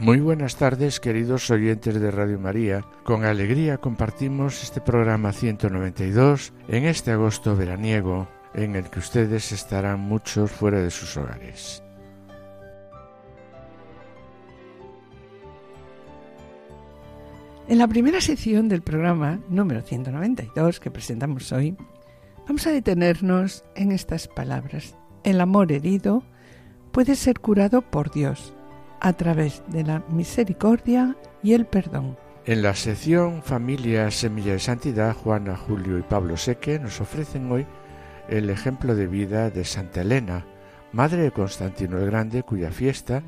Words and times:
Muy 0.00 0.20
buenas 0.20 0.54
tardes, 0.54 1.00
queridos 1.00 1.50
oyentes 1.50 2.00
de 2.00 2.12
Radio 2.12 2.38
María. 2.38 2.84
Con 3.02 3.24
alegría 3.24 3.78
compartimos 3.78 4.62
este 4.62 4.80
programa 4.80 5.32
192 5.32 6.52
en 6.68 6.84
este 6.84 7.10
agosto 7.10 7.56
veraniego 7.56 8.28
en 8.54 8.76
el 8.76 8.90
que 8.90 9.00
ustedes 9.00 9.50
estarán 9.50 9.98
muchos 9.98 10.52
fuera 10.52 10.80
de 10.80 10.92
sus 10.92 11.16
hogares. 11.16 11.82
En 17.66 17.78
la 17.78 17.88
primera 17.88 18.20
sección 18.20 18.68
del 18.68 18.82
programa 18.82 19.40
número 19.48 19.82
192 19.82 20.78
que 20.78 20.92
presentamos 20.92 21.50
hoy, 21.50 21.76
vamos 22.46 22.64
a 22.68 22.70
detenernos 22.70 23.64
en 23.74 23.90
estas 23.90 24.28
palabras. 24.28 24.94
El 25.24 25.40
amor 25.40 25.72
herido 25.72 26.22
puede 26.92 27.16
ser 27.16 27.40
curado 27.40 27.82
por 27.82 28.12
Dios 28.12 28.54
a 29.00 29.12
través 29.12 29.62
de 29.68 29.84
la 29.84 30.02
misericordia 30.08 31.16
y 31.42 31.52
el 31.52 31.66
perdón. 31.66 32.16
En 32.46 32.62
la 32.62 32.74
sección 32.74 33.42
Familia 33.42 34.10
Semilla 34.10 34.52
de 34.52 34.58
Santidad, 34.58 35.14
Juana, 35.14 35.56
Julio 35.56 35.98
y 35.98 36.02
Pablo 36.02 36.36
Seque 36.36 36.78
nos 36.78 37.00
ofrecen 37.00 37.50
hoy 37.52 37.66
el 38.28 38.48
ejemplo 38.50 38.94
de 38.94 39.06
vida 39.06 39.50
de 39.50 39.64
Santa 39.64 40.00
Elena, 40.00 40.46
madre 40.92 41.22
de 41.22 41.30
Constantino 41.30 41.98
el 41.98 42.06
Grande, 42.06 42.42
cuya 42.42 42.70
fiesta 42.70 43.22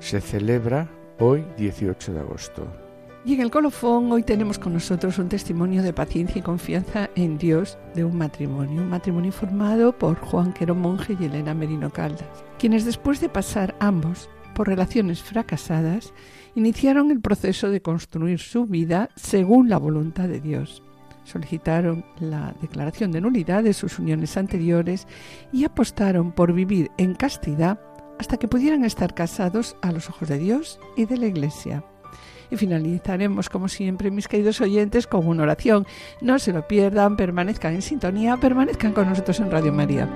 se 0.00 0.20
celebra 0.20 0.88
hoy 1.18 1.44
18 1.56 2.12
de 2.12 2.20
agosto. 2.20 2.84
Y 3.26 3.32
en 3.34 3.40
el 3.40 3.50
colofón 3.50 4.12
hoy 4.12 4.22
tenemos 4.22 4.58
con 4.58 4.74
nosotros 4.74 5.18
un 5.18 5.30
testimonio 5.30 5.82
de 5.82 5.94
paciencia 5.94 6.38
y 6.38 6.42
confianza 6.42 7.08
en 7.14 7.38
Dios 7.38 7.78
de 7.94 8.04
un 8.04 8.18
matrimonio, 8.18 8.82
un 8.82 8.90
matrimonio 8.90 9.32
formado 9.32 9.96
por 9.96 10.18
Juan 10.18 10.52
Quero 10.52 10.74
Monje 10.74 11.16
y 11.18 11.24
Elena 11.24 11.54
Merino 11.54 11.90
Caldas, 11.90 12.44
quienes 12.58 12.84
después 12.84 13.22
de 13.22 13.30
pasar 13.30 13.74
ambos 13.80 14.28
por 14.54 14.68
relaciones 14.68 15.22
fracasadas, 15.22 16.12
iniciaron 16.54 17.10
el 17.10 17.20
proceso 17.20 17.70
de 17.70 17.82
construir 17.82 18.38
su 18.38 18.66
vida 18.66 19.10
según 19.16 19.68
la 19.68 19.78
voluntad 19.78 20.28
de 20.28 20.40
Dios. 20.40 20.82
Solicitaron 21.24 22.04
la 22.20 22.54
declaración 22.60 23.10
de 23.10 23.20
nulidad 23.20 23.62
de 23.64 23.72
sus 23.72 23.98
uniones 23.98 24.36
anteriores 24.36 25.06
y 25.52 25.64
apostaron 25.64 26.32
por 26.32 26.52
vivir 26.52 26.90
en 26.98 27.14
castidad 27.14 27.80
hasta 28.18 28.36
que 28.36 28.48
pudieran 28.48 28.84
estar 28.84 29.14
casados 29.14 29.76
a 29.82 29.90
los 29.90 30.08
ojos 30.08 30.28
de 30.28 30.38
Dios 30.38 30.78
y 30.96 31.06
de 31.06 31.16
la 31.16 31.26
Iglesia. 31.26 31.84
Y 32.50 32.56
finalizaremos, 32.56 33.48
como 33.48 33.68
siempre, 33.68 34.10
mis 34.10 34.28
queridos 34.28 34.60
oyentes, 34.60 35.06
con 35.06 35.26
una 35.26 35.42
oración. 35.42 35.86
No 36.20 36.38
se 36.38 36.52
lo 36.52 36.68
pierdan, 36.68 37.16
permanezcan 37.16 37.74
en 37.74 37.82
sintonía, 37.82 38.36
permanezcan 38.36 38.92
con 38.92 39.08
nosotros 39.08 39.40
en 39.40 39.50
Radio 39.50 39.72
María. 39.72 40.08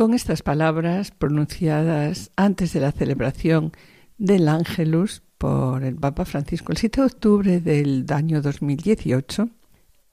Con 0.00 0.14
estas 0.14 0.40
palabras 0.40 1.10
pronunciadas 1.10 2.30
antes 2.34 2.72
de 2.72 2.80
la 2.80 2.90
celebración 2.90 3.72
del 4.16 4.48
Ángelus 4.48 5.22
por 5.36 5.84
el 5.84 5.96
Papa 5.96 6.24
Francisco 6.24 6.72
el 6.72 6.78
7 6.78 7.02
de 7.02 7.06
octubre 7.06 7.60
del 7.60 8.06
año 8.08 8.40
2018, 8.40 9.50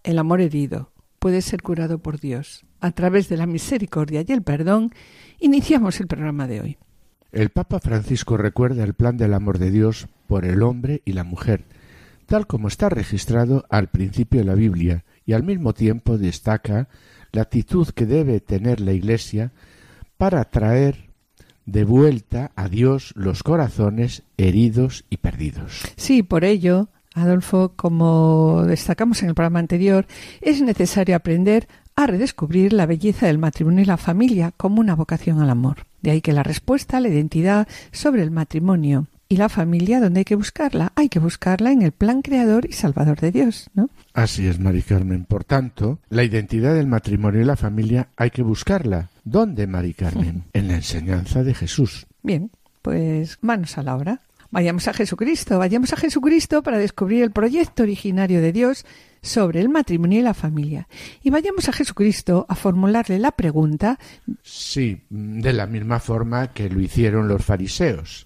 el 0.04 0.20
amor 0.20 0.42
herido 0.42 0.92
puede 1.20 1.42
ser 1.42 1.62
curado 1.62 2.00
por 2.00 2.20
Dios. 2.20 2.66
A 2.82 2.92
través 2.92 3.30
de 3.30 3.38
la 3.38 3.46
misericordia 3.46 4.26
y 4.28 4.32
el 4.34 4.42
perdón, 4.42 4.92
iniciamos 5.40 6.02
el 6.02 6.08
programa 6.08 6.48
de 6.48 6.60
hoy. 6.60 6.78
El 7.32 7.50
Papa 7.52 7.80
Francisco 7.80 8.36
recuerda 8.36 8.84
el 8.84 8.94
plan 8.94 9.16
del 9.16 9.34
amor 9.34 9.58
de 9.58 9.72
Dios 9.72 10.10
por 10.28 10.44
el 10.44 10.64
hombre 10.64 11.02
y 11.06 11.14
la 11.14 11.24
mujer, 11.24 11.64
tal 12.26 12.46
como 12.46 12.68
está 12.68 12.90
registrado 12.90 13.66
al 13.70 13.88
principio 13.88 14.42
de 14.42 14.48
la 14.48 14.56
Biblia, 14.56 15.06
y 15.26 15.32
al 15.32 15.44
mismo 15.44 15.74
tiempo 15.74 16.18
destaca 16.18 16.90
la 17.32 17.44
actitud 17.44 17.88
que 17.88 18.06
debe 18.06 18.42
tener 18.42 18.82
la 18.82 18.92
Iglesia 18.92 19.54
para 20.18 20.44
traer 20.46 21.08
de 21.66 21.84
vuelta 21.84 22.52
a 22.56 22.70
Dios 22.70 23.14
los 23.16 23.44
corazones 23.44 24.24
heridos 24.38 25.06
y 25.10 25.18
perdidos. 25.18 25.84
Sí, 25.96 26.24
por 26.24 26.44
ello, 26.46 26.88
Adolfo, 27.14 27.74
como 27.76 28.64
destacamos 28.66 29.22
en 29.22 29.30
el 29.30 29.36
programa 29.36 29.60
anterior, 29.60 30.08
es 30.42 30.62
necesario 30.62 31.16
aprender 31.16 31.68
a 31.96 32.08
redescubrir 32.08 32.74
la 32.74 32.86
belleza 32.86 33.28
del 33.28 33.40
matrimonio 33.40 33.82
y 33.82 33.86
la 33.86 33.98
familia 33.98 34.54
como 34.56 34.80
una 34.80 34.96
vocación 34.96 35.42
al 35.42 35.50
amor. 35.50 35.88
De 36.02 36.12
ahí 36.12 36.22
que 36.22 36.32
la 36.32 36.44
respuesta 36.44 36.98
a 36.98 37.00
la 37.00 37.10
identidad 37.10 37.68
sobre 37.92 38.22
el 38.22 38.32
matrimonio 38.32 39.08
y 39.30 39.38
la 39.38 39.50
familia, 39.50 40.00
¿dónde 40.00 40.20
hay 40.20 40.26
que 40.26 40.36
buscarla? 40.36 40.92
Hay 40.96 41.10
que 41.10 41.20
buscarla 41.20 41.72
en 41.72 41.82
el 41.82 41.92
plan 41.92 42.22
creador 42.22 42.66
y 42.66 42.74
salvador 42.74 43.20
de 43.20 43.32
Dios, 43.32 43.70
¿no? 43.74 43.90
Así 44.14 44.48
es, 44.48 44.60
Mari 44.60 44.82
Carmen. 44.82 45.26
Por 45.26 45.44
tanto, 45.44 46.00
la 46.10 46.24
identidad 46.24 46.74
del 46.74 46.88
matrimonio 46.88 47.42
y 47.42 47.46
la 47.46 47.56
familia 47.56 48.10
hay 48.16 48.32
que 48.32 48.42
buscarla. 48.42 49.10
¿Dónde, 49.24 49.68
Mari 49.68 49.94
Carmen? 49.94 50.46
en 50.54 50.68
la 50.68 50.76
enseñanza 50.76 51.44
de 51.44 51.54
Jesús. 51.54 52.08
Bien, 52.24 52.52
pues 52.82 53.38
manos 53.42 53.78
a 53.78 53.84
la 53.84 53.96
obra. 53.96 54.22
Vayamos 54.52 54.88
a 54.88 54.94
Jesucristo, 54.94 55.60
vayamos 55.60 55.94
a 55.94 55.98
Jesucristo 55.98 56.64
para 56.64 56.78
descubrir 56.78 57.24
el 57.24 57.32
proyecto 57.32 57.84
originario 57.84 58.42
de 58.42 58.52
Dios 58.52 58.86
sobre 59.22 59.62
el 59.62 59.70
matrimonio 59.70 60.20
y 60.20 60.24
la 60.24 60.34
familia. 60.34 60.88
Y 61.22 61.30
vayamos 61.30 61.68
a 61.68 61.74
Jesucristo 61.74 62.46
a 62.48 62.56
formularle 62.56 63.20
la 63.20 63.32
pregunta. 63.32 64.00
Sí, 64.42 65.02
de 65.10 65.54
la 65.54 65.68
misma 65.68 66.00
forma 66.00 66.54
que 66.54 66.70
lo 66.70 66.80
hicieron 66.80 67.28
los 67.28 67.44
fariseos. 67.44 68.26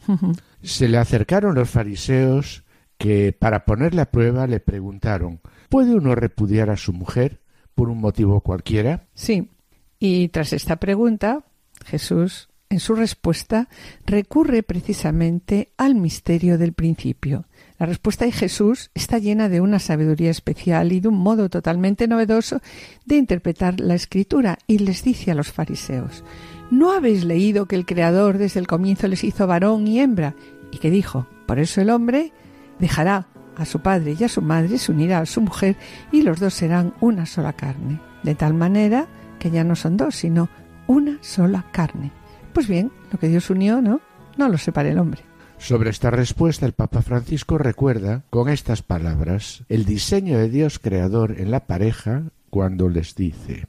Se 0.61 0.87
le 0.87 0.97
acercaron 0.97 1.55
los 1.55 1.69
fariseos 1.69 2.63
que, 2.97 3.33
para 3.33 3.65
ponerle 3.65 4.01
a 4.01 4.11
prueba, 4.11 4.45
le 4.45 4.59
preguntaron 4.59 5.41
¿Puede 5.71 5.95
uno 5.95 6.15
repudiar 6.15 6.69
a 6.69 6.75
su 6.75 6.91
mujer 6.91 7.39
por 7.75 7.87
un 7.87 8.01
motivo 8.01 8.41
cualquiera? 8.41 9.07
Sí. 9.13 9.51
Y 9.99 10.27
tras 10.27 10.51
esta 10.51 10.75
pregunta, 10.75 11.45
Jesús, 11.85 12.49
en 12.71 12.79
su 12.79 12.95
respuesta, 12.95 13.67
recurre 14.05 14.63
precisamente 14.63 15.73
al 15.77 15.93
misterio 15.93 16.57
del 16.57 16.71
principio. 16.71 17.45
La 17.77 17.85
respuesta 17.85 18.23
de 18.23 18.31
Jesús 18.31 18.91
está 18.93 19.19
llena 19.19 19.49
de 19.49 19.59
una 19.59 19.79
sabiduría 19.79 20.31
especial 20.31 20.93
y 20.93 21.01
de 21.01 21.09
un 21.09 21.17
modo 21.17 21.49
totalmente 21.49 22.07
novedoso 22.07 22.61
de 23.05 23.17
interpretar 23.17 23.81
la 23.81 23.93
escritura 23.93 24.57
y 24.67 24.77
les 24.79 25.03
dice 25.03 25.31
a 25.31 25.35
los 25.35 25.51
fariseos 25.51 26.23
¿No 26.71 26.93
habéis 26.93 27.25
leído 27.25 27.65
que 27.65 27.75
el 27.75 27.85
Creador 27.85 28.37
desde 28.37 28.61
el 28.61 28.67
comienzo 28.67 29.09
les 29.09 29.25
hizo 29.25 29.47
varón 29.47 29.85
y 29.87 29.99
hembra? 29.99 30.35
Y 30.71 30.77
que 30.77 30.89
dijo, 30.89 31.27
por 31.45 31.59
eso 31.59 31.81
el 31.81 31.89
hombre 31.89 32.31
dejará 32.79 33.27
a 33.57 33.65
su 33.65 33.81
padre 33.81 34.15
y 34.17 34.23
a 34.23 34.29
su 34.29 34.41
madre, 34.41 34.77
se 34.77 34.93
unirá 34.93 35.19
a 35.19 35.25
su 35.25 35.41
mujer 35.41 35.75
y 36.13 36.21
los 36.21 36.39
dos 36.39 36.53
serán 36.53 36.93
una 37.01 37.25
sola 37.25 37.51
carne. 37.51 37.99
De 38.23 38.33
tal 38.33 38.53
manera 38.53 39.07
que 39.39 39.51
ya 39.51 39.65
no 39.65 39.75
son 39.75 39.97
dos, 39.97 40.15
sino 40.15 40.47
una 40.87 41.17
sola 41.21 41.65
carne. 41.73 42.13
Pues 42.53 42.67
bien, 42.67 42.91
lo 43.11 43.19
que 43.19 43.27
Dios 43.27 43.49
unió, 43.49 43.81
¿no? 43.81 44.01
No 44.37 44.49
lo 44.49 44.57
separe 44.57 44.91
el 44.91 44.99
hombre. 44.99 45.21
Sobre 45.57 45.89
esta 45.89 46.09
respuesta 46.09 46.65
el 46.65 46.73
Papa 46.73 47.01
Francisco 47.01 47.57
recuerda 47.57 48.23
con 48.29 48.49
estas 48.49 48.81
palabras 48.81 49.63
el 49.69 49.85
diseño 49.85 50.37
de 50.37 50.49
Dios 50.49 50.79
creador 50.79 51.35
en 51.39 51.51
la 51.51 51.67
pareja 51.67 52.23
cuando 52.49 52.89
les 52.89 53.15
dice 53.15 53.67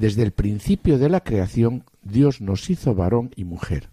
desde 0.00 0.22
el 0.22 0.32
principio 0.32 0.98
de 0.98 1.10
la 1.10 1.20
creación 1.20 1.84
Dios 2.02 2.40
nos 2.40 2.70
hizo 2.70 2.94
varón 2.94 3.30
y 3.36 3.44
mujer. 3.44 3.90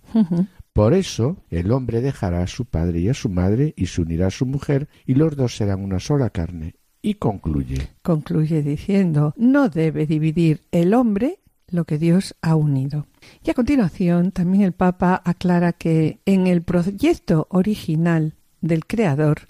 Por 0.72 0.94
eso 0.94 1.38
el 1.50 1.72
hombre 1.72 2.00
dejará 2.02 2.44
a 2.44 2.48
su 2.48 2.66
padre 2.66 3.02
y 3.02 3.10
a 3.10 3.14
su 3.14 3.30
madre 3.30 3.74
y 3.76 3.88
se 3.88 4.02
unirá 4.02 4.28
a 4.28 4.32
su 4.32 4.46
mujer 4.46 4.88
y 5.06 5.16
los 5.16 5.36
dos 5.36 5.58
serán 5.58 5.84
una 5.84 6.00
sola 6.00 6.30
carne. 6.30 6.76
Y 7.02 7.16
concluye. 7.16 7.90
Concluye 8.02 8.64
diciendo, 8.64 9.34
no 9.38 9.68
debe 9.70 10.08
dividir 10.08 10.62
el 10.72 10.94
hombre 10.94 11.40
lo 11.70 11.86
que 11.86 11.98
Dios 11.98 12.36
ha 12.42 12.56
unido. 12.56 13.08
Y 13.44 13.52
a 13.52 13.54
continuación, 13.54 14.32
también 14.32 14.64
el 14.64 14.74
Papa 14.74 15.22
aclara 15.24 15.74
que 15.74 16.20
en 16.26 16.48
el 16.48 16.62
proyecto 16.62 17.48
original 17.50 18.36
del 18.62 18.86
Creador 18.86 19.42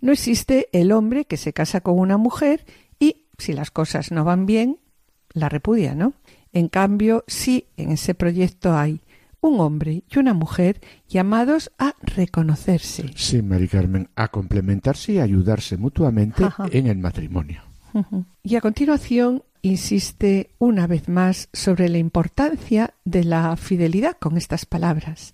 no 0.00 0.12
existe 0.12 0.68
el 0.72 0.92
hombre 0.92 1.24
que 1.24 1.36
se 1.36 1.52
casa 1.52 1.80
con 1.80 1.98
una 1.98 2.16
mujer 2.16 2.64
y, 2.98 3.24
si 3.38 3.52
las 3.52 3.70
cosas 3.70 4.12
no 4.12 4.24
van 4.24 4.46
bien, 4.46 4.78
la 5.32 5.48
repudia, 5.48 5.94
¿no? 5.94 6.14
En 6.52 6.68
cambio, 6.68 7.24
sí, 7.26 7.66
en 7.76 7.90
ese 7.90 8.14
proyecto 8.14 8.76
hay 8.76 9.00
un 9.40 9.60
hombre 9.60 10.04
y 10.08 10.18
una 10.18 10.32
mujer 10.32 10.80
llamados 11.08 11.70
a 11.78 11.94
reconocerse. 12.00 13.10
Sí, 13.16 13.42
Mari 13.42 13.68
Carmen, 13.68 14.08
a 14.14 14.28
complementarse 14.28 15.14
y 15.14 15.18
ayudarse 15.18 15.76
mutuamente 15.76 16.44
en 16.70 16.86
el 16.86 16.98
matrimonio. 16.98 17.62
Y 18.42 18.56
a 18.56 18.60
continuación 18.60 19.42
insiste 19.64 20.50
una 20.58 20.86
vez 20.86 21.08
más 21.08 21.48
sobre 21.52 21.88
la 21.88 21.96
importancia 21.96 22.94
de 23.04 23.24
la 23.24 23.56
fidelidad 23.56 24.16
con 24.18 24.36
estas 24.36 24.66
palabras. 24.66 25.32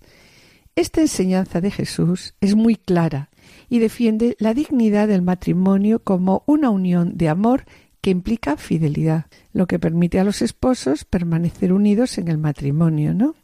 Esta 0.75 1.01
enseñanza 1.01 1.59
de 1.59 1.69
Jesús 1.69 2.33
es 2.39 2.55
muy 2.55 2.77
clara 2.77 3.29
y 3.69 3.79
defiende 3.79 4.37
la 4.39 4.53
dignidad 4.53 5.09
del 5.09 5.21
matrimonio 5.21 5.99
como 5.99 6.43
una 6.45 6.69
unión 6.69 7.17
de 7.17 7.27
amor 7.27 7.65
que 7.99 8.09
implica 8.09 8.55
fidelidad, 8.55 9.25
lo 9.51 9.67
que 9.67 9.79
permite 9.79 10.17
a 10.19 10.23
los 10.23 10.41
esposos 10.41 11.03
permanecer 11.03 11.73
unidos 11.73 12.17
en 12.17 12.29
el 12.29 12.37
matrimonio, 12.37 13.13
¿no? 13.13 13.35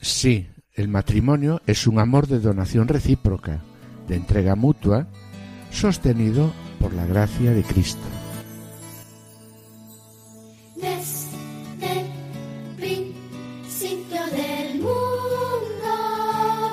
Sí, 0.00 0.46
el 0.74 0.88
matrimonio 0.88 1.62
es 1.66 1.86
un 1.86 1.98
amor 1.98 2.26
de 2.26 2.40
donación 2.40 2.88
recíproca, 2.88 3.62
de 4.06 4.16
entrega 4.16 4.54
mutua, 4.54 5.08
sostenido 5.70 6.52
por 6.78 6.92
la 6.92 7.06
gracia 7.06 7.52
de 7.52 7.62
Cristo 7.62 8.15
desde 10.76 11.36
el 11.80 12.76
principio 12.76 14.24
del 14.26 14.80
mundo. 14.80 15.92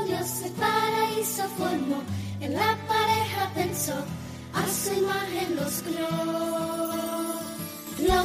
Dios 0.07 0.41
el 0.44 0.51
paraíso 0.51 1.44
formó, 1.57 2.01
en 2.41 2.53
la 2.53 2.77
pareja 2.88 3.51
pensó, 3.55 3.94
a 4.53 4.67
su 4.67 4.94
imagen 4.94 5.55
los 5.55 5.81
creó. 5.81 6.43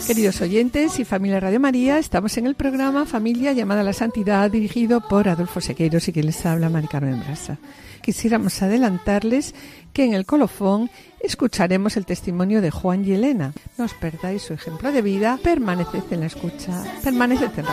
Queridos 0.07 0.41
oyentes 0.41 0.99
y 0.99 1.05
familia 1.05 1.41
Radio 1.41 1.61
María, 1.61 1.99
estamos 1.99 2.37
en 2.39 2.47
el 2.47 2.55
programa 2.55 3.05
Familia 3.05 3.53
llamada 3.53 3.81
a 3.83 3.85
la 3.85 3.93
Santidad, 3.93 4.51
dirigido 4.51 5.01
por 5.01 5.29
Adolfo 5.29 5.61
Sequeiros 5.61 6.09
y 6.09 6.13
quien 6.13 6.27
les 6.27 6.45
habla, 6.47 6.71
Mari 6.71 6.89
Carmen 6.89 7.21
Brasa. 7.21 7.59
Quisiéramos 8.03 8.63
adelantarles 8.63 9.55
que 9.93 10.05
en 10.05 10.15
el 10.15 10.25
colofón 10.25 10.91
escucharemos 11.21 11.97
el 11.97 12.07
testimonio 12.07 12.63
de 12.63 12.71
Juan 12.71 13.05
y 13.05 13.13
Elena. 13.13 13.53
No 13.77 13.85
os 13.85 13.95
perdáis 13.95 14.43
su 14.43 14.55
ejemplo 14.55 14.93
de 14.93 15.03
vida, 15.03 15.39
permaneced 15.43 16.05
en 16.11 16.21
la 16.21 16.27
escucha, 16.27 16.85
permaneced 17.03 17.51
en 17.59 17.67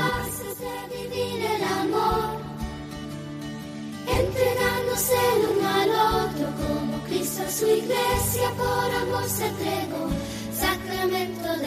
al 5.65 5.89
otro 5.89 6.47
como 6.55 7.03
Cristo 7.03 7.43
a 7.43 7.49
su 7.49 7.65
iglesia 7.65 8.49
por 8.57 8.95
amor 8.95 9.27
se 9.27 9.47
entregó 9.47 10.09
sacramento 10.53 11.57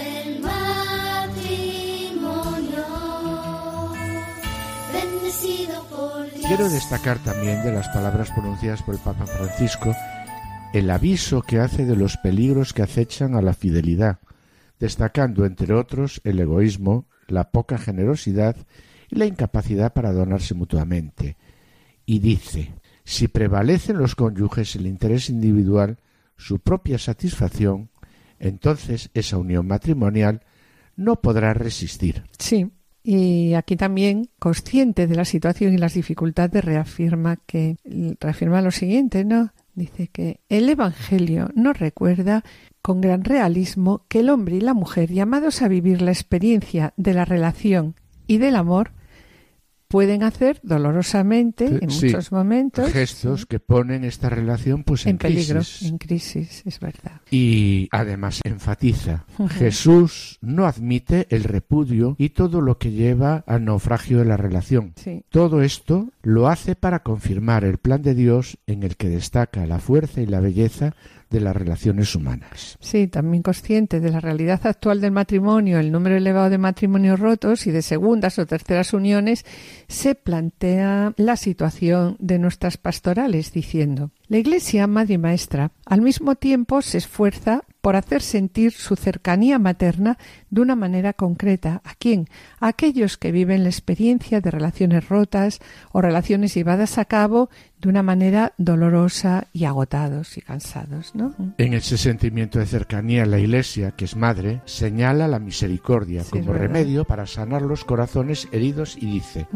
Bendecido 5.29 5.85
por 5.91 6.25
Dios. 6.33 6.47
Quiero 6.47 6.71
destacar 6.71 7.19
también 7.19 7.63
de 7.63 7.71
las 7.71 7.87
palabras 7.89 8.31
pronunciadas 8.31 8.83
por 8.83 8.95
el 8.95 9.01
Papa 9.01 9.27
Francisco 9.27 9.95
el 10.73 10.91
aviso 10.91 11.43
que 11.43 11.61
hace 11.61 11.85
de 11.85 11.97
los 11.97 12.17
peligros 12.17 12.73
que 12.73 12.81
acechan 12.81 13.35
a 13.35 13.43
la 13.43 13.53
fidelidad, 13.53 14.21
destacando 14.81 15.45
entre 15.45 15.75
otros 15.75 16.23
el 16.25 16.41
egoísmo, 16.41 17.07
la 17.27 17.51
poca 17.51 17.77
generosidad 17.77 18.57
y 19.11 19.17
la 19.17 19.27
incapacidad 19.27 19.93
para 19.93 20.13
donarse 20.13 20.55
mutuamente. 20.55 21.37
Y 22.07 22.21
dice, 22.21 22.73
si 23.05 23.29
prevalecen 23.29 23.99
los 23.99 24.15
cónyuges 24.15 24.77
el 24.77 24.87
interés 24.87 25.29
individual, 25.29 25.99
su 26.39 26.59
propia 26.61 26.99
satisfacción, 26.99 27.91
entonces 28.39 29.11
esa 29.13 29.37
unión 29.37 29.67
matrimonial 29.67 30.43
no 30.97 31.21
podrá 31.21 31.53
resistir. 31.53 32.25
Sí, 32.39 32.73
y 33.03 33.55
aquí 33.55 33.77
también, 33.77 34.29
consciente 34.39 35.07
de 35.07 35.17
la 35.17 35.25
situación 35.25 35.73
y 35.73 35.79
las 35.79 35.95
dificultades, 35.95 36.65
reafirma 36.65 37.37
que 37.47 37.77
reafirma 38.21 38.63
lo 38.63 38.71
siguiente, 38.71 39.25
¿no? 39.25 39.53
Dice 39.75 40.09
que 40.09 40.41
el 40.49 40.69
Evangelio 40.69 41.51
nos 41.55 41.79
recuerda 41.79 42.43
con 42.83 43.01
gran 43.01 43.25
realismo 43.25 44.05
que 44.09 44.21
el 44.21 44.31
hombre 44.31 44.57
y 44.57 44.61
la 44.61 44.75
mujer, 44.75 45.13
llamados 45.13 45.63
a 45.63 45.69
vivir 45.69 46.03
la 46.03 46.11
experiencia 46.11 46.93
de 46.97 47.15
la 47.15 47.25
relación 47.25 47.95
y 48.27 48.39
del 48.39 48.57
amor, 48.57 48.93
pueden 49.89 50.23
hacer 50.23 50.61
dolorosamente 50.63 51.67
en 51.67 51.89
muchos 51.89 52.31
momentos 52.31 52.93
gestos 52.93 53.47
que 53.47 53.59
ponen 53.59 54.05
esta 54.05 54.29
relación 54.29 54.85
pues 54.85 55.07
en, 55.07 55.19
peligro, 55.19 55.63
en 55.83 55.99
crisis, 55.99 56.63
es 56.67 56.79
verdad. 56.79 57.23
Y 57.31 57.89
además 57.91 58.41
enfatiza, 58.45 59.25
Jesús 59.51 60.39
no 60.43 60.67
admite 60.67 61.27
el 61.31 61.45
repudio 61.45 62.15
y 62.19 62.31
todo 62.31 62.61
lo 62.61 62.79
que 62.79 62.91
lleva 62.91 63.45
al 63.47 63.65
naufragio 63.65 64.19
de 64.19 64.27
la 64.27 64.37
relación. 64.37 64.95
Todo 65.31 65.63
esto 65.63 66.11
lo 66.23 66.49
hace 66.49 66.75
para 66.75 67.03
confirmar 67.03 67.65
el 67.65 67.79
plan 67.79 68.03
de 68.03 68.15
Dios 68.15 68.59
en 68.67 68.83
el 68.83 68.97
que 68.97 69.09
destaca 69.09 69.67
la 69.67 69.79
fuerza 69.79 70.21
y 70.21 70.27
la 70.27 70.41
belleza 70.41 70.95
de 71.31 71.41
las 71.41 71.57
relaciones 71.57 72.15
humanas. 72.15 72.77
Sí, 72.81 73.09
también 73.09 73.43
consciente 73.43 74.01
de 74.01 74.11
la 74.11 74.21
realidad 74.21 74.67
actual 74.67 75.01
del 75.01 75.13
matrimonio, 75.13 75.79
el 75.79 75.93
número 75.93 76.17
elevado 76.17 76.51
de 76.51 76.59
matrimonios 76.59 77.21
rotos 77.21 77.67
y 77.67 77.71
de 77.71 77.83
segundas 77.83 78.39
o 78.39 78.47
terceras 78.47 78.93
uniones, 78.93 79.45
se 79.89 80.15
plantea 80.15 81.13
la 81.17 81.37
situación 81.37 82.17
de 82.19 82.39
nuestras 82.39 82.77
pastorales 82.77 83.53
diciendo 83.53 84.11
la 84.29 84.39
Iglesia, 84.39 84.87
Madre 84.87 85.15
y 85.15 85.19
Maestra, 85.19 85.73
al 85.87 86.03
mismo 86.03 86.35
tiempo 86.35 86.83
se 86.83 86.99
esfuerza 86.99 87.63
por 87.89 87.97
hacer 87.97 88.21
sentir 88.21 88.73
su 88.73 88.97
cercanía 88.97 89.59
materna 89.59 90.19
de 90.51 90.61
una 90.61 90.77
manera 90.77 91.15
concreta. 91.15 91.81
¿A 91.87 91.95
quién? 91.95 92.29
A 92.61 92.69
aquellos 92.69 93.17
que 93.17 93.33
viven 93.33 93.63
la 93.63 93.71
experiencia 93.71 94.43
de 94.43 94.51
relaciones 94.51 95.09
rotas 95.09 95.61
o 95.91 96.03
relaciones 96.03 96.53
llevadas 96.53 96.99
a 96.99 97.07
cabo 97.07 97.49
de 97.81 97.89
una 97.89 98.03
manera 98.03 98.53
dolorosa 98.59 99.47
y 99.55 99.65
agotados 99.65 100.37
y 100.37 100.43
cansados, 100.43 101.15
¿no? 101.15 101.35
En 101.57 101.73
ese 101.73 101.97
sentimiento 101.97 102.59
de 102.59 102.67
cercanía, 102.67 103.25
la 103.25 103.39
Iglesia, 103.39 103.93
que 103.93 104.05
es 104.05 104.17
madre, 104.17 104.61
señala 104.67 105.27
la 105.27 105.39
misericordia 105.39 106.25
como 106.29 106.53
remedio 106.53 107.07
para 107.07 107.27
sanar 107.27 107.63
los 107.63 107.87
corazones 107.87 108.49
heridos 108.53 108.99
y 109.01 109.07
dice: 109.07 109.47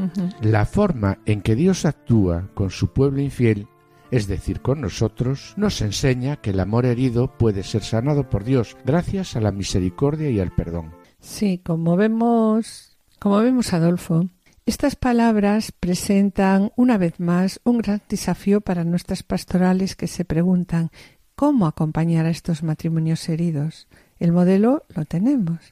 La 0.40 0.64
forma 0.64 1.18
en 1.26 1.42
que 1.42 1.54
Dios 1.54 1.84
actúa 1.84 2.48
con 2.54 2.70
su 2.70 2.94
pueblo 2.94 3.20
infiel 3.20 3.66
es 4.12 4.28
decir, 4.28 4.60
con 4.60 4.82
nosotros, 4.82 5.54
nos 5.56 5.80
enseña 5.80 6.36
que 6.36 6.50
el 6.50 6.60
amor 6.60 6.84
herido 6.84 7.36
puede 7.38 7.62
ser 7.62 7.82
sanado 7.82 8.28
por 8.28 8.44
Dios 8.44 8.76
gracias 8.84 9.34
a 9.34 9.40
la 9.40 9.50
misericordia 9.50 10.30
y 10.30 10.38
al 10.38 10.54
perdón. 10.54 10.94
Sí, 11.18 11.58
como 11.64 11.96
vemos, 11.96 12.98
como 13.18 13.38
vemos 13.38 13.72
Adolfo, 13.72 14.28
estas 14.66 14.96
palabras 14.96 15.72
presentan 15.72 16.72
una 16.76 16.98
vez 16.98 17.18
más 17.20 17.58
un 17.64 17.78
gran 17.78 18.02
desafío 18.08 18.60
para 18.60 18.84
nuestras 18.84 19.22
pastorales 19.22 19.96
que 19.96 20.06
se 20.06 20.26
preguntan 20.26 20.90
cómo 21.34 21.66
acompañar 21.66 22.26
a 22.26 22.30
estos 22.30 22.62
matrimonios 22.62 23.26
heridos. 23.30 23.88
El 24.20 24.32
modelo 24.32 24.84
lo 24.94 25.06
tenemos. 25.06 25.71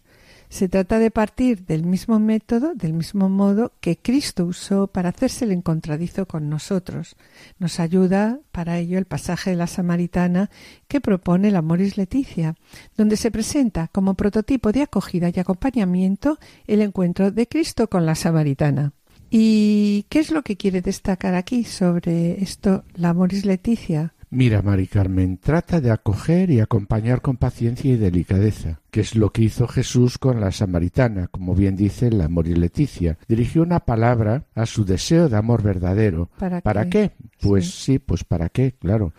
Se 0.51 0.69
trata 0.69 0.99
de 0.99 1.13
partir 1.13 1.65
del 1.65 1.85
mismo 1.85 2.19
método, 2.19 2.75
del 2.75 2.93
mismo 2.93 3.29
modo 3.29 3.73
que 3.81 3.97
Cristo 3.97 4.45
usó 4.45 4.89
para 4.89 5.11
hacerse 5.11 5.45
el 5.45 5.53
encontradizo 5.53 6.27
con 6.27 6.51
nosotros. 6.51 7.15
Nos 7.61 7.79
ayuda 7.79 8.41
para 8.51 8.77
ello 8.79 8.99
el 8.99 9.05
pasaje 9.05 9.51
de 9.51 9.57
la 9.57 9.69
Samaritana 9.69 10.51
que 10.89 11.01
propone 11.01 11.53
la 11.53 11.63
Moris 11.63 11.97
Leticia, 11.97 12.57
donde 12.97 13.17
se 13.17 13.31
presenta 13.31 13.89
como 13.93 14.15
prototipo 14.15 14.73
de 14.73 14.83
acogida 14.83 15.31
y 15.33 15.39
acompañamiento 15.39 16.39
el 16.67 16.83
encuentro 16.83 17.31
de 17.31 17.47
Cristo 17.47 17.89
con 17.89 18.05
la 18.05 18.17
Samaritana. 18.17 18.93
¿Y 19.31 20.05
qué 20.09 20.19
es 20.19 20.33
lo 20.33 20.43
que 20.43 20.57
quiere 20.57 20.83
destacar 20.83 21.37
aquí 21.37 21.63
sobre 21.63 22.43
esto 22.43 22.83
la 22.95 23.15
Moris 23.15 23.45
Leticia? 23.45 24.15
Mira, 24.33 24.63
Mari 24.63 24.87
Carmen, 24.87 25.39
trata 25.39 25.81
de 25.81 25.91
acoger 25.91 26.51
y 26.51 26.61
acompañar 26.61 27.21
con 27.21 27.37
paciencia 27.37 27.93
y 27.93 27.97
delicadeza, 27.97 28.81
que 28.93 29.01
es 29.01 29.17
lo 29.17 29.33
que 29.33 29.43
hizo 29.43 29.67
Jesús 29.67 30.19
con 30.19 30.41
la 30.41 30.53
samaritana, 30.53 31.27
como 31.27 31.57
bien 31.57 31.75
dice 31.75 32.13
la 32.13 32.29
Moris 32.29 32.57
Leticia. 32.57 33.19
Dirigió 33.27 33.63
una 33.63 33.81
palabra 33.81 34.45
a 34.55 34.67
su 34.67 34.85
deseo 34.85 35.29
de 35.29 35.37
amor 35.37 35.65
verdadero. 35.65 36.31
¿Para, 36.39 36.89
qué? 36.89 37.11
Pues 37.41 37.75
sí, 37.75 37.99
pues 37.99 38.23
para 38.23 38.51
qué, 38.51 38.77
claro. 38.79 39.15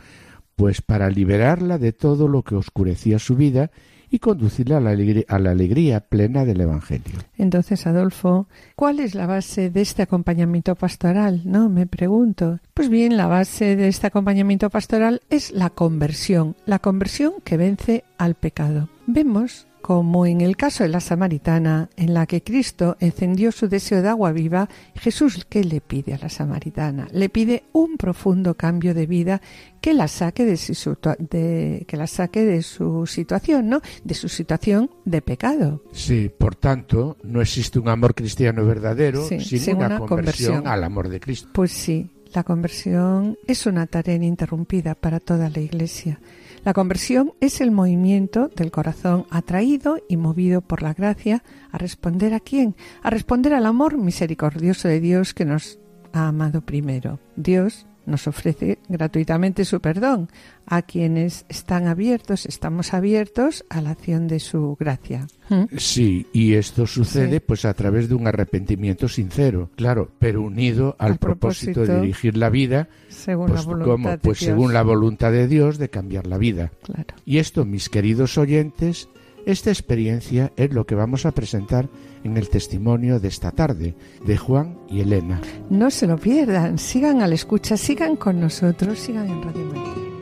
Pues 0.55 0.81
para 0.81 1.09
liberarla 1.09 1.77
de 1.77 1.91
todo 1.91 2.29
lo 2.29 2.43
que 2.43 2.55
oscurecía 2.55 3.19
su 3.19 3.35
vida 3.35 3.69
y 4.11 4.19
conducirla 4.19 4.77
a 4.77 4.81
la, 4.81 4.91
alegría, 4.91 5.23
a 5.29 5.39
la 5.39 5.51
alegría 5.51 6.01
plena 6.01 6.45
del 6.45 6.61
Evangelio. 6.61 7.19
Entonces, 7.37 7.87
Adolfo, 7.87 8.47
¿cuál 8.75 8.99
es 8.99 9.15
la 9.15 9.25
base 9.25 9.69
de 9.69 9.81
este 9.81 10.03
acompañamiento 10.03 10.75
pastoral? 10.75 11.41
No, 11.45 11.69
me 11.69 11.87
pregunto. 11.87 12.59
Pues 12.73 12.89
bien, 12.89 13.15
la 13.15 13.27
base 13.27 13.77
de 13.77 13.87
este 13.87 14.07
acompañamiento 14.07 14.69
pastoral 14.69 15.21
es 15.29 15.51
la 15.51 15.69
conversión, 15.69 16.57
la 16.65 16.79
conversión 16.79 17.33
que 17.43 17.55
vence 17.55 18.03
al 18.17 18.35
pecado. 18.35 18.89
Vemos 19.07 19.65
como 19.91 20.25
en 20.25 20.39
el 20.39 20.55
caso 20.55 20.83
de 20.83 20.89
la 20.89 21.01
samaritana, 21.01 21.89
en 21.97 22.13
la 22.13 22.25
que 22.25 22.41
Cristo 22.41 22.95
encendió 23.01 23.51
su 23.51 23.67
deseo 23.67 24.01
de 24.01 24.07
agua 24.07 24.31
viva, 24.31 24.69
Jesús, 24.95 25.45
¿qué 25.49 25.65
le 25.65 25.81
pide 25.81 26.13
a 26.13 26.17
la 26.17 26.29
samaritana? 26.29 27.09
Le 27.11 27.27
pide 27.27 27.63
un 27.73 27.97
profundo 27.97 28.53
cambio 28.53 28.93
de 28.93 29.05
vida 29.05 29.41
que 29.81 29.93
la 29.93 30.07
saque 30.07 30.45
de 30.45 30.55
su, 30.55 30.97
que 30.97 31.97
la 31.97 32.07
saque 32.07 32.45
de 32.45 32.61
su 32.61 33.05
situación, 33.05 33.67
¿no? 33.67 33.81
De 34.05 34.13
su 34.13 34.29
situación 34.29 34.89
de 35.03 35.21
pecado. 35.21 35.83
Sí, 35.91 36.31
por 36.37 36.55
tanto, 36.55 37.17
no 37.23 37.41
existe 37.41 37.77
un 37.77 37.89
amor 37.89 38.15
cristiano 38.15 38.65
verdadero 38.65 39.27
sin, 39.27 39.75
una, 39.75 39.99
conversión 39.99 40.67
al 40.67 40.85
amor 40.85 41.09
de 41.09 41.19
Cristo. 41.19 41.49
Pues 41.51 41.73
sí, 41.73 42.09
la 42.33 42.45
conversión 42.45 43.37
es 43.45 43.65
una 43.65 43.87
tarea 43.87 44.15
ininterrumpida 44.15 44.95
para 44.95 45.19
toda 45.19 45.49
la 45.49 45.59
Iglesia. 45.59 46.21
La 46.63 46.73
conversión 46.73 47.33
es 47.39 47.59
el 47.59 47.71
movimiento 47.71 48.47
del 48.49 48.69
corazón 48.69 49.25
atraído 49.31 49.97
y 50.07 50.17
movido 50.17 50.61
por 50.61 50.83
la 50.83 50.93
gracia 50.93 51.43
a 51.71 51.79
responder 51.79 52.35
a 52.35 52.39
quién? 52.39 52.75
A 53.01 53.09
responder 53.09 53.53
al 53.53 53.65
amor 53.65 53.97
misericordioso 53.97 54.87
de 54.87 54.99
Dios 54.99 55.33
que 55.33 55.45
nos 55.45 55.79
ha 56.13 56.27
amado 56.27 56.61
primero. 56.61 57.19
Dios 57.35 57.87
nos 58.05 58.27
ofrece 58.27 58.79
gratuitamente 58.89 59.65
su 59.65 59.79
perdón. 59.79 60.29
A 60.65 60.83
quienes 60.83 61.45
están 61.49 61.87
abiertos, 61.87 62.45
estamos 62.45 62.93
abiertos 62.93 63.65
a 63.69 63.81
la 63.81 63.91
acción 63.91 64.27
de 64.27 64.39
su 64.39 64.77
gracia. 64.79 65.27
¿Mm? 65.49 65.63
Sí, 65.77 66.27
y 66.31 66.53
esto 66.53 66.87
sucede 66.87 67.41
pues 67.41 67.65
a 67.65 67.73
través 67.73 68.07
de 68.07 68.15
un 68.15 68.27
arrepentimiento 68.27 69.09
sincero, 69.09 69.69
claro, 69.75 70.11
pero 70.19 70.41
unido 70.41 70.95
al, 70.97 71.17
propósito, 71.17 71.85
de 71.85 72.01
dirigir 72.01 72.37
la 72.37 72.49
vida 72.49 72.87
según 73.09 73.47
pues, 73.47 73.65
la 73.65 73.65
voluntad 73.65 74.19
pues 74.21 74.39
según 74.39 74.73
la 74.73 74.83
voluntad 74.83 75.31
de 75.31 75.47
Dios 75.47 75.77
de 75.77 75.89
cambiar 75.89 76.27
la 76.27 76.37
vida. 76.37 76.71
Claro. 76.83 77.15
Y 77.25 77.39
esto, 77.39 77.65
mis 77.65 77.89
queridos 77.89 78.37
oyentes, 78.37 79.09
esta 79.45 79.69
experiencia 79.69 80.51
es 80.55 80.73
lo 80.73 80.85
que 80.85 80.95
vamos 80.95 81.25
a 81.25 81.31
presentar 81.31 81.89
en 82.23 82.37
el 82.37 82.49
testimonio 82.49 83.19
de 83.19 83.27
esta 83.27 83.51
tarde 83.51 83.95
de 84.25 84.37
Juan 84.37 84.77
y 84.89 85.01
Elena. 85.01 85.41
No 85.69 85.89
se 85.89 86.07
lo 86.07 86.17
pierdan, 86.17 86.77
sigan 86.77 87.21
a 87.21 87.27
la 87.27 87.35
escucha, 87.35 87.77
sigan 87.77 88.15
con 88.15 88.39
nosotros, 88.39 88.99
sigan 88.99 89.29
en 89.29 89.41
Radio 89.41 89.65
María. 89.65 90.20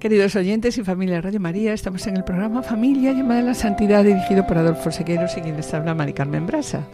Queridos 0.00 0.34
oyentes 0.34 0.78
y 0.78 0.82
familia 0.82 1.16
de 1.16 1.20
Radio 1.20 1.40
María, 1.40 1.74
estamos 1.74 2.06
en 2.06 2.16
el 2.16 2.24
programa 2.24 2.62
Familia 2.62 3.12
llamada 3.12 3.40
a 3.40 3.42
la 3.42 3.54
Santidad 3.54 4.02
dirigido 4.02 4.46
por 4.46 4.56
Adolfo 4.56 4.90
Sequeros 4.90 5.36
y 5.36 5.42
quien 5.42 5.58
les 5.58 5.74
habla 5.74 5.94
Mari 5.94 6.14
Carmen 6.14 6.46
Brasa. 6.46 6.88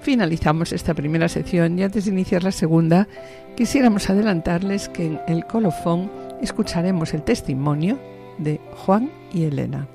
Finalizamos 0.00 0.72
esta 0.72 0.92
primera 0.92 1.28
sección 1.28 1.78
y 1.78 1.84
antes 1.84 2.06
de 2.06 2.10
iniciar 2.10 2.42
la 2.42 2.50
segunda 2.50 3.06
quisiéramos 3.56 4.10
adelantarles 4.10 4.88
que 4.88 5.06
en 5.06 5.20
el 5.28 5.46
colofón 5.46 6.10
escucharemos 6.42 7.14
el 7.14 7.22
testimonio 7.22 7.96
de 8.38 8.60
Juan 8.72 9.08
y 9.32 9.44
Elena. 9.44 9.86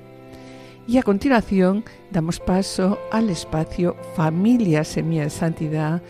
Y 0.86 0.96
a 0.96 1.02
continuación 1.02 1.84
damos 2.12 2.40
paso 2.40 2.98
al 3.12 3.28
espacio 3.28 3.94
Familia 4.16 4.84
Semilla 4.84 5.24
de 5.24 5.30
Santidad 5.30 6.00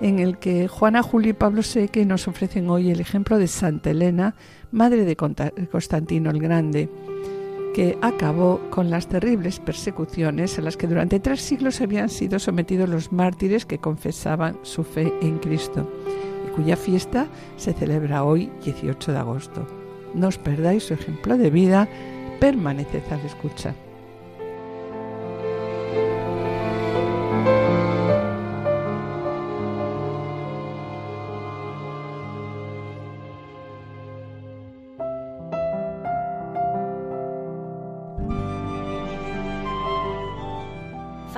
en 0.00 0.18
el 0.18 0.38
que 0.38 0.68
Juana, 0.68 1.02
Julio 1.02 1.30
y 1.30 1.34
Pablo 1.34 1.62
Seque 1.62 2.04
nos 2.04 2.28
ofrecen 2.28 2.68
hoy 2.68 2.90
el 2.90 3.00
ejemplo 3.00 3.38
de 3.38 3.48
Santa 3.48 3.90
Elena, 3.90 4.34
madre 4.70 5.04
de 5.04 5.16
Constantino 5.16 6.30
el 6.30 6.40
Grande, 6.40 6.88
que 7.74 7.98
acabó 8.02 8.60
con 8.70 8.90
las 8.90 9.08
terribles 9.08 9.58
persecuciones 9.58 10.58
a 10.58 10.62
las 10.62 10.76
que 10.76 10.86
durante 10.86 11.20
tres 11.20 11.40
siglos 11.42 11.80
habían 11.80 12.08
sido 12.08 12.38
sometidos 12.38 12.88
los 12.88 13.12
mártires 13.12 13.66
que 13.66 13.78
confesaban 13.78 14.58
su 14.62 14.84
fe 14.84 15.12
en 15.20 15.38
Cristo, 15.38 15.90
y 16.46 16.50
cuya 16.50 16.76
fiesta 16.76 17.26
se 17.56 17.72
celebra 17.72 18.24
hoy 18.24 18.50
18 18.64 19.12
de 19.12 19.18
agosto. 19.18 19.66
No 20.14 20.28
os 20.28 20.38
perdáis 20.38 20.84
su 20.84 20.94
ejemplo 20.94 21.36
de 21.36 21.50
vida, 21.50 21.88
permaneced 22.38 23.02
a 23.10 23.16
la 23.16 23.24
escucha. 23.24 23.74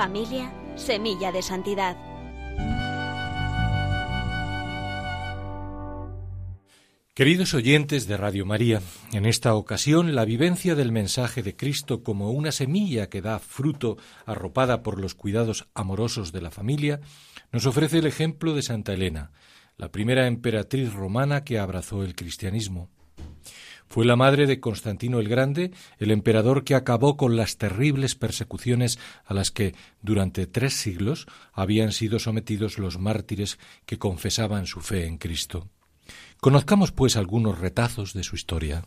Familia, 0.07 0.53
semilla 0.77 1.33
de 1.33 1.43
santidad. 1.43 1.97
Queridos 7.13 7.55
oyentes 7.55 8.07
de 8.07 8.17
Radio 8.17 8.47
María, 8.47 8.81
en 9.13 9.27
esta 9.27 9.57
ocasión 9.57 10.15
la 10.15 10.25
vivencia 10.25 10.77
del 10.77 10.93
mensaje 10.93 11.43
de 11.43 11.57
Cristo 11.57 12.05
como 12.05 12.31
una 12.31 12.53
semilla 12.53 13.09
que 13.09 13.21
da 13.21 13.41
fruto 13.41 13.97
arropada 14.27 14.85
por 14.85 15.01
los 15.01 15.17
cuidados 15.17 15.67
amorosos 15.75 16.31
de 16.31 16.41
la 16.41 16.53
familia 16.53 17.01
nos 17.51 17.67
ofrece 17.67 17.99
el 17.99 18.07
ejemplo 18.07 18.55
de 18.55 18.63
Santa 18.63 18.93
Elena, 18.93 19.33
la 19.77 19.91
primera 19.91 20.29
emperatriz 20.29 20.93
romana 20.93 21.43
que 21.43 21.59
abrazó 21.59 22.05
el 22.05 22.15
cristianismo. 22.15 22.91
Fue 23.89 24.05
la 24.05 24.17
madre 24.17 24.47
de 24.47 24.61
Constantino 24.61 25.21
el 25.21 25.29
Grande, 25.29 25.71
el 25.99 26.11
emperador 26.11 26.65
que 26.65 26.75
acabó 26.75 27.17
con 27.17 27.37
las 27.37 27.57
terribles 27.57 28.15
persecuciones 28.15 28.99
a 29.25 29.35
las 29.35 29.51
que 29.51 29.75
durante 30.03 30.47
tres 30.47 30.75
siglos 30.75 31.27
habían 31.53 31.93
sido 31.93 32.19
sometidos 32.19 32.79
los 32.79 32.99
mártires 32.99 33.59
que 33.87 33.99
confesaban 33.99 34.67
su 34.67 34.81
fe 34.81 35.07
en 35.07 35.19
Cristo. 35.19 35.69
Conozcamos, 36.41 36.93
pues, 36.93 37.17
algunos 37.17 37.59
retazos 37.59 38.13
de 38.13 38.23
su 38.23 38.37
historia. 38.37 38.85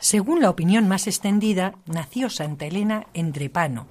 Según 0.00 0.40
la 0.40 0.50
opinión 0.50 0.88
más 0.88 1.06
extendida, 1.06 1.74
nació 1.86 2.28
Santa 2.28 2.66
Elena 2.66 3.06
en 3.14 3.32
Drepano, 3.32 3.86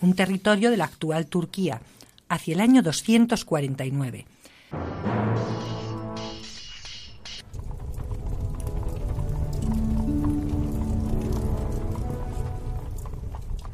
un 0.00 0.14
territorio 0.14 0.70
de 0.70 0.76
la 0.76 0.84
actual 0.84 1.26
Turquía, 1.26 1.80
hacia 2.28 2.54
el 2.54 2.60
año 2.60 2.82
249. 2.82 4.26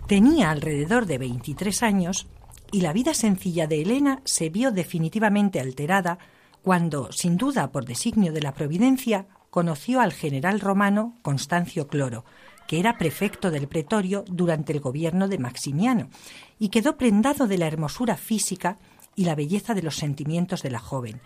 Tenía 0.07 0.51
alrededor 0.51 1.07
de 1.07 1.19
23 1.19 1.85
años 1.85 2.27
y 2.73 2.81
la 2.81 2.93
vida 2.93 3.15
sencilla 3.15 3.69
de 3.69 3.83
Elena 3.83 4.23
se 4.25 4.49
vio 4.49 4.73
definitivamente 4.73 5.61
alterada 5.61 6.19
cuando, 6.63 7.13
sin 7.13 7.37
duda 7.37 7.71
por 7.71 7.85
designio 7.85 8.33
de 8.33 8.43
la 8.43 8.53
providencia, 8.53 9.29
conoció 9.51 10.01
al 10.01 10.13
general 10.13 10.61
romano 10.61 11.17
Constancio 11.23 11.87
Cloro, 11.87 12.25
que 12.71 12.79
era 12.79 12.99
prefecto 12.99 13.51
del 13.51 13.67
pretorio 13.67 14.25
durante 14.29 14.73
el 14.73 14.79
gobierno 14.79 15.27
de 15.27 15.39
Maximiano 15.39 16.09
y 16.57 16.69
quedó 16.69 16.97
prendado 16.97 17.49
de 17.49 17.59
la 17.59 17.67
hermosura 17.67 18.17
física 18.17 18.79
y 19.17 19.25
la 19.25 19.35
belleza 19.35 19.75
de 19.75 19.83
los 19.83 19.97
sentimientos 19.97 20.63
de 20.63 20.71
la 20.71 20.79
joven. 20.79 21.21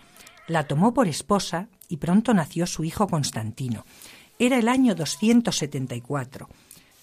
La 0.47 0.63
tomó 0.63 0.95
por 0.95 1.07
esposa 1.07 1.67
y 1.87 1.97
pronto 1.97 2.33
nació 2.33 2.65
su 2.65 2.83
hijo 2.83 3.05
Constantino. 3.07 3.85
Era 4.39 4.57
el 4.57 4.67
año 4.67 4.95
274. 4.95 6.49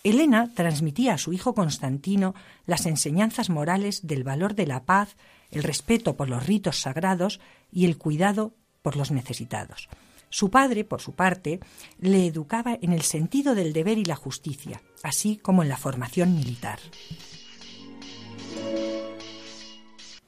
Elena 0.03 0.51
transmitía 0.53 1.15
a 1.15 1.19
su 1.19 1.33
hijo 1.33 1.55
Constantino 1.55 2.35
las 2.67 2.87
enseñanzas 2.87 3.49
morales 3.49 4.09
del 4.09 4.25
valor 4.25 4.57
de 4.57 4.67
la 4.67 4.83
paz, 4.83 5.15
el 5.53 5.63
respeto 5.63 6.17
por 6.17 6.29
los 6.29 6.45
ritos 6.45 6.81
sagrados 6.81 7.39
y 7.71 7.85
el 7.85 7.97
cuidado 7.97 8.57
por 8.83 8.97
los 8.97 9.13
necesitados. 9.13 9.89
Su 10.33 10.51
padre, 10.51 10.85
por 10.85 11.03
su 11.03 11.13
parte, 11.13 11.61
le 12.01 12.27
educaba 12.27 12.79
en 12.81 12.95
el 12.95 13.03
sentido 13.03 13.55
del 13.55 13.75
deber 13.75 13.99
y 13.99 14.07
la 14.07 14.17
justicia, 14.17 14.81
así 15.03 15.37
como 15.37 15.63
en 15.63 15.69
la 15.69 15.77
formación 15.77 16.35
militar. 16.35 16.79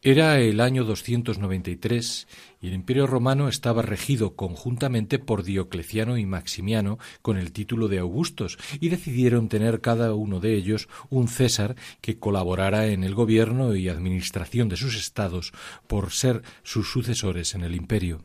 Era 0.02 0.38
el 0.38 0.60
año 0.60 0.84
293 0.84 2.28
y 2.60 2.68
el 2.68 2.74
Imperio 2.74 3.06
romano 3.06 3.48
estaba 3.48 3.80
regido 3.80 4.36
conjuntamente 4.36 5.18
por 5.18 5.42
Diocleciano 5.42 6.18
y 6.18 6.26
Maximiano 6.26 6.98
con 7.22 7.38
el 7.38 7.52
título 7.52 7.88
de 7.88 8.00
Augustos 8.00 8.58
y 8.80 8.90
decidieron 8.90 9.48
tener 9.48 9.80
cada 9.80 10.12
uno 10.12 10.38
de 10.38 10.54
ellos 10.54 10.86
un 11.08 11.28
César 11.28 11.76
que 12.02 12.18
colaborara 12.18 12.88
en 12.88 13.04
el 13.04 13.14
gobierno 13.14 13.74
y 13.74 13.88
administración 13.88 14.68
de 14.68 14.76
sus 14.76 14.96
estados 14.96 15.52
por 15.86 16.12
ser 16.12 16.42
sus 16.62 16.92
sucesores 16.92 17.54
en 17.54 17.62
el 17.62 17.74
imperio. 17.74 18.22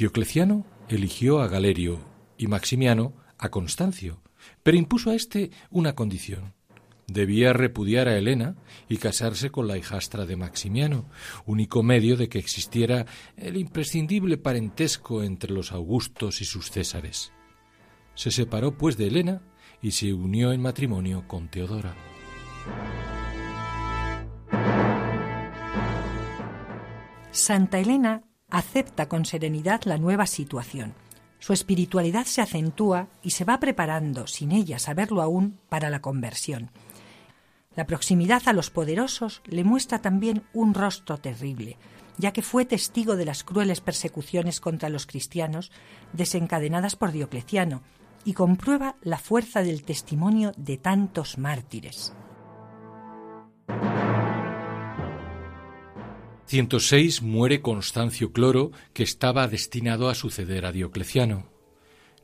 Diocleciano 0.00 0.64
eligió 0.88 1.42
a 1.42 1.48
Galerio 1.48 2.00
y 2.38 2.46
Maximiano 2.46 3.12
a 3.36 3.50
Constancio, 3.50 4.22
pero 4.62 4.78
impuso 4.78 5.10
a 5.10 5.14
éste 5.14 5.50
una 5.68 5.94
condición 5.94 6.54
debía 7.06 7.52
repudiar 7.52 8.08
a 8.08 8.16
Helena 8.16 8.56
y 8.88 8.96
casarse 8.96 9.50
con 9.50 9.68
la 9.68 9.76
hijastra 9.76 10.24
de 10.24 10.36
Maximiano, 10.36 11.10
único 11.44 11.82
medio 11.82 12.16
de 12.16 12.30
que 12.30 12.38
existiera 12.38 13.04
el 13.36 13.58
imprescindible 13.58 14.38
parentesco 14.38 15.22
entre 15.22 15.52
los 15.52 15.70
Augustos 15.70 16.40
y 16.40 16.46
sus 16.46 16.70
Césares. 16.70 17.32
Se 18.14 18.30
separó 18.30 18.78
pues 18.78 18.96
de 18.96 19.08
Helena 19.08 19.42
y 19.82 19.90
se 19.90 20.14
unió 20.14 20.52
en 20.52 20.62
matrimonio 20.62 21.28
con 21.28 21.48
Teodora. 21.50 21.94
Santa 27.32 27.78
Elena 27.80 28.22
acepta 28.50 29.08
con 29.08 29.24
serenidad 29.24 29.82
la 29.84 29.98
nueva 29.98 30.26
situación. 30.26 30.94
Su 31.38 31.52
espiritualidad 31.52 32.26
se 32.26 32.42
acentúa 32.42 33.08
y 33.22 33.30
se 33.30 33.44
va 33.44 33.58
preparando, 33.58 34.26
sin 34.26 34.52
ella 34.52 34.78
saberlo 34.78 35.22
aún, 35.22 35.58
para 35.68 35.88
la 35.88 36.00
conversión. 36.00 36.70
La 37.74 37.86
proximidad 37.86 38.42
a 38.46 38.52
los 38.52 38.70
poderosos 38.70 39.42
le 39.46 39.64
muestra 39.64 40.00
también 40.00 40.42
un 40.52 40.74
rostro 40.74 41.18
terrible, 41.18 41.78
ya 42.18 42.32
que 42.32 42.42
fue 42.42 42.64
testigo 42.64 43.16
de 43.16 43.24
las 43.24 43.44
crueles 43.44 43.80
persecuciones 43.80 44.60
contra 44.60 44.90
los 44.90 45.06
cristianos 45.06 45.70
desencadenadas 46.12 46.96
por 46.96 47.12
Diocleciano 47.12 47.82
y 48.24 48.34
comprueba 48.34 48.96
la 49.02 49.18
fuerza 49.18 49.62
del 49.62 49.82
testimonio 49.82 50.52
de 50.56 50.76
tantos 50.76 51.38
mártires. 51.38 52.12
106 56.50 57.22
muere 57.22 57.60
Constancio 57.60 58.32
Cloro, 58.32 58.72
que 58.92 59.04
estaba 59.04 59.46
destinado 59.46 60.08
a 60.08 60.16
suceder 60.16 60.66
a 60.66 60.72
Diocleciano. 60.72 61.48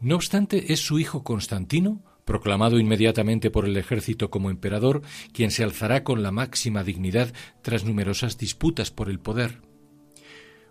No 0.01 0.17
obstante, 0.17 0.73
es 0.73 0.81
su 0.81 0.99
hijo 0.99 1.23
Constantino, 1.23 2.03
proclamado 2.25 2.81
inmediatamente 2.81 3.53
por 3.53 3.67
el 3.67 3.77
ejército 3.77 4.29
como 4.29 4.51
emperador, 4.51 5.03
quien 5.33 5.53
se 5.53 5.63
alzará 5.63 6.03
con 6.03 6.25
la 6.25 6.33
máxima 6.33 6.83
dignidad 6.83 7.33
tras 7.63 7.85
numerosas 7.85 8.37
disputas 8.37 8.91
por 8.91 9.11
el 9.11 9.21
poder. 9.21 9.63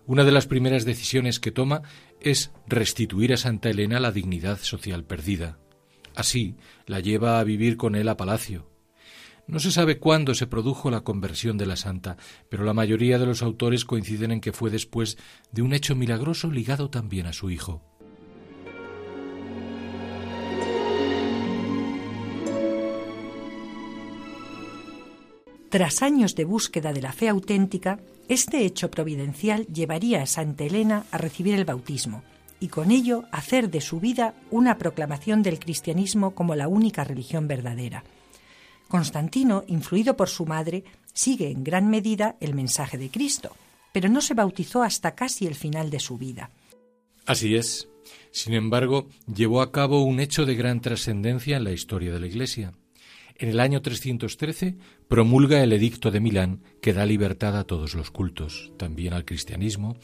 Una 0.04 0.24
de 0.24 0.32
las 0.32 0.46
primeras 0.46 0.84
decisiones 0.84 1.40
que 1.40 1.50
toma 1.50 1.80
es 2.20 2.52
restituir 2.66 3.32
a 3.32 3.38
Santa 3.38 3.70
Elena 3.70 4.00
la 4.00 4.12
dignidad 4.12 4.58
social 4.58 5.04
perdida. 5.04 5.58
Así, 6.14 6.56
la 6.84 7.00
lleva 7.00 7.40
a 7.40 7.44
vivir 7.44 7.78
con 7.78 7.94
él 7.96 8.10
a 8.10 8.18
palacio. 8.18 8.75
No 9.48 9.60
se 9.60 9.70
sabe 9.70 9.98
cuándo 9.98 10.34
se 10.34 10.48
produjo 10.48 10.90
la 10.90 11.02
conversión 11.02 11.56
de 11.56 11.66
la 11.66 11.76
santa, 11.76 12.16
pero 12.48 12.64
la 12.64 12.74
mayoría 12.74 13.18
de 13.18 13.26
los 13.26 13.42
autores 13.42 13.84
coinciden 13.84 14.32
en 14.32 14.40
que 14.40 14.52
fue 14.52 14.70
después 14.70 15.18
de 15.52 15.62
un 15.62 15.72
hecho 15.72 15.94
milagroso 15.94 16.50
ligado 16.50 16.90
también 16.90 17.26
a 17.26 17.32
su 17.32 17.50
hijo. 17.50 17.82
Tras 25.68 26.02
años 26.02 26.34
de 26.34 26.44
búsqueda 26.44 26.92
de 26.92 27.02
la 27.02 27.12
fe 27.12 27.28
auténtica, 27.28 28.00
este 28.28 28.64
hecho 28.64 28.90
providencial 28.90 29.66
llevaría 29.66 30.22
a 30.22 30.26
Santa 30.26 30.64
Elena 30.64 31.04
a 31.10 31.18
recibir 31.18 31.54
el 31.54 31.64
bautismo 31.64 32.22
y 32.58 32.68
con 32.68 32.90
ello 32.90 33.24
hacer 33.30 33.70
de 33.70 33.80
su 33.80 34.00
vida 34.00 34.34
una 34.50 34.78
proclamación 34.78 35.42
del 35.42 35.58
cristianismo 35.58 36.34
como 36.34 36.54
la 36.54 36.66
única 36.66 37.04
religión 37.04 37.46
verdadera. 37.46 38.04
Constantino, 38.88 39.64
influido 39.66 40.16
por 40.16 40.28
su 40.28 40.46
madre, 40.46 40.84
sigue 41.12 41.50
en 41.50 41.64
gran 41.64 41.88
medida 41.88 42.36
el 42.40 42.54
mensaje 42.54 42.98
de 42.98 43.10
Cristo, 43.10 43.56
pero 43.92 44.08
no 44.08 44.20
se 44.20 44.34
bautizó 44.34 44.82
hasta 44.82 45.14
casi 45.14 45.46
el 45.46 45.54
final 45.54 45.90
de 45.90 46.00
su 46.00 46.18
vida. 46.18 46.50
Así 47.24 47.56
es. 47.56 47.88
Sin 48.30 48.54
embargo, 48.54 49.08
llevó 49.32 49.62
a 49.62 49.72
cabo 49.72 50.02
un 50.02 50.20
hecho 50.20 50.44
de 50.44 50.54
gran 50.54 50.80
trascendencia 50.80 51.56
en 51.56 51.64
la 51.64 51.72
historia 51.72 52.12
de 52.12 52.20
la 52.20 52.26
Iglesia. 52.26 52.72
En 53.38 53.50
el 53.50 53.60
año 53.60 53.82
313 53.82 54.76
promulga 55.08 55.62
el 55.62 55.72
Edicto 55.72 56.10
de 56.10 56.20
Milán 56.20 56.62
que 56.80 56.94
da 56.94 57.04
libertad 57.04 57.58
a 57.58 57.64
todos 57.64 57.94
los 57.94 58.10
cultos, 58.10 58.72
también 58.78 59.12
al 59.12 59.24
cristianismo, 59.24 59.96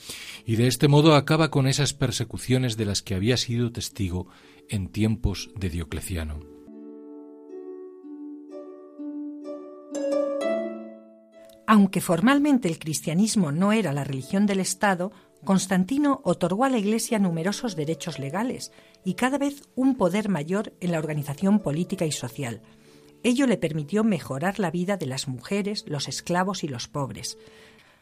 y 0.45 0.57
de 0.57 0.66
este 0.66 0.88
modo 0.88 1.14
acaba 1.14 1.51
con 1.51 1.66
esas 1.66 1.95
persecuciones 1.95 2.77
de 2.77 2.87
las 2.87 3.01
que 3.01 3.14
había 3.14 3.37
sido 3.37 3.73
testigo 3.73 4.29
en 4.68 4.88
tiempos 4.88 5.51
de 5.57 5.71
Diocleciano. 5.71 6.52
Aunque 11.66 12.01
formalmente 12.01 12.68
el 12.68 12.79
cristianismo 12.79 13.53
no 13.53 13.72
era 13.72 13.92
la 13.92 14.05
religión 14.05 14.46
del 14.46 14.61
Estado, 14.61 15.12
Constantino 15.44 16.20
otorgó 16.25 16.64
a 16.64 16.68
la 16.68 16.79
Iglesia 16.79 17.18
numerosos 17.18 17.75
derechos 17.75 18.18
legales 18.18 18.72
y 19.05 19.14
cada 19.14 19.38
vez 19.38 19.62
un 19.75 19.96
poder 19.96 20.29
mayor 20.29 20.72
en 20.81 20.92
la 20.92 20.98
organización 20.98 21.59
política 21.59 22.05
y 22.05 22.12
social. 22.12 22.62
Ello 23.25 23.46
le 23.46 23.57
permitió 23.57 24.05
mejorar 24.05 24.59
la 24.59 24.70
vida 24.70 24.96
de 24.96 25.07
las 25.07 25.29
mujeres, 25.29 25.85
los 25.87 26.09
esclavos 26.09 26.64
y 26.64 26.68
los 26.68 26.88
pobres. 26.88 27.38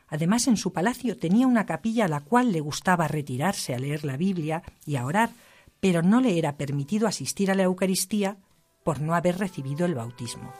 Además, 0.08 0.48
en 0.48 0.56
su 0.56 0.72
palacio 0.72 1.16
tenía 1.16 1.46
una 1.46 1.66
capilla 1.66 2.06
a 2.06 2.08
la 2.08 2.20
cual 2.20 2.52
le 2.52 2.60
gustaba 2.60 3.08
retirarse 3.08 3.74
a 3.74 3.78
leer 3.78 4.04
la 4.04 4.16
Biblia 4.16 4.62
y 4.84 4.96
a 4.96 5.04
orar, 5.04 5.30
pero 5.78 6.02
no 6.02 6.20
le 6.20 6.38
era 6.38 6.56
permitido 6.56 7.06
asistir 7.06 7.50
a 7.50 7.54
la 7.54 7.62
Eucaristía 7.62 8.38
por 8.82 9.00
no 9.00 9.14
haber 9.14 9.38
recibido 9.38 9.86
el 9.86 9.94
bautismo. 9.94 10.52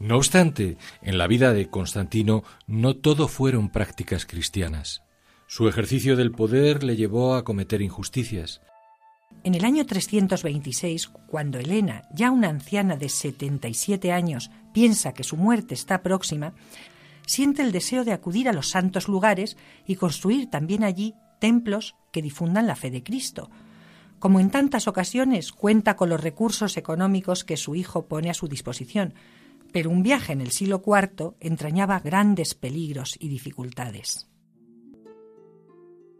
No 0.00 0.16
obstante, 0.16 0.78
en 1.02 1.18
la 1.18 1.26
vida 1.26 1.52
de 1.52 1.68
Constantino 1.68 2.42
no 2.66 2.96
todo 2.96 3.28
fueron 3.28 3.68
prácticas 3.68 4.24
cristianas. 4.24 5.02
Su 5.46 5.68
ejercicio 5.68 6.16
del 6.16 6.32
poder 6.32 6.82
le 6.82 6.96
llevó 6.96 7.34
a 7.34 7.44
cometer 7.44 7.82
injusticias. 7.82 8.62
En 9.44 9.54
el 9.54 9.64
año 9.64 9.84
326, 9.84 11.08
cuando 11.26 11.58
Helena, 11.58 12.02
ya 12.14 12.30
una 12.30 12.48
anciana 12.48 12.96
de 12.96 13.10
77 13.10 14.10
años, 14.10 14.50
piensa 14.72 15.12
que 15.12 15.22
su 15.22 15.36
muerte 15.36 15.74
está 15.74 16.02
próxima, 16.02 16.54
siente 17.26 17.60
el 17.60 17.70
deseo 17.70 18.02
de 18.04 18.12
acudir 18.12 18.48
a 18.48 18.54
los 18.54 18.70
santos 18.70 19.06
lugares 19.06 19.58
y 19.86 19.96
construir 19.96 20.48
también 20.48 20.82
allí 20.82 21.14
templos 21.40 21.94
que 22.10 22.22
difundan 22.22 22.66
la 22.66 22.76
fe 22.76 22.90
de 22.90 23.02
Cristo. 23.02 23.50
Como 24.18 24.40
en 24.40 24.50
tantas 24.50 24.88
ocasiones, 24.88 25.52
cuenta 25.52 25.96
con 25.96 26.08
los 26.08 26.22
recursos 26.22 26.78
económicos 26.78 27.44
que 27.44 27.58
su 27.58 27.74
hijo 27.74 28.06
pone 28.06 28.30
a 28.30 28.34
su 28.34 28.48
disposición, 28.48 29.14
pero 29.72 29.90
un 29.90 30.02
viaje 30.02 30.32
en 30.32 30.40
el 30.40 30.50
siglo 30.50 30.82
IV 30.84 31.34
entrañaba 31.40 32.00
grandes 32.00 32.54
peligros 32.54 33.16
y 33.18 33.28
dificultades. 33.28 34.26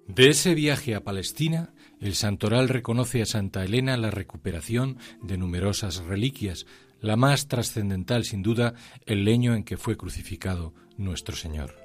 De 0.06 0.28
ese 0.28 0.54
viaje 0.54 0.96
a 0.96 1.04
Palestina, 1.04 1.72
el 2.00 2.14
santoral 2.14 2.68
reconoce 2.68 3.22
a 3.22 3.26
Santa 3.26 3.64
Elena 3.64 3.96
la 3.96 4.10
recuperación 4.10 4.98
de 5.22 5.38
numerosas 5.38 5.98
reliquias, 5.98 6.66
la 7.00 7.16
más 7.16 7.46
trascendental 7.46 8.24
sin 8.24 8.42
duda 8.42 8.74
el 9.06 9.24
leño 9.24 9.54
en 9.54 9.62
que 9.62 9.76
fue 9.76 9.96
crucificado 9.96 10.74
nuestro 10.96 11.36
Señor. 11.36 11.76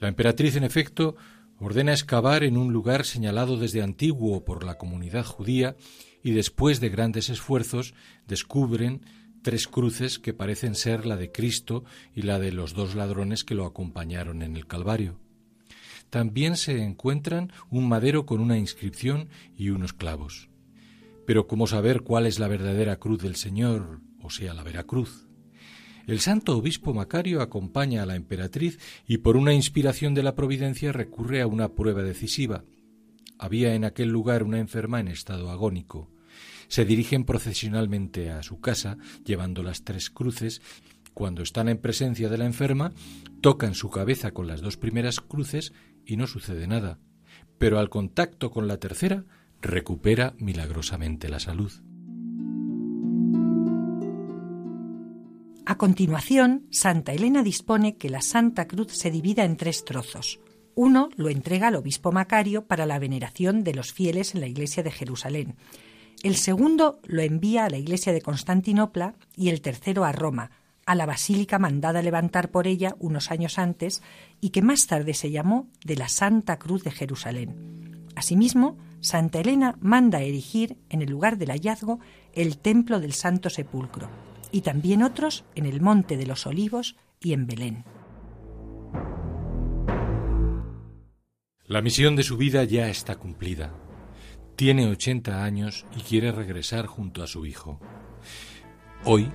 La 0.00 0.08
emperatriz, 0.08 0.56
en 0.56 0.64
efecto, 0.64 1.14
ordena 1.60 1.92
excavar 1.92 2.42
en 2.42 2.56
un 2.56 2.72
lugar 2.72 3.04
señalado 3.04 3.56
desde 3.56 3.82
antiguo 3.82 4.44
por 4.44 4.64
la 4.64 4.76
comunidad 4.76 5.24
judía 5.24 5.76
y 6.22 6.32
después 6.32 6.80
de 6.80 6.88
grandes 6.88 7.30
esfuerzos 7.30 7.94
descubren 8.26 9.02
tres 9.44 9.68
cruces 9.68 10.18
que 10.18 10.32
parecen 10.32 10.74
ser 10.74 11.04
la 11.04 11.16
de 11.16 11.30
Cristo 11.30 11.84
y 12.14 12.22
la 12.22 12.40
de 12.40 12.50
los 12.50 12.72
dos 12.72 12.94
ladrones 12.94 13.44
que 13.44 13.54
lo 13.54 13.66
acompañaron 13.66 14.42
en 14.42 14.56
el 14.56 14.66
Calvario. 14.66 15.20
También 16.08 16.56
se 16.56 16.82
encuentran 16.82 17.52
un 17.70 17.86
madero 17.86 18.24
con 18.24 18.40
una 18.40 18.56
inscripción 18.56 19.28
y 19.56 19.68
unos 19.68 19.92
clavos. 19.92 20.48
Pero 21.26 21.46
¿cómo 21.46 21.66
saber 21.66 22.00
cuál 22.00 22.26
es 22.26 22.38
la 22.38 22.48
verdadera 22.48 22.96
cruz 22.96 23.22
del 23.22 23.36
Señor, 23.36 24.00
o 24.22 24.30
sea, 24.30 24.54
la 24.54 24.62
Veracruz? 24.62 25.28
El 26.06 26.20
santo 26.20 26.56
obispo 26.56 26.94
Macario 26.94 27.42
acompaña 27.42 28.02
a 28.02 28.06
la 28.06 28.16
emperatriz 28.16 28.78
y 29.06 29.18
por 29.18 29.36
una 29.36 29.52
inspiración 29.52 30.14
de 30.14 30.22
la 30.22 30.34
providencia 30.34 30.90
recurre 30.92 31.42
a 31.42 31.46
una 31.46 31.74
prueba 31.74 32.02
decisiva. 32.02 32.64
Había 33.38 33.74
en 33.74 33.84
aquel 33.84 34.08
lugar 34.08 34.42
una 34.42 34.58
enferma 34.58 35.00
en 35.00 35.08
estado 35.08 35.50
agónico. 35.50 36.13
Se 36.68 36.84
dirigen 36.84 37.24
procesionalmente 37.24 38.30
a 38.30 38.42
su 38.42 38.60
casa, 38.60 38.98
llevando 39.24 39.62
las 39.62 39.84
tres 39.84 40.10
cruces. 40.10 40.62
Cuando 41.12 41.42
están 41.42 41.68
en 41.68 41.78
presencia 41.78 42.28
de 42.28 42.38
la 42.38 42.46
enferma, 42.46 42.92
tocan 43.40 43.74
su 43.74 43.90
cabeza 43.90 44.32
con 44.32 44.46
las 44.46 44.60
dos 44.60 44.76
primeras 44.76 45.20
cruces 45.20 45.72
y 46.04 46.16
no 46.16 46.26
sucede 46.26 46.66
nada. 46.66 46.98
Pero 47.58 47.78
al 47.78 47.90
contacto 47.90 48.50
con 48.50 48.66
la 48.66 48.78
tercera, 48.78 49.24
recupera 49.60 50.34
milagrosamente 50.38 51.28
la 51.28 51.40
salud. 51.40 51.72
A 55.66 55.78
continuación, 55.78 56.66
Santa 56.70 57.12
Elena 57.12 57.42
dispone 57.42 57.96
que 57.96 58.10
la 58.10 58.20
Santa 58.20 58.66
Cruz 58.68 58.92
se 58.92 59.10
divida 59.10 59.44
en 59.44 59.56
tres 59.56 59.84
trozos. 59.84 60.40
Uno 60.74 61.08
lo 61.16 61.30
entrega 61.30 61.68
al 61.68 61.76
obispo 61.76 62.12
Macario 62.12 62.66
para 62.66 62.84
la 62.84 62.98
veneración 62.98 63.64
de 63.64 63.74
los 63.74 63.92
fieles 63.92 64.34
en 64.34 64.40
la 64.40 64.48
iglesia 64.48 64.82
de 64.82 64.90
Jerusalén 64.90 65.54
el 66.24 66.36
segundo 66.36 67.00
lo 67.04 67.20
envía 67.20 67.66
a 67.66 67.70
la 67.70 67.76
iglesia 67.76 68.14
de 68.14 68.22
Constantinopla 68.22 69.14
y 69.36 69.50
el 69.50 69.60
tercero 69.60 70.06
a 70.06 70.12
Roma, 70.12 70.50
a 70.86 70.94
la 70.94 71.04
basílica 71.04 71.58
mandada 71.58 72.00
levantar 72.00 72.50
por 72.50 72.66
ella 72.66 72.96
unos 72.98 73.30
años 73.30 73.58
antes 73.58 74.02
y 74.40 74.48
que 74.48 74.62
más 74.62 74.86
tarde 74.86 75.12
se 75.12 75.30
llamó 75.30 75.68
de 75.84 75.96
la 75.96 76.08
Santa 76.08 76.58
Cruz 76.58 76.82
de 76.82 76.92
Jerusalén. 76.92 78.08
Asimismo, 78.16 78.78
Santa 79.00 79.40
Elena 79.40 79.76
manda 79.80 80.22
erigir 80.22 80.78
en 80.88 81.02
el 81.02 81.10
lugar 81.10 81.36
del 81.36 81.50
hallazgo 81.50 82.00
el 82.32 82.56
templo 82.56 83.00
del 83.00 83.12
Santo 83.12 83.50
Sepulcro 83.50 84.08
y 84.50 84.62
también 84.62 85.02
otros 85.02 85.44
en 85.54 85.66
el 85.66 85.82
Monte 85.82 86.16
de 86.16 86.24
los 86.24 86.46
Olivos 86.46 86.96
y 87.20 87.34
en 87.34 87.46
Belén. 87.46 87.84
La 91.66 91.82
misión 91.82 92.16
de 92.16 92.22
su 92.22 92.38
vida 92.38 92.64
ya 92.64 92.88
está 92.88 93.16
cumplida. 93.16 93.74
Tiene 94.56 94.86
80 94.86 95.42
años 95.42 95.84
y 95.96 96.00
quiere 96.00 96.30
regresar 96.30 96.86
junto 96.86 97.22
a 97.22 97.26
su 97.26 97.44
hijo. 97.44 97.80
Hoy, 99.04 99.30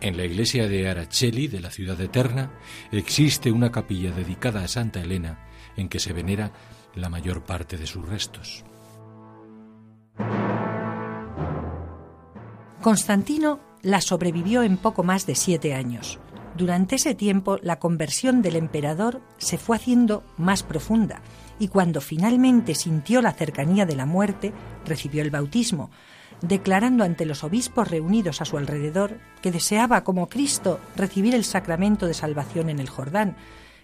en 0.00 0.16
la 0.16 0.24
iglesia 0.24 0.66
de 0.66 0.88
Araceli 0.88 1.46
de 1.46 1.60
la 1.60 1.70
ciudad 1.70 2.00
eterna, 2.00 2.58
existe 2.90 3.52
una 3.52 3.70
capilla 3.70 4.10
dedicada 4.12 4.64
a 4.64 4.68
Santa 4.68 5.00
Elena 5.00 5.46
en 5.76 5.88
que 5.88 6.00
se 6.00 6.12
venera 6.12 6.52
la 6.94 7.10
mayor 7.10 7.44
parte 7.44 7.76
de 7.76 7.86
sus 7.86 8.06
restos. 8.06 8.64
Constantino 12.80 13.60
la 13.82 14.00
sobrevivió 14.00 14.62
en 14.62 14.76
poco 14.76 15.02
más 15.02 15.26
de 15.26 15.34
siete 15.34 15.74
años. 15.74 16.18
Durante 16.56 16.96
ese 16.96 17.14
tiempo 17.14 17.58
la 17.62 17.78
conversión 17.78 18.42
del 18.42 18.56
emperador 18.56 19.20
se 19.38 19.56
fue 19.56 19.76
haciendo 19.76 20.22
más 20.36 20.62
profunda 20.62 21.22
y 21.58 21.68
cuando 21.68 22.00
finalmente 22.00 22.74
sintió 22.74 23.22
la 23.22 23.32
cercanía 23.32 23.86
de 23.86 23.96
la 23.96 24.06
muerte, 24.06 24.52
recibió 24.84 25.22
el 25.22 25.30
bautismo, 25.30 25.90
declarando 26.42 27.04
ante 27.04 27.24
los 27.24 27.44
obispos 27.44 27.88
reunidos 27.88 28.40
a 28.40 28.44
su 28.44 28.58
alrededor 28.58 29.18
que 29.40 29.52
deseaba, 29.52 30.04
como 30.04 30.28
Cristo, 30.28 30.80
recibir 30.96 31.34
el 31.34 31.44
sacramento 31.44 32.06
de 32.06 32.14
salvación 32.14 32.68
en 32.68 32.80
el 32.80 32.88
Jordán, 32.88 33.36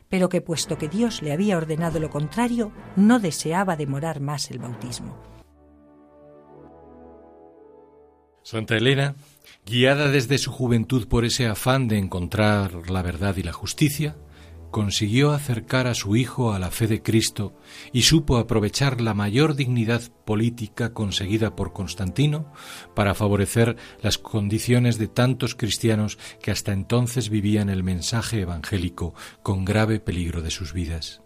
pero 0.09 0.28
que 0.28 0.40
puesto 0.40 0.76
que 0.76 0.88
Dios 0.88 1.22
le 1.22 1.33
había 1.33 1.57
ordenado 1.57 2.00
lo 2.00 2.11
contrario, 2.11 2.72
no 2.96 3.18
deseaba 3.18 3.76
demorar 3.76 4.20
más 4.20 4.50
el 4.50 4.59
bautismo. 4.59 5.16
Santa 8.42 8.76
Elena, 8.76 9.14
guiada 9.68 10.09
desde 10.09 10.38
su 10.38 10.50
juventud 10.50 11.09
por 11.09 11.26
ese 11.26 11.46
afán 11.46 11.88
de 11.88 11.98
encontrar 11.98 12.90
la 12.90 13.02
verdad 13.02 13.37
y 13.37 13.42
la 13.42 13.52
justicia, 13.52 14.16
consiguió 14.70 15.33
acercar 15.33 15.87
a 15.87 15.94
su 15.94 16.16
hijo 16.16 16.52
a 16.52 16.59
la 16.59 16.70
fe 16.70 16.87
de 16.87 17.02
Cristo 17.02 17.54
y 17.92 18.02
supo 18.02 18.38
aprovechar 18.38 19.00
la 19.00 19.12
mayor 19.12 19.57
dignidad 19.57 20.02
política 20.24 20.94
conseguida 20.94 21.54
por 21.54 21.72
Constantino 21.72 22.50
para 22.94 23.14
favorecer 23.14 23.76
las 24.02 24.16
condiciones 24.16 24.96
de 24.98 25.09
tantos 25.09 25.54
cristianos 25.54 26.18
que 26.42 26.50
hasta 26.50 26.72
entonces 26.72 27.28
vivían 27.28 27.68
el 27.68 27.83
mensaje 27.83 28.40
evangélico 28.40 29.14
con 29.42 29.66
grave 29.66 30.00
peligro 30.00 30.40
de 30.40 30.50
sus 30.50 30.72
vidas. 30.72 31.22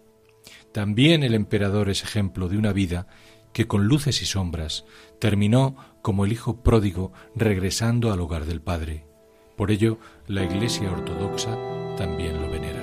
También 0.73 1.23
el 1.23 1.35
emperador 1.35 1.89
es 1.89 2.03
ejemplo 2.03 2.49
de 2.49 2.57
una 2.57 2.73
vida 2.73 3.07
que 3.53 3.67
con 3.67 3.87
luces 3.87 4.21
y 4.21 4.25
sombras 4.25 4.85
terminó 5.19 5.75
como 6.01 6.25
el 6.25 6.33
hijo 6.33 6.61
pródigo 6.61 7.13
regresando 7.35 8.11
al 8.11 8.19
hogar 8.19 8.45
del 8.45 8.61
Padre. 8.61 9.05
Por 9.55 9.71
ello, 9.71 9.99
la 10.27 10.43
Iglesia 10.43 10.91
Ortodoxa 10.91 11.57
también 11.95 12.41
lo 12.41 12.49
venera. 12.49 12.82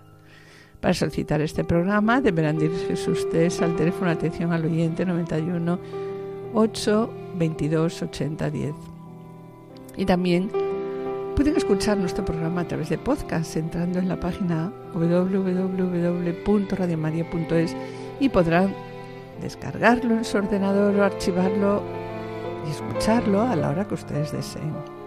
Para 0.81 0.95
solicitar 0.95 1.41
este 1.41 1.63
programa 1.63 2.21
deberán 2.21 2.57
dirigirse 2.57 3.11
ustedes 3.11 3.61
al 3.61 3.75
teléfono 3.75 4.07
de 4.07 4.13
atención 4.13 4.51
al 4.51 4.65
oyente 4.65 5.05
91 5.05 5.79
8 6.53 7.09
22 7.35 8.01
80 8.01 8.49
10. 8.49 8.73
Y 9.97 10.05
también 10.05 10.49
pueden 11.35 11.55
escuchar 11.55 11.97
nuestro 11.97 12.25
programa 12.25 12.61
a 12.61 12.67
través 12.67 12.89
de 12.89 12.97
podcast 12.97 13.55
entrando 13.57 13.99
en 13.99 14.09
la 14.09 14.19
página 14.19 14.73
www.radiomaria.es 14.93 17.75
y 18.19 18.29
podrán 18.29 18.73
descargarlo 19.39 20.15
en 20.15 20.25
su 20.25 20.37
ordenador 20.37 20.95
o 20.95 21.03
archivarlo 21.03 21.83
y 22.67 22.71
escucharlo 22.71 23.41
a 23.41 23.55
la 23.55 23.69
hora 23.69 23.87
que 23.87 23.93
ustedes 23.93 24.31
deseen. 24.31 25.00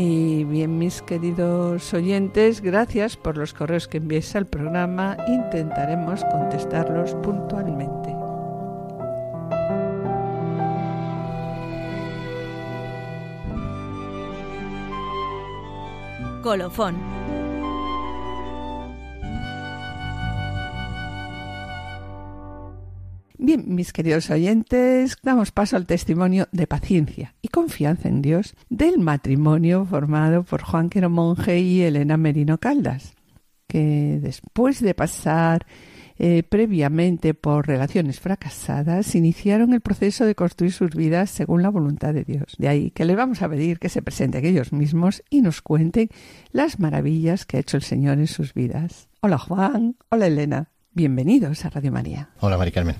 Y 0.00 0.44
bien, 0.44 0.78
mis 0.78 1.02
queridos 1.02 1.92
oyentes, 1.92 2.60
gracias 2.60 3.16
por 3.16 3.36
los 3.36 3.52
correos 3.52 3.88
que 3.88 3.96
enviéis 3.96 4.36
al 4.36 4.46
programa. 4.46 5.16
Intentaremos 5.26 6.24
contestarlos 6.26 7.14
puntualmente. 7.16 8.14
Colofón 16.44 17.17
Bien, 23.48 23.64
mis 23.66 23.94
queridos 23.94 24.28
oyentes, 24.28 25.16
damos 25.22 25.52
paso 25.52 25.76
al 25.76 25.86
testimonio 25.86 26.48
de 26.52 26.66
paciencia 26.66 27.34
y 27.40 27.48
confianza 27.48 28.06
en 28.06 28.20
Dios 28.20 28.54
del 28.68 28.98
matrimonio 28.98 29.86
formado 29.86 30.42
por 30.42 30.60
Juan 30.60 30.90
Quero 30.90 31.08
Monje 31.08 31.58
y 31.58 31.80
Elena 31.80 32.18
Merino 32.18 32.58
Caldas, 32.58 33.14
que 33.66 34.18
después 34.20 34.82
de 34.82 34.92
pasar 34.92 35.64
eh, 36.18 36.42
previamente 36.42 37.32
por 37.32 37.66
relaciones 37.66 38.20
fracasadas, 38.20 39.14
iniciaron 39.14 39.72
el 39.72 39.80
proceso 39.80 40.26
de 40.26 40.34
construir 40.34 40.72
sus 40.72 40.90
vidas 40.90 41.30
según 41.30 41.62
la 41.62 41.70
voluntad 41.70 42.12
de 42.12 42.24
Dios. 42.24 42.54
De 42.58 42.68
ahí 42.68 42.90
que 42.90 43.06
les 43.06 43.16
vamos 43.16 43.40
a 43.40 43.48
pedir 43.48 43.78
que 43.78 43.88
se 43.88 44.02
presenten 44.02 44.44
ellos 44.44 44.74
mismos 44.74 45.22
y 45.30 45.40
nos 45.40 45.62
cuenten 45.62 46.10
las 46.52 46.80
maravillas 46.80 47.46
que 47.46 47.56
ha 47.56 47.60
hecho 47.60 47.78
el 47.78 47.82
Señor 47.82 48.18
en 48.18 48.26
sus 48.26 48.52
vidas. 48.52 49.08
Hola 49.22 49.38
Juan, 49.38 49.96
hola 50.10 50.26
Elena. 50.26 50.68
Bienvenidos 50.98 51.64
a 51.64 51.70
Radio 51.70 51.92
María. 51.92 52.28
Hola, 52.40 52.58
Mari 52.58 52.72
Carmen. 52.72 52.96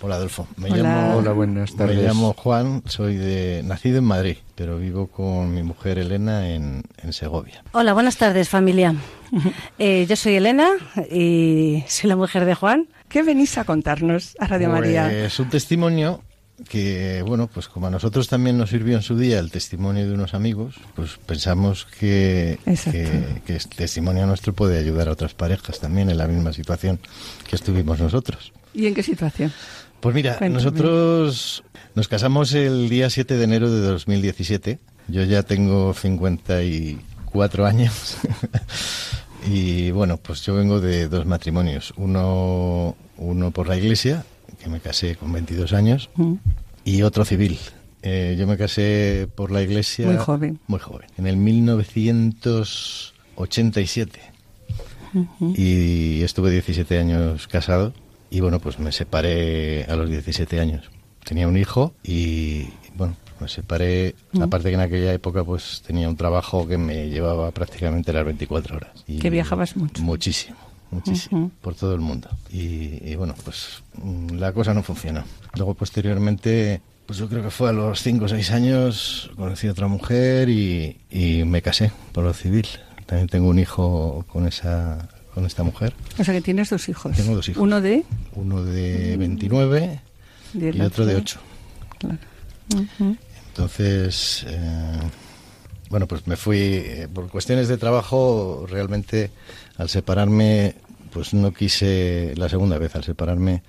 Hola, 0.00 0.14
Adolfo. 0.14 0.48
Me 0.56 0.70
Llamo, 0.70 1.18
Hola, 1.18 1.32
buenas 1.32 1.76
tardes. 1.76 1.98
Me 1.98 2.02
llamo 2.02 2.32
Juan, 2.32 2.82
soy 2.86 3.16
de 3.16 3.62
nacido 3.62 3.98
en 3.98 4.04
Madrid, 4.04 4.38
pero 4.54 4.78
vivo 4.78 5.08
con 5.08 5.52
mi 5.52 5.62
mujer 5.62 5.98
Elena 5.98 6.48
en, 6.48 6.82
Segovia. 7.10 7.62
Hola, 7.72 7.92
buenas 7.92 8.16
tardes, 8.16 8.48
familia. 8.48 8.94
Eh, 9.78 10.06
yo 10.08 10.16
soy 10.16 10.34
Elena 10.34 10.68
y 11.10 11.84
soy 11.88 12.08
la 12.08 12.16
mujer 12.16 12.46
de 12.46 12.54
Juan. 12.54 12.88
¿Qué 13.08 13.22
venís 13.22 13.56
a 13.58 13.64
contarnos 13.64 14.34
a 14.38 14.46
Radio 14.46 14.70
María? 14.70 15.12
Es 15.12 15.38
un 15.38 15.48
testimonio 15.48 16.22
que, 16.68 17.22
bueno, 17.26 17.48
pues 17.48 17.68
como 17.68 17.86
a 17.86 17.90
nosotros 17.90 18.28
también 18.28 18.58
nos 18.58 18.70
sirvió 18.70 18.96
en 18.96 19.02
su 19.02 19.16
día 19.16 19.38
el 19.38 19.50
testimonio 19.50 20.06
de 20.06 20.12
unos 20.12 20.34
amigos, 20.34 20.76
pues 20.94 21.18
pensamos 21.26 21.86
que, 21.98 22.58
que, 22.64 23.56
este 23.56 23.76
testimonio 23.76 24.26
nuestro 24.26 24.52
puede 24.52 24.78
ayudar 24.78 25.08
a 25.08 25.12
otras 25.12 25.34
parejas 25.34 25.80
también 25.80 26.10
en 26.10 26.18
la 26.18 26.26
misma 26.26 26.52
situación 26.52 26.98
que 27.48 27.56
estuvimos 27.56 28.00
nosotros. 28.00 28.52
¿Y 28.74 28.86
en 28.86 28.94
qué 28.94 29.02
situación? 29.02 29.52
Pues 30.00 30.14
mira, 30.14 30.38
nosotros 30.48 31.62
nos 31.94 32.08
casamos 32.08 32.52
el 32.54 32.88
día 32.88 33.08
7 33.08 33.36
de 33.36 33.44
enero 33.44 33.70
de 33.70 33.80
2017. 33.80 34.78
Yo 35.08 35.22
ya 35.24 35.42
tengo 35.42 35.94
54 35.94 37.66
años. 37.66 38.16
y 39.46 39.90
bueno, 39.90 40.16
pues 40.16 40.42
yo 40.42 40.54
vengo 40.54 40.80
de 40.80 41.08
dos 41.08 41.26
matrimonios. 41.26 41.92
Uno, 41.96 42.96
uno 43.16 43.50
por 43.52 43.68
la 43.68 43.76
iglesia 43.76 44.24
que 44.62 44.70
me 44.70 44.80
casé 44.80 45.16
con 45.16 45.32
22 45.32 45.72
años, 45.72 46.10
mm. 46.16 46.34
y 46.84 47.02
otro 47.02 47.24
civil. 47.24 47.58
Eh, 48.02 48.36
yo 48.38 48.46
me 48.46 48.56
casé 48.56 49.28
por 49.34 49.50
la 49.50 49.62
iglesia. 49.62 50.06
Muy 50.06 50.16
joven. 50.16 50.60
Muy 50.66 50.78
joven. 50.80 51.08
En 51.18 51.26
el 51.26 51.36
1987. 51.36 54.20
Y 55.56 56.22
estuve 56.22 56.50
17 56.50 56.98
años 56.98 57.46
casado. 57.46 57.92
Y 58.30 58.40
bueno, 58.40 58.60
pues 58.60 58.78
me 58.78 58.92
separé 58.92 59.84
a 59.84 59.94
los 59.94 60.08
17 60.08 60.58
años. 60.58 60.90
Tenía 61.22 61.46
un 61.46 61.58
hijo 61.58 61.92
y 62.02 62.70
bueno, 62.96 63.14
me 63.38 63.48
separé. 63.48 64.14
Mm. 64.32 64.42
Aparte 64.42 64.70
que 64.70 64.74
en 64.74 64.80
aquella 64.80 65.12
época 65.12 65.44
pues 65.44 65.82
tenía 65.86 66.08
un 66.08 66.16
trabajo 66.16 66.66
que 66.66 66.78
me 66.78 67.10
llevaba 67.10 67.50
prácticamente 67.50 68.10
las 68.12 68.24
24 68.24 68.76
horas. 68.76 69.04
Y 69.06 69.18
que 69.18 69.30
viajabas 69.30 69.76
mucho. 69.76 70.02
Muchísimo 70.02 70.71
muchísimo, 70.92 71.50
por 71.60 71.74
todo 71.74 71.94
el 71.94 72.00
mundo. 72.00 72.28
Y, 72.50 73.14
bueno, 73.16 73.34
pues 73.44 73.82
mm, 73.94 74.36
la 74.36 74.52
cosa 74.52 74.74
no 74.74 74.82
funcionó. 74.82 75.24
Luego, 75.56 75.74
posteriormente, 75.74 76.80
pues 77.06 77.18
yo 77.18 77.28
creo 77.28 77.42
que 77.42 77.50
fue 77.50 77.70
a 77.70 77.72
los 77.72 78.00
5 78.02 78.24
o 78.24 78.28
6 78.28 78.50
años, 78.52 79.30
conocí 79.36 79.66
a 79.66 79.72
otra 79.72 79.88
mujer 79.88 80.48
y, 80.48 80.98
y 81.10 81.44
me 81.44 81.62
casé 81.62 81.90
por 82.12 82.24
lo 82.24 82.32
civil. 82.32 82.66
También 83.06 83.28
tengo 83.28 83.48
un 83.48 83.58
hijo 83.58 84.24
con 84.28 84.46
esa 84.46 85.08
con 85.34 85.46
esta 85.46 85.62
mujer. 85.62 85.94
O 86.18 86.24
sea 86.24 86.34
que 86.34 86.40
tienes 86.40 86.70
dos 86.70 86.88
hijos. 86.88 87.16
Tengo 87.16 87.34
dos 87.34 87.48
hijos. 87.48 87.62
Uno 87.62 87.80
de... 87.80 88.04
Uno 88.34 88.62
de 88.62 89.16
29 89.16 90.00
y 90.54 90.80
otro 90.80 91.06
de 91.06 91.16
8. 91.16 91.40
Claro. 91.98 92.18
Entonces, 93.48 94.44
eh, 94.46 94.98
bueno, 95.90 96.06
pues 96.06 96.26
me 96.26 96.36
fui, 96.36 96.58
eh, 96.58 97.08
por 97.12 97.28
cuestiones 97.28 97.68
de 97.68 97.76
trabajo, 97.76 98.66
realmente 98.68 99.30
al 99.76 99.88
separarme, 99.88 100.74
pues 101.12 101.34
no 101.34 101.52
quise, 101.52 102.34
la 102.36 102.48
segunda 102.48 102.78
vez 102.78 102.94
al 102.96 103.04
separarme, 103.04 103.62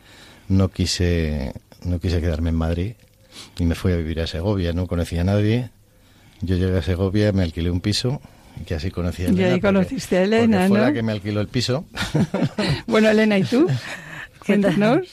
no 0.50 0.70
quise, 0.70 1.54
no 1.84 2.00
quise 2.00 2.22
quedarme 2.22 2.50
en 2.50 2.56
Madrid 2.56 2.94
y 3.58 3.66
me 3.66 3.76
fui 3.76 3.94
a 3.94 3.98
vivir 3.98 4.20
a 4.22 4.28
Segovia, 4.28 4.74
no 4.74 4.88
conocía 4.88 5.22
a 5.22 5.26
nadie. 5.26 5.70
Yo 6.42 6.56
llegué 6.56 6.78
a 6.78 6.82
Segovia, 6.82 7.32
me 7.32 7.44
alquilé 7.44 7.72
un 7.72 7.82
piso 7.82 8.22
y 8.60 8.66
que 8.66 8.76
así 8.76 8.92
conocí 8.92 9.24
a 9.24 9.30
Elena. 9.30 9.48
Y 9.48 9.52
ahí 9.52 9.62
conociste 9.62 10.18
a 10.18 10.24
Elena, 10.24 10.68
fue 10.68 10.78
¿no? 10.78 10.86
la 10.86 10.94
que 10.94 11.04
me 11.04 11.12
alquiló 11.12 11.42
el 11.42 11.48
piso. 11.48 11.86
bueno, 12.88 13.10
Elena, 13.10 13.38
¿y 13.38 13.44
tú? 13.44 13.68
Cuéntanos. 14.46 15.08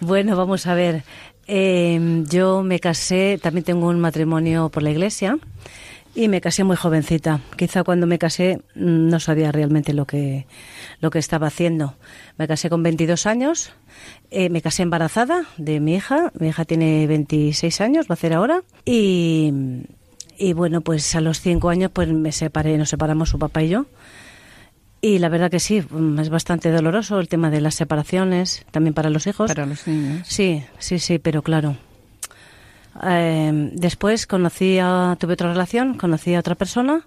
Bueno, 0.00 0.36
vamos 0.36 0.66
a 0.66 0.74
ver. 0.74 1.02
Eh, 1.48 2.24
yo 2.28 2.62
me 2.62 2.78
casé, 2.78 3.38
también 3.42 3.64
tengo 3.64 3.88
un 3.88 3.98
matrimonio 3.98 4.68
por 4.68 4.82
la 4.82 4.90
iglesia 4.90 5.38
y 6.18 6.26
me 6.26 6.40
casé 6.40 6.64
muy 6.64 6.74
jovencita. 6.74 7.40
Quizá 7.56 7.84
cuando 7.84 8.08
me 8.08 8.18
casé 8.18 8.60
mm, 8.74 9.08
no 9.08 9.20
sabía 9.20 9.52
realmente 9.52 9.92
lo 9.92 10.04
que, 10.04 10.48
lo 11.00 11.10
que 11.10 11.20
estaba 11.20 11.46
haciendo. 11.46 11.94
Me 12.36 12.48
casé 12.48 12.68
con 12.68 12.82
22 12.82 13.26
años, 13.26 13.72
eh, 14.32 14.50
me 14.50 14.60
casé 14.60 14.82
embarazada 14.82 15.44
de 15.58 15.78
mi 15.78 15.94
hija. 15.94 16.32
Mi 16.40 16.48
hija 16.48 16.64
tiene 16.64 17.06
26 17.06 17.80
años, 17.80 18.06
va 18.06 18.14
a 18.14 18.14
hacer 18.14 18.32
ahora. 18.32 18.64
Y, 18.84 19.52
y 20.36 20.54
bueno, 20.54 20.80
pues 20.80 21.14
a 21.14 21.20
los 21.20 21.40
5 21.40 21.68
años 21.68 21.92
pues 21.94 22.08
me 22.08 22.32
separé, 22.32 22.76
nos 22.78 22.88
separamos 22.88 23.28
su 23.28 23.38
papá 23.38 23.62
y 23.62 23.68
yo. 23.68 23.86
Y 25.00 25.20
la 25.20 25.28
verdad 25.28 25.52
que 25.52 25.60
sí, 25.60 25.84
mm, 25.88 26.18
es 26.18 26.30
bastante 26.30 26.72
doloroso 26.72 27.20
el 27.20 27.28
tema 27.28 27.48
de 27.48 27.60
las 27.60 27.76
separaciones, 27.76 28.66
también 28.72 28.92
para 28.92 29.10
los 29.10 29.28
hijos. 29.28 29.46
Para 29.46 29.66
los 29.66 29.86
niños. 29.86 30.26
Sí, 30.26 30.64
sí, 30.80 30.98
sí, 30.98 31.20
pero 31.20 31.42
claro. 31.42 31.76
Eh, 33.04 33.70
después 33.74 34.26
conocí 34.26 34.78
a, 34.80 35.16
tuve 35.18 35.34
otra 35.34 35.50
relación, 35.52 35.94
conocí 35.94 36.34
a 36.34 36.40
otra 36.40 36.54
persona 36.54 37.06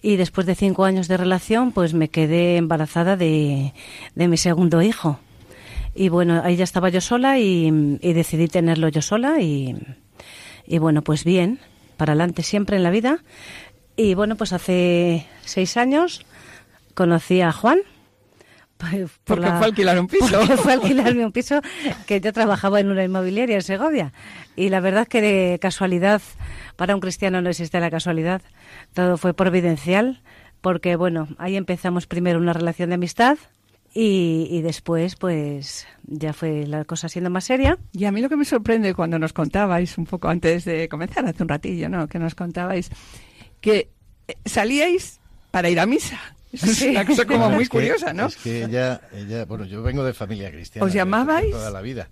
y 0.00 0.16
después 0.16 0.46
de 0.46 0.54
cinco 0.54 0.84
años 0.84 1.08
de 1.08 1.16
relación, 1.16 1.72
pues 1.72 1.94
me 1.94 2.08
quedé 2.08 2.56
embarazada 2.56 3.16
de, 3.16 3.72
de 4.14 4.28
mi 4.28 4.36
segundo 4.36 4.82
hijo. 4.82 5.18
Y 5.94 6.08
bueno, 6.08 6.40
ahí 6.44 6.56
ya 6.56 6.64
estaba 6.64 6.88
yo 6.90 7.00
sola 7.00 7.38
y, 7.38 7.98
y 8.00 8.12
decidí 8.12 8.46
tenerlo 8.46 8.88
yo 8.88 9.02
sola 9.02 9.40
y, 9.40 9.76
y 10.66 10.78
bueno, 10.78 11.02
pues 11.02 11.24
bien, 11.24 11.58
para 11.96 12.12
adelante 12.12 12.42
siempre 12.42 12.76
en 12.76 12.82
la 12.82 12.90
vida. 12.90 13.18
Y 13.96 14.14
bueno, 14.14 14.36
pues 14.36 14.52
hace 14.52 15.26
seis 15.44 15.76
años 15.76 16.24
conocí 16.94 17.40
a 17.40 17.50
Juan. 17.50 17.80
Por 18.78 19.10
Porque 19.24 19.42
la- 19.46 19.58
fue 19.58 19.66
alquilar 19.66 19.98
un 20.00 20.06
piso. 20.06 20.26
porque 20.38 20.56
fue 20.56 20.72
alquilarme 20.74 21.24
un 21.26 21.32
piso 21.32 21.60
que 22.06 22.20
yo 22.20 22.32
trabajaba 22.32 22.80
en 22.80 22.90
una 22.90 23.04
inmobiliaria 23.04 23.56
en 23.56 23.62
Segovia. 23.62 24.12
Y 24.56 24.68
la 24.70 24.80
verdad 24.80 25.06
que 25.08 25.20
de 25.20 25.58
casualidad, 25.60 26.22
para 26.76 26.94
un 26.94 27.00
cristiano 27.00 27.42
no 27.42 27.50
existe 27.50 27.80
la 27.80 27.90
casualidad. 27.90 28.40
Todo 28.94 29.16
fue 29.18 29.34
providencial, 29.34 30.22
porque 30.60 30.96
bueno, 30.96 31.28
ahí 31.38 31.56
empezamos 31.56 32.06
primero 32.06 32.38
una 32.38 32.52
relación 32.52 32.90
de 32.90 32.94
amistad 32.96 33.36
y, 33.94 34.46
y 34.50 34.62
después 34.62 35.16
pues 35.16 35.86
ya 36.04 36.32
fue 36.32 36.66
la 36.66 36.84
cosa 36.84 37.08
siendo 37.08 37.30
más 37.30 37.44
seria. 37.44 37.78
Y 37.92 38.04
a 38.04 38.12
mí 38.12 38.20
lo 38.20 38.28
que 38.28 38.36
me 38.36 38.44
sorprende 38.44 38.94
cuando 38.94 39.18
nos 39.18 39.32
contabais, 39.32 39.98
un 39.98 40.04
poco 40.06 40.28
antes 40.28 40.64
de 40.64 40.88
comenzar, 40.88 41.24
hace 41.26 41.42
un 41.42 41.48
ratillo, 41.48 41.88
¿no? 41.88 42.06
Que 42.06 42.18
nos 42.18 42.34
contabais 42.34 42.90
que 43.60 43.90
eh, 44.28 44.34
salíais 44.44 45.20
para 45.50 45.68
ir 45.68 45.80
a 45.80 45.86
misa. 45.86 46.18
Es 46.52 46.82
una 46.82 47.04
cosa 47.04 47.24
como 47.26 47.50
muy 47.50 47.64
es 47.64 47.68
que- 47.68 47.76
curiosa, 47.78 48.12
¿no? 48.12 48.26
Es 48.26 48.36
que 48.36 48.64
ella, 48.64 49.00
ella, 49.12 49.44
bueno, 49.44 49.64
yo 49.64 49.82
vengo 49.82 50.02
de 50.04 50.14
familia 50.14 50.50
cristiana. 50.50 50.86
¿Os 50.86 50.92
llamabais? 50.92 51.50
Toda 51.50 51.70
la 51.70 51.80
vida. 51.82 52.08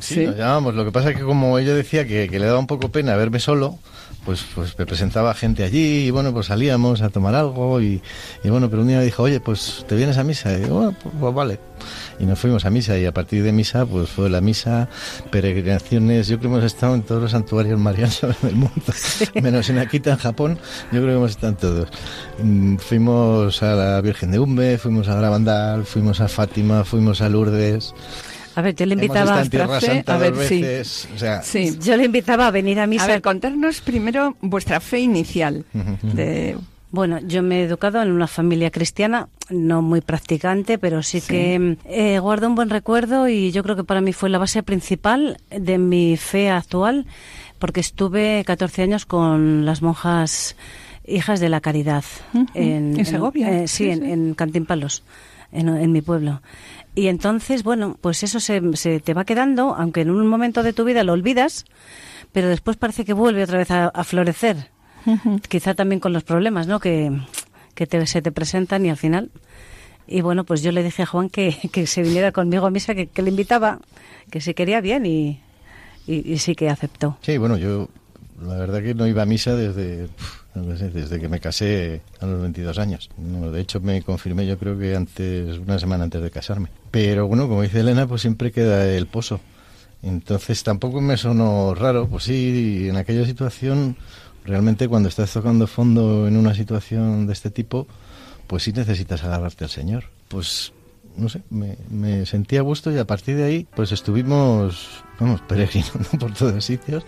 Sí, 0.00 0.14
Sí. 0.14 0.26
nos 0.26 0.36
llamábamos. 0.36 0.74
Lo 0.74 0.84
que 0.84 0.92
pasa 0.92 1.10
es 1.10 1.16
que 1.16 1.22
como 1.22 1.58
ella 1.58 1.74
decía 1.74 2.06
que, 2.06 2.28
que 2.28 2.38
le 2.38 2.46
daba 2.46 2.58
un 2.58 2.66
poco 2.66 2.90
pena 2.90 3.16
verme 3.16 3.40
solo, 3.40 3.78
pues, 4.24 4.44
pues 4.54 4.78
me 4.78 4.84
presentaba 4.84 5.32
gente 5.34 5.64
allí 5.64 6.06
y 6.06 6.10
bueno, 6.10 6.32
pues 6.34 6.46
salíamos 6.46 7.00
a 7.02 7.08
tomar 7.08 7.34
algo 7.34 7.80
y, 7.80 8.02
y 8.44 8.50
bueno, 8.50 8.68
pero 8.68 8.82
un 8.82 8.88
día 8.88 8.98
me 8.98 9.04
dijo, 9.04 9.22
oye, 9.22 9.40
pues 9.40 9.84
te 9.88 9.94
vienes 9.96 10.18
a 10.18 10.24
misa. 10.24 10.52
Y 10.52 10.60
digo, 10.62 10.74
"Bueno, 10.76 10.94
pues, 11.02 11.14
pues 11.18 11.34
vale. 11.34 11.60
Y 12.18 12.26
nos 12.26 12.38
fuimos 12.38 12.64
a 12.66 12.70
misa 12.70 12.98
y 12.98 13.06
a 13.06 13.12
partir 13.14 13.42
de 13.44 13.52
misa, 13.52 13.86
pues 13.86 14.08
fue 14.10 14.28
la 14.28 14.40
misa, 14.40 14.88
peregrinaciones. 15.30 16.26
Yo 16.28 16.38
creo 16.38 16.50
que 16.50 16.56
hemos 16.58 16.64
estado 16.72 16.94
en 16.94 17.02
todos 17.02 17.22
los 17.22 17.30
santuarios 17.30 17.78
marianos 17.78 18.20
del 18.42 18.56
mundo, 18.56 18.82
menos 19.40 19.70
en 19.70 19.78
Akita, 19.78 20.10
en 20.10 20.16
Japón. 20.18 20.58
Yo 20.92 21.00
creo 21.00 21.06
que 21.06 21.14
hemos 21.14 21.30
estado 21.30 21.48
en 21.52 21.56
todos. 21.56 21.88
Mm, 22.42 22.76
Fuimos 22.76 23.62
a 23.62 23.74
la 23.74 24.00
Virgen 24.00 24.32
de 24.32 24.38
Umbe, 24.40 24.78
fuimos 24.78 25.08
a 25.08 25.14
Gravandal, 25.14 25.84
fuimos 25.84 26.20
a 26.20 26.28
Fátima, 26.28 26.84
fuimos 26.84 27.20
a 27.20 27.28
Lourdes. 27.28 27.94
A 28.58 28.62
ver, 28.62 28.74
yo 28.74 28.86
le 28.86 28.94
invitaba, 28.94 29.38
a 29.38 29.44
ver, 30.18 30.32
dos 30.34 30.46
sí. 30.48 30.60
veces. 30.62 31.08
O 31.14 31.18
sea, 31.18 31.42
Sí. 31.42 31.78
yo 31.80 31.96
le 31.96 32.06
invitaba 32.06 32.48
a 32.48 32.50
venir 32.50 32.80
a 32.80 32.88
misa. 32.88 33.04
A 33.04 33.06
ver, 33.06 33.22
contarnos 33.22 33.80
primero 33.80 34.36
vuestra 34.40 34.80
fe 34.80 34.98
inicial. 34.98 35.64
de 36.02 36.56
Bueno, 36.90 37.20
yo 37.20 37.42
me 37.42 37.60
he 37.60 37.64
educado 37.64 38.02
en 38.02 38.10
una 38.10 38.26
familia 38.26 38.70
cristiana, 38.70 39.28
no 39.48 39.80
muy 39.80 40.00
practicante, 40.00 40.76
pero 40.78 41.02
sí, 41.04 41.20
que 41.20 41.76
eh, 41.84 42.18
guardo 42.18 42.48
un 42.48 42.54
buen 42.56 42.70
recuerdo 42.70 43.28
y 43.28 43.52
yo 43.52 43.62
creo 43.62 43.76
que 43.76 43.84
para 43.84 44.00
mí 44.00 44.12
fue 44.12 44.28
la 44.28 44.38
base 44.38 44.62
principal 44.62 45.36
de 45.50 45.78
mi 45.78 46.16
fe 46.16 46.50
actual, 46.50 47.06
porque 47.60 47.78
estuve 47.80 48.42
14 48.44 48.82
años 48.82 49.06
con 49.06 49.66
las 49.66 49.82
monjas 49.82 50.56
hijas 51.06 51.38
de 51.40 51.48
la 51.48 51.60
caridad. 51.60 52.04
En 52.54 53.04
Segovia, 53.06 53.52
eh, 53.62 53.68
sí, 53.68 53.84
sí, 53.84 53.90
en, 53.90 54.00
sí. 54.00 54.10
en 54.10 54.34
Cantimpalos, 54.34 55.02
en, 55.52 55.68
en 55.68 55.92
mi 55.92 56.00
pueblo. 56.02 56.40
Y 56.98 57.06
entonces, 57.06 57.62
bueno, 57.62 57.96
pues 58.00 58.22
eso 58.24 58.40
se, 58.40 58.60
se 58.76 58.98
te 58.98 59.14
va 59.14 59.24
quedando, 59.24 59.74
aunque 59.76 60.00
en 60.00 60.10
un 60.10 60.26
momento 60.26 60.64
de 60.64 60.72
tu 60.72 60.82
vida 60.84 61.04
lo 61.04 61.12
olvidas, 61.12 61.64
pero 62.32 62.48
después 62.48 62.76
parece 62.76 63.04
que 63.04 63.12
vuelve 63.12 63.44
otra 63.44 63.58
vez 63.58 63.70
a- 63.70 63.86
a 63.88 64.02
florecer 64.04 64.56
quizá 65.48 65.74
también 65.74 66.00
con 66.00 66.12
los 66.12 66.24
problemas 66.24 66.66
¿no? 66.66 66.80
que, 66.80 67.10
que 67.74 67.86
te- 67.86 68.04
se 68.06 68.20
te 68.20 68.32
presentan 68.32 68.84
y 68.84 68.90
al 68.90 68.96
final. 68.96 69.30
Y 70.08 70.22
bueno, 70.22 70.42
pues 70.44 70.60
yo 70.62 70.72
le 70.72 70.82
dije 70.82 71.02
a 71.02 71.06
Juan 71.06 71.30
que, 71.30 71.56
que 71.72 71.86
se 71.86 72.02
viniera 72.02 72.32
conmigo 72.32 72.66
a 72.66 72.70
misa, 72.70 72.94
que, 72.96 73.06
que 73.06 73.22
le 73.22 73.30
invitaba, 73.30 73.78
que 74.30 74.40
si 74.40 74.52
quería 74.54 74.80
bien 74.80 75.06
y, 75.06 75.40
y, 76.06 76.32
y 76.32 76.38
sí 76.38 76.54
que 76.56 76.68
aceptó. 76.68 77.16
Sí, 77.22 77.38
bueno, 77.38 77.56
yo 77.58 77.88
la 78.42 78.56
verdad 78.56 78.82
que 78.82 78.94
no 78.94 79.06
iba 79.06 79.22
a 79.22 79.26
misa 79.26 79.54
desde, 79.54 80.08
desde 80.62 81.20
que 81.20 81.28
me 81.28 81.40
casé 81.40 82.00
a 82.20 82.26
los 82.26 82.40
22 82.40 82.78
años. 82.78 83.10
No, 83.16 83.50
de 83.50 83.60
hecho, 83.60 83.80
me 83.80 84.02
confirmé 84.02 84.46
yo 84.46 84.58
creo 84.58 84.78
que 84.78 84.94
antes, 84.94 85.58
una 85.58 85.78
semana 85.78 86.04
antes 86.04 86.22
de 86.22 86.30
casarme. 86.30 86.68
Pero 86.90 87.26
bueno, 87.26 87.48
como 87.48 87.62
dice 87.62 87.80
Elena, 87.80 88.06
pues 88.06 88.22
siempre 88.22 88.52
queda 88.52 88.86
el 88.86 89.06
pozo. 89.06 89.40
Entonces 90.02 90.62
tampoco 90.62 91.00
me 91.00 91.16
sonó 91.16 91.74
raro. 91.74 92.08
Pues 92.08 92.24
sí, 92.24 92.88
en 92.88 92.96
aquella 92.96 93.24
situación, 93.24 93.96
realmente 94.44 94.88
cuando 94.88 95.08
estás 95.08 95.32
tocando 95.32 95.66
fondo 95.66 96.28
en 96.28 96.36
una 96.36 96.54
situación 96.54 97.26
de 97.26 97.32
este 97.32 97.50
tipo, 97.50 97.86
pues 98.46 98.62
sí 98.62 98.72
necesitas 98.72 99.24
agarrarte 99.24 99.64
al 99.64 99.70
Señor. 99.70 100.04
Pues 100.28 100.72
no 101.16 101.28
sé, 101.28 101.42
me, 101.50 101.76
me 101.90 102.24
sentí 102.26 102.56
a 102.56 102.62
gusto 102.62 102.92
y 102.92 102.98
a 102.98 103.06
partir 103.06 103.36
de 103.36 103.44
ahí 103.44 103.66
pues 103.74 103.92
estuvimos, 103.92 105.02
vamos, 105.18 105.40
peregrinando 105.48 106.08
por 106.18 106.32
todos 106.32 106.64
sitios. 106.64 107.04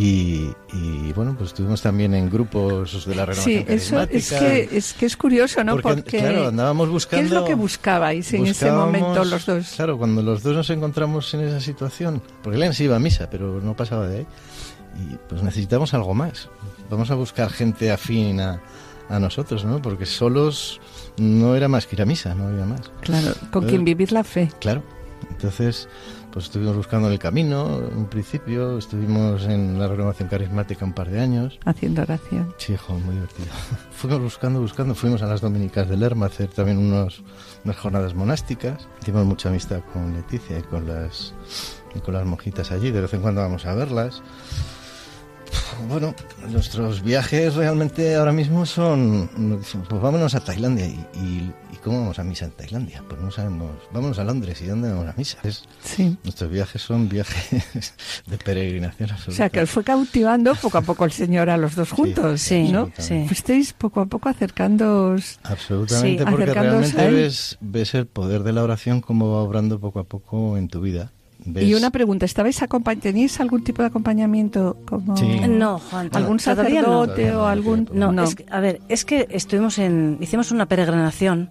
Y, 0.00 0.52
y, 0.72 1.12
bueno, 1.12 1.34
pues 1.36 1.48
estuvimos 1.50 1.82
también 1.82 2.14
en 2.14 2.30
grupos 2.30 3.04
de 3.04 3.16
la 3.16 3.26
renovación 3.26 3.64
Sí, 3.66 3.72
eso 3.74 4.00
es 4.02 4.30
que, 4.30 4.68
es 4.70 4.92
que 4.92 5.06
es 5.06 5.16
curioso, 5.16 5.64
¿no? 5.64 5.76
Porque, 5.78 6.20
claro, 6.20 6.46
andábamos 6.46 6.88
buscando... 6.88 7.22
¿Qué 7.22 7.26
es 7.26 7.32
lo 7.32 7.44
que 7.44 7.54
buscabais 7.54 8.32
en 8.32 8.46
ese 8.46 8.70
momento 8.70 9.24
los 9.24 9.44
dos? 9.44 9.72
Claro, 9.74 9.98
cuando 9.98 10.22
los 10.22 10.44
dos 10.44 10.54
nos 10.54 10.70
encontramos 10.70 11.34
en 11.34 11.40
esa 11.40 11.60
situación, 11.60 12.22
porque 12.44 12.58
Elena 12.58 12.74
sí 12.74 12.84
iba 12.84 12.94
a 12.94 13.00
misa, 13.00 13.28
pero 13.28 13.60
no 13.60 13.74
pasaba 13.74 14.06
de 14.06 14.18
ahí, 14.18 14.26
y 15.00 15.16
pues 15.28 15.42
necesitamos 15.42 15.92
algo 15.94 16.14
más. 16.14 16.48
Vamos 16.88 17.10
a 17.10 17.16
buscar 17.16 17.50
gente 17.50 17.90
afín 17.90 18.40
a, 18.40 18.62
a 19.08 19.18
nosotros, 19.18 19.64
¿no? 19.64 19.82
Porque 19.82 20.06
solos 20.06 20.80
no 21.16 21.56
era 21.56 21.66
más 21.66 21.86
que 21.88 21.96
ir 21.96 22.02
a 22.02 22.06
misa, 22.06 22.36
no 22.36 22.46
había 22.46 22.66
más. 22.66 22.82
Claro, 23.00 23.34
con 23.50 23.64
Eh, 23.64 23.66
quien 23.66 23.84
vivir 23.84 24.12
la 24.12 24.22
fe. 24.22 24.48
Claro. 24.60 24.84
Entonces, 25.30 25.88
pues 26.32 26.46
estuvimos 26.46 26.76
buscando 26.76 27.10
el 27.10 27.18
camino, 27.18 27.80
en 27.90 28.06
principio, 28.06 28.78
estuvimos 28.78 29.44
en 29.44 29.78
la 29.78 29.88
renovación 29.88 30.28
carismática 30.28 30.84
un 30.84 30.92
par 30.92 31.10
de 31.10 31.20
años. 31.20 31.58
Haciendo 31.64 32.02
oración. 32.02 32.54
Sí, 32.58 32.74
hijo, 32.74 32.94
muy 32.94 33.14
divertido. 33.14 33.48
Fuimos 33.90 34.20
buscando, 34.20 34.60
buscando, 34.60 34.94
fuimos 34.94 35.22
a 35.22 35.26
las 35.26 35.40
Dominicas 35.40 35.88
del 35.88 36.00
Lerma 36.00 36.26
a 36.26 36.28
hacer 36.28 36.48
también 36.48 36.78
unos, 36.78 37.22
unas 37.64 37.76
jornadas 37.76 38.14
monásticas. 38.14 38.88
Hicimos 39.02 39.24
mucha 39.24 39.48
amistad 39.48 39.80
con 39.92 40.14
Leticia 40.14 40.58
y 40.58 40.62
con 40.62 40.86
las, 40.86 41.34
y 41.94 41.98
con 42.00 42.14
las 42.14 42.24
monjitas 42.24 42.70
allí, 42.70 42.90
de 42.90 43.00
vez 43.00 43.12
en 43.14 43.22
cuando 43.22 43.40
vamos 43.40 43.66
a 43.66 43.74
verlas. 43.74 44.22
bueno, 45.88 46.14
nuestros 46.48 47.02
viajes 47.02 47.54
realmente 47.54 48.14
ahora 48.16 48.32
mismo 48.32 48.66
son, 48.66 49.28
pues 49.88 50.02
vámonos 50.02 50.34
a 50.34 50.40
Tailandia 50.40 50.86
y, 50.86 51.06
y, 51.14 51.54
cómo 51.88 52.00
vamos 52.00 52.18
a 52.18 52.24
misa 52.24 52.44
en 52.44 52.52
Tailandia, 52.52 53.02
pues 53.08 53.20
no 53.20 53.30
sabemos, 53.30 53.70
vámonos 53.92 54.18
a 54.18 54.24
Londres 54.24 54.60
y 54.62 54.66
dónde 54.66 54.90
vamos 54.90 55.08
a 55.08 55.14
misa. 55.16 55.38
sí. 55.82 56.16
Nuestros 56.22 56.50
viajes 56.50 56.82
son 56.82 57.08
viajes 57.08 57.94
de 58.26 58.38
peregrinación 58.38 59.10
O 59.26 59.30
sea, 59.30 59.48
que 59.48 59.66
fue 59.66 59.84
cautivando 59.84 60.54
poco 60.54 60.78
a 60.78 60.82
poco 60.82 61.04
el 61.04 61.12
Señor 61.12 61.50
a 61.50 61.56
los 61.56 61.74
dos 61.74 61.90
juntos, 61.90 62.40
sí, 62.40 62.70
¿no? 62.70 62.90
Sí. 62.98 63.24
Fuisteis 63.26 63.72
poco 63.72 64.00
a 64.00 64.06
poco 64.06 64.28
acercándoos. 64.28 65.40
Absolutamente, 65.42 66.24
porque 66.26 66.46
realmente 66.46 67.10
ves, 67.10 67.58
ves 67.60 67.94
el 67.94 68.06
poder 68.06 68.42
de 68.42 68.52
la 68.52 68.62
oración 68.62 69.00
como 69.00 69.32
va 69.32 69.42
obrando 69.42 69.80
poco 69.80 70.00
a 70.00 70.04
poco 70.04 70.56
en 70.56 70.68
tu 70.68 70.80
vida. 70.80 71.12
Y 71.54 71.74
una 71.74 71.90
pregunta, 71.90 72.26
¿estabais 72.26 72.60
¿teníais 73.00 73.40
algún 73.40 73.62
tipo 73.62 73.82
de 73.82 73.88
acompañamiento 73.88 74.76
como 74.84 75.14
no, 75.14 75.78
Juan, 75.78 76.10
algún 76.12 76.40
sacerdote 76.40 77.32
o 77.34 77.46
algún 77.46 77.88
no, 77.92 78.12
a 78.50 78.60
ver, 78.60 78.80
es 78.88 79.04
que 79.04 79.28
estuvimos 79.30 79.78
en 79.78 80.18
hicimos 80.20 80.50
una 80.50 80.66
peregrinación 80.66 81.50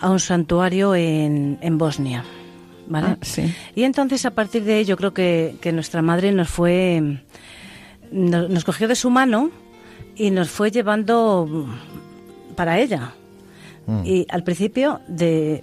a 0.00 0.10
un 0.10 0.20
santuario 0.20 0.94
en, 0.94 1.58
en 1.60 1.78
Bosnia. 1.78 2.24
¿Vale? 2.86 3.08
Ah, 3.08 3.18
sí. 3.20 3.54
Y 3.74 3.82
entonces 3.82 4.24
a 4.24 4.30
partir 4.30 4.64
de 4.64 4.74
ahí 4.74 4.84
yo 4.84 4.96
creo 4.96 5.12
que, 5.12 5.56
que 5.60 5.72
nuestra 5.72 6.00
madre 6.00 6.32
nos 6.32 6.48
fue 6.48 7.20
nos, 8.10 8.64
cogió 8.64 8.88
de 8.88 8.94
su 8.94 9.10
mano 9.10 9.50
y 10.16 10.30
nos 10.30 10.50
fue 10.50 10.70
llevando 10.70 11.68
para 12.56 12.78
ella. 12.78 13.12
Mm. 13.86 14.02
Y 14.04 14.26
al 14.30 14.42
principio 14.42 15.00
de 15.08 15.62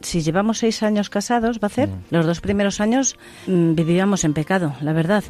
si 0.00 0.22
llevamos 0.22 0.58
seis 0.58 0.82
años 0.82 1.10
casados, 1.10 1.58
va 1.62 1.66
a 1.66 1.70
ser, 1.70 1.88
mm. 1.88 2.04
los 2.10 2.26
dos 2.26 2.40
primeros 2.40 2.80
años 2.80 3.16
mm, 3.46 3.74
vivíamos 3.74 4.24
en 4.24 4.34
pecado, 4.34 4.74
la 4.80 4.92
verdad. 4.92 5.24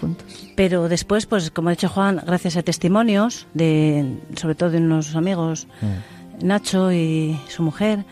juntos. 0.00 0.50
Pero 0.56 0.88
después, 0.88 1.26
pues 1.26 1.50
como 1.50 1.68
ha 1.68 1.72
dicho 1.72 1.88
Juan, 1.88 2.22
gracias 2.24 2.56
a 2.56 2.62
testimonios, 2.62 3.46
de, 3.54 4.18
sobre 4.36 4.54
todo 4.54 4.70
de 4.70 4.78
unos 4.78 5.14
amigos, 5.16 5.66
mm. 5.80 6.17
Nacho 6.42 6.92
y 6.92 7.38
su 7.48 7.62
mujer, 7.62 8.04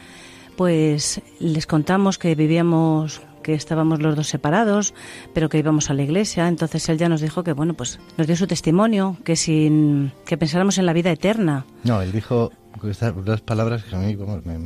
pues 0.57 1.21
les 1.39 1.67
contamos 1.67 2.19
que 2.19 2.35
vivíamos 2.35 3.21
que 3.43 3.55
estábamos 3.55 4.03
los 4.03 4.17
dos 4.17 4.27
separados, 4.27 4.93
pero 5.33 5.49
que 5.49 5.59
íbamos 5.59 5.89
a 5.89 5.95
la 5.95 6.03
iglesia. 6.03 6.49
Entonces 6.49 6.89
él 6.89 6.99
ya 6.99 7.09
nos 7.09 7.21
dijo 7.21 7.45
que, 7.45 7.53
bueno, 7.53 7.75
pues 7.75 8.01
nos 8.17 8.27
dio 8.27 8.35
su 8.35 8.49
testimonio, 8.49 9.17
que 9.23 9.37
sin 9.37 10.11
que 10.25 10.37
pensáramos 10.37 10.79
en 10.79 10.87
la 10.87 10.93
vida 10.93 11.13
eterna. 11.13 11.65
No, 11.85 12.03
él 12.03 12.11
dijo 12.11 12.51
estas 12.83 13.41
palabras 13.43 13.85
que 13.85 13.95
a 13.95 14.01
mí 14.01 14.17
me, 14.45 14.59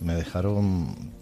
me 0.00 0.14
dejaron 0.14 1.15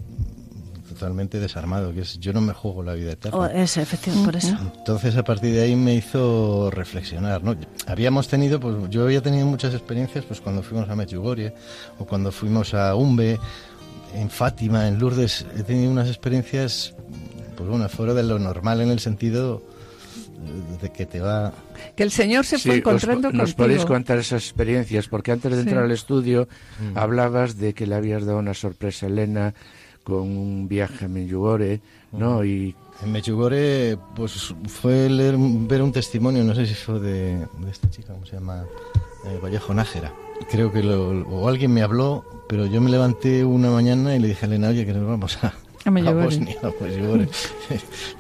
totalmente 0.95 1.39
desarmado, 1.39 1.93
que 1.93 2.01
es 2.01 2.19
yo 2.19 2.33
no 2.33 2.41
me 2.41 2.53
juego 2.53 2.83
la 2.83 2.95
vida 2.95 3.13
eterna. 3.13 3.39
Oh, 3.39 3.47
es 3.47 3.77
efectivamente, 3.77 4.27
por 4.27 4.37
eso. 4.37 4.57
Entonces 4.77 5.17
a 5.17 5.25
partir 5.25 5.53
de 5.53 5.63
ahí 5.63 5.77
me 5.77 5.95
hizo 5.95 6.71
reflexionar, 6.71 7.43
¿no? 7.43 7.57
Habíamos 7.87 8.29
tenido, 8.29 8.61
pues 8.61 8.77
yo 8.91 9.05
había 9.05 9.21
tenido 9.21 9.47
muchas 9.47 9.75
experiencias 9.75 10.25
pues 10.25 10.41
cuando 10.41 10.63
fuimos 10.63 10.89
a 10.89 10.97
Medjugorje 10.97 11.55
o 11.99 12.07
cuando 12.07 12.33
fuimos 12.33 12.75
a 12.75 12.95
Umbe, 12.95 13.39
en 14.15 14.31
Fátima, 14.31 14.87
en 14.89 14.99
Lourdes, 14.99 15.45
he 15.59 15.63
tenido 15.65 15.91
unas 15.91 16.09
experiencias 16.09 16.95
pues 17.57 17.69
bueno, 17.69 17.89
fuera 17.89 18.15
de 18.15 18.23
lo 18.23 18.39
normal 18.39 18.81
en 18.81 18.91
el 18.91 19.01
sentido 19.01 19.63
de 20.81 20.91
que 20.91 21.07
te 21.07 21.21
va 21.21 21.53
que 21.97 22.03
el 22.03 22.11
Señor 22.11 22.45
se 22.45 22.59
fue 22.59 22.77
encontrando 22.77 23.29
os, 23.29 23.35
Nos 23.35 23.55
podéis 23.55 23.85
contar 23.85 24.19
esas 24.19 24.43
experiencias, 24.45 25.09
porque 25.09 25.33
antes 25.33 25.53
de 25.53 25.61
entrar 25.61 25.85
al 25.85 25.91
estudio 25.91 26.49
mm. 26.81 26.99
hablabas 26.99 27.57
de 27.57 27.73
que 27.73 27.87
le 27.87 27.95
habías 27.95 28.25
dado 28.27 28.39
una 28.39 28.55
sorpresa 28.55 29.07
a 29.07 29.09
Elena 29.09 29.55
con 30.05 30.21
un 30.21 30.69
viaje 30.69 31.07
a 31.07 31.09
Medjugorje, 31.09 31.81
¿no? 32.13 32.45
Y 32.45 32.75
en 33.03 33.13
Medjugorje, 33.13 33.99
pues 34.15 34.55
fue 34.69 35.09
leer, 35.09 35.37
ver 35.39 35.83
un 35.83 35.91
testimonio, 35.91 36.45
no 36.45 36.55
sé 36.55 36.67
si 36.67 36.75
fue 36.75 37.01
de, 37.01 37.39
de 37.39 37.71
esta 37.71 37.91
chica, 37.91 38.13
¿cómo 38.13 38.27
se 38.27 38.37
llama? 38.37 38.65
Eh, 39.27 39.39
Vallejo 39.43 39.75
Nájera. 39.75 40.13
Creo 40.51 40.71
que 40.71 40.83
lo, 40.83 41.23
o 41.23 41.49
alguien 41.49 41.73
me 41.73 41.83
habló, 41.83 42.25
pero 42.49 42.67
yo 42.67 42.81
me 42.81 42.91
levanté 42.91 43.45
una 43.45 43.71
mañana 43.71 44.15
y 44.15 44.19
le 44.19 44.29
dije 44.29 44.45
a 44.45 44.49
Elena, 44.49 44.69
oye, 44.69 44.85
que 44.85 44.93
nos 44.93 45.07
vamos 45.07 45.43
a, 45.43 45.55
a 45.85 46.13
Bosnia, 46.13 46.57
pues 46.79 46.95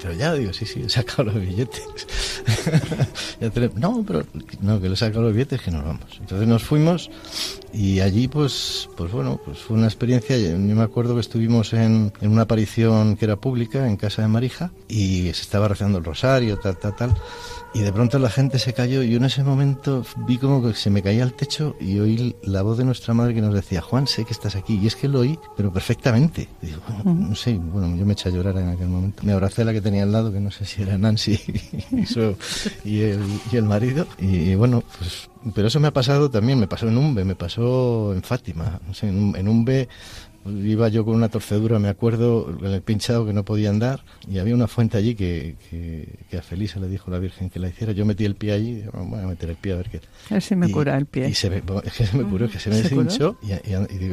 pero 0.02 0.14
ya 0.14 0.34
digo, 0.34 0.52
sí, 0.52 0.66
sí, 0.66 0.82
he 0.84 0.88
sacado 0.88 1.24
los 1.24 1.40
billetes. 1.40 2.06
no, 3.76 4.04
pero 4.06 4.24
no, 4.60 4.80
que 4.80 4.88
le 4.88 4.94
he 4.94 4.96
sacado 4.96 5.22
los 5.22 5.32
billetes 5.32 5.62
que 5.62 5.70
nos 5.70 5.84
vamos. 5.84 6.18
Entonces 6.20 6.46
nos 6.46 6.62
fuimos 6.62 7.10
y 7.72 8.00
allí, 8.00 8.28
pues, 8.28 8.88
pues 8.96 9.10
bueno, 9.12 9.40
pues 9.44 9.58
fue 9.58 9.76
una 9.76 9.86
experiencia. 9.86 10.36
Yo 10.36 10.56
me 10.58 10.82
acuerdo 10.82 11.14
que 11.14 11.20
estuvimos 11.20 11.72
en, 11.72 12.12
en 12.20 12.30
una 12.30 12.42
aparición 12.42 13.16
que 13.16 13.24
era 13.24 13.36
pública 13.36 13.88
en 13.88 13.96
casa 13.96 14.22
de 14.22 14.28
Marija 14.28 14.70
y 14.88 15.24
se 15.32 15.42
estaba 15.42 15.68
rezando 15.68 15.98
el 15.98 16.04
rosario, 16.04 16.58
tal, 16.58 16.76
tal, 16.78 16.96
tal. 16.96 17.14
Y 17.74 17.80
de 17.80 17.92
pronto 17.92 18.20
la 18.20 18.30
gente 18.30 18.60
se 18.60 18.72
cayó 18.72 19.02
y 19.02 19.10
yo 19.10 19.16
en 19.16 19.24
ese 19.24 19.42
momento 19.42 20.04
vi 20.28 20.38
como 20.38 20.62
que 20.62 20.74
se 20.74 20.90
me 20.90 21.02
caía 21.02 21.24
al 21.24 21.34
techo 21.34 21.74
y 21.80 21.98
oí 21.98 22.36
la 22.44 22.62
voz 22.62 22.78
de 22.78 22.84
nuestra 22.84 23.14
madre 23.14 23.34
que 23.34 23.40
nos 23.40 23.52
decía, 23.52 23.82
Juan, 23.82 24.06
sé 24.06 24.24
que 24.24 24.32
estás 24.32 24.54
aquí. 24.54 24.78
Y 24.80 24.86
es 24.86 24.94
que 24.94 25.08
lo 25.08 25.20
oí, 25.20 25.36
pero 25.56 25.72
perfectamente. 25.72 26.48
Y 26.62 26.66
digo, 26.66 26.80
no 27.04 27.34
sé, 27.34 27.54
bueno, 27.54 27.96
yo 27.96 28.06
me 28.06 28.12
eché 28.12 28.28
a 28.28 28.32
llorar 28.32 28.56
en 28.58 28.68
aquel 28.68 28.86
momento. 28.86 29.24
Me 29.24 29.32
abracé 29.32 29.62
a 29.62 29.64
la 29.64 29.72
que 29.72 29.80
tenía 29.80 30.04
al 30.04 30.12
lado, 30.12 30.32
que 30.32 30.38
no 30.38 30.52
sé 30.52 30.64
si 30.64 30.82
era 30.82 30.96
Nancy 30.96 31.40
y, 32.84 33.00
el, 33.00 33.20
y 33.50 33.56
el 33.56 33.64
marido. 33.64 34.06
Y, 34.18 34.54
bueno, 34.54 34.84
pues 34.96 35.28
pero 35.54 35.68
eso 35.68 35.78
me 35.78 35.88
ha 35.88 35.92
pasado 35.92 36.30
también, 36.30 36.58
me 36.58 36.68
pasó 36.68 36.88
en 36.88 36.96
Umbe, 36.96 37.24
me 37.24 37.34
pasó 37.34 38.14
en 38.14 38.22
Fátima, 38.22 38.80
no 38.86 38.94
sé, 38.94 39.08
en, 39.08 39.34
en 39.36 39.46
Umbe 39.46 39.88
iba 40.46 40.88
yo 40.88 41.04
con 41.04 41.14
una 41.14 41.28
torcedura, 41.28 41.78
me 41.78 41.88
acuerdo, 41.88 42.56
en 42.60 42.72
el 42.72 42.82
pinchado 42.82 43.26
que 43.26 43.32
no 43.32 43.44
podía 43.44 43.70
andar, 43.70 44.04
y 44.28 44.38
había 44.38 44.54
una 44.54 44.66
fuente 44.66 44.98
allí 44.98 45.14
que, 45.14 45.56
que, 45.70 46.38
a 46.38 46.42
Felisa 46.42 46.80
le 46.80 46.88
dijo 46.88 47.10
la 47.10 47.18
Virgen 47.18 47.50
que 47.50 47.58
la 47.58 47.68
hiciera. 47.68 47.92
Yo 47.92 48.04
metí 48.04 48.24
el 48.24 48.34
pie 48.34 48.52
allí, 48.52 48.84
voy 48.92 49.20
a 49.20 49.26
meter 49.26 49.50
el 49.50 49.56
pie 49.56 49.72
a 49.72 49.76
ver 49.76 49.90
qué. 49.90 50.00
A 50.30 50.34
ver 50.34 50.42
si 50.42 50.56
me 50.56 50.70
cura 50.70 50.96
el 50.96 51.06
pie. 51.06 51.28
Y 51.28 51.34
se 51.34 51.48
me, 51.50 51.62
es 51.84 51.92
que 51.92 52.06
se 52.06 52.16
me 52.16 52.24
curó, 52.24 52.48
que 52.48 52.58
se 52.58 52.70
me 52.70 52.76
deshinchó, 52.82 53.38
y, 53.42 53.48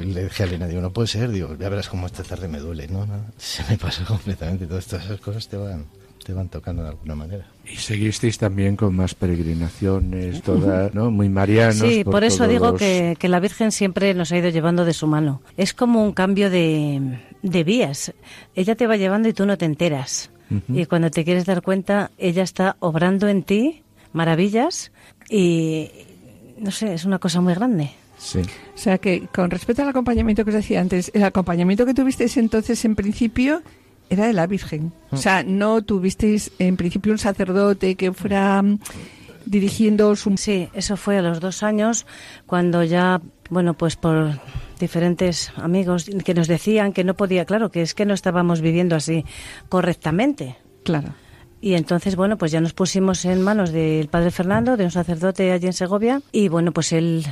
le 0.06 0.24
dije 0.26 0.44
a 0.44 0.46
Elena, 0.46 0.68
digo, 0.68 0.82
no 0.82 0.92
puede 0.92 1.08
ser, 1.08 1.32
digo, 1.32 1.56
ya 1.58 1.70
verás 1.70 1.90
cómo 1.90 2.06
esta 2.06 2.24
tarde 2.24 2.48
me 2.48 2.60
duele, 2.60 2.88
¿no? 2.88 3.06
no 3.06 3.26
se 3.38 3.64
me 3.70 3.78
pasó 3.78 4.06
completamente, 4.06 4.68
todas 4.68 4.86
estas 4.86 5.20
cosas 5.20 5.48
te 5.48 5.58
van 5.58 5.86
te 6.24 6.34
van 6.34 6.50
tocando 6.50 6.84
de 6.84 6.90
alguna 6.90 7.16
manera. 7.16 7.46
Y 7.66 7.76
seguisteis 7.76 8.38
también 8.38 8.76
con 8.76 8.96
más 8.96 9.16
peregrinaciones, 9.16 10.42
todas, 10.42 10.94
¿no? 10.94 11.12
Muy 11.12 11.30
marianos. 11.30 11.78
Sí, 11.78 12.04
por, 12.04 12.24
eso 12.24 12.48
digo 12.48 12.76
que, 12.76 13.16
que, 13.20 13.30
la 13.30 13.40
Virgen 13.40 13.72
siempre 13.72 14.14
nos 14.14 14.32
ha 14.32 14.38
ido 14.38 14.50
llevando 14.50 14.86
de 14.86 14.94
su 14.94 15.08
mano. 15.08 15.42
Es 15.58 15.74
como 15.74 16.04
un 16.04 16.12
cambio 16.12 16.50
de, 16.50 17.20
de 17.42 17.64
vías. 17.64 18.14
Ella 18.56 18.76
te 18.76 18.88
va 18.88 18.98
llevando 18.98 19.30
y 19.30 19.34
tú 19.34 19.46
no 19.46 19.58
te 19.58 19.66
enteras. 19.66 20.32
Y 20.68 20.86
cuando 20.86 21.10
te 21.10 21.24
quieres 21.24 21.46
dar 21.46 21.62
cuenta, 21.62 22.12
ella 22.18 22.44
está 22.44 22.76
obrando 22.80 23.30
en 23.30 23.44
ti 23.44 23.84
maravillas 24.12 24.92
y, 25.30 25.90
no 26.58 26.72
sé, 26.72 26.94
es 26.94 27.06
una 27.06 27.20
cosa 27.20 27.40
muy 27.40 27.54
grande. 27.54 27.92
Sí. 28.18 28.40
O 28.40 28.78
sea 28.78 28.98
que 28.98 29.28
con 29.34 29.50
respecto 29.50 29.82
al 29.82 29.90
acompañamiento 29.90 30.44
que 30.44 30.52
os 30.52 30.56
decía 30.56 30.82
antes, 30.82 31.10
el 31.14 31.24
acompañamiento 31.24 31.86
que 31.86 31.94
tuvisteis 31.94 32.36
entonces 32.38 32.84
en 32.86 32.96
principio 32.96 33.64
era 34.12 34.28
de 34.28 34.34
la 34.34 34.46
Virgen. 34.46 34.92
O 35.10 35.18
sea, 35.18 35.42
no 35.44 35.82
tuvisteis 35.82 36.52
en 36.60 36.76
principio 36.76 37.14
un 37.14 37.18
sacerdote 37.18 37.96
que 37.96 38.12
fuera 38.12 38.62
mm, 38.62 38.80
dirigiendo 39.46 40.16
su... 40.18 40.36
Sí, 40.38 40.68
eso 40.74 40.98
fue 40.98 41.18
a 41.18 41.22
los 41.22 41.40
dos 41.40 41.64
años, 41.64 42.06
cuando 42.46 42.84
ya, 42.84 43.22
bueno, 43.50 43.74
pues 43.74 43.96
por 43.96 44.38
diferentes 44.80 45.54
amigos 45.56 46.10
que 46.26 46.34
nos 46.34 46.50
decían 46.50 46.92
que 46.92 47.06
no 47.06 47.14
podía, 47.16 47.46
claro, 47.46 47.72
que 47.72 47.82
es 47.82 47.94
que 47.94 48.06
no 48.06 48.14
estábamos 48.14 48.60
viviendo 48.60 48.98
así 48.98 49.24
correctamente. 49.70 50.58
Claro. 50.84 51.14
Y 51.64 51.76
entonces, 51.76 52.16
bueno, 52.16 52.40
pues 52.40 52.52
ya 52.52 52.60
nos 52.60 52.74
pusimos 52.74 53.24
en 53.24 53.40
manos 53.44 53.72
del 53.72 54.08
padre 54.08 54.32
Fernando, 54.32 54.78
de 54.78 54.84
un 54.84 54.92
sacerdote 54.92 55.52
allí 55.52 55.68
en 55.68 55.74
Segovia, 55.74 56.22
y 56.32 56.48
bueno, 56.48 56.72
pues 56.72 56.92
él 56.92 57.24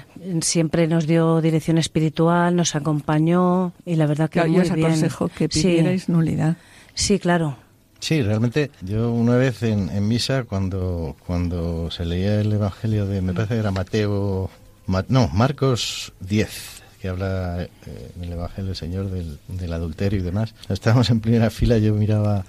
siempre 0.41 0.87
nos 0.87 1.07
dio 1.07 1.41
dirección 1.41 1.79
espiritual, 1.79 2.55
nos 2.55 2.75
acompañó, 2.75 3.73
y 3.85 3.95
la 3.95 4.05
verdad 4.05 4.29
que 4.29 4.43
muy 4.43 4.59
os 4.59 4.71
bien. 4.71 4.85
aconsejo 4.85 5.29
que 5.29 5.49
pidierais 5.49 6.09
nulidad. 6.09 6.57
Sí, 6.93 7.19
claro. 7.19 7.57
Sí, 7.99 8.21
realmente 8.21 8.71
yo 8.81 9.11
una 9.11 9.35
vez 9.35 9.61
en, 9.63 10.07
misa 10.07 10.45
cuando, 10.45 11.17
cuando 11.27 11.91
se 11.91 12.05
leía 12.05 12.39
el 12.39 12.51
Evangelio 12.51 13.05
de, 13.05 13.21
me 13.21 13.33
parece 13.33 13.55
que 13.55 13.59
era 13.59 13.71
Mateo, 13.71 14.49
no, 15.09 15.27
Marcos 15.29 16.13
10, 16.21 16.83
que 17.01 17.09
habla 17.09 17.63
eh, 17.63 17.69
en 18.15 18.23
el 18.23 18.31
Evangelio 18.31 18.67
del 18.67 18.75
Señor 18.77 19.09
del, 19.09 19.37
del, 19.49 19.73
adulterio 19.73 20.19
y 20.19 20.23
demás. 20.23 20.55
Estábamos 20.69 21.09
en 21.09 21.19
primera 21.19 21.49
fila, 21.49 21.77
yo 21.77 21.93
miraba 21.93 22.45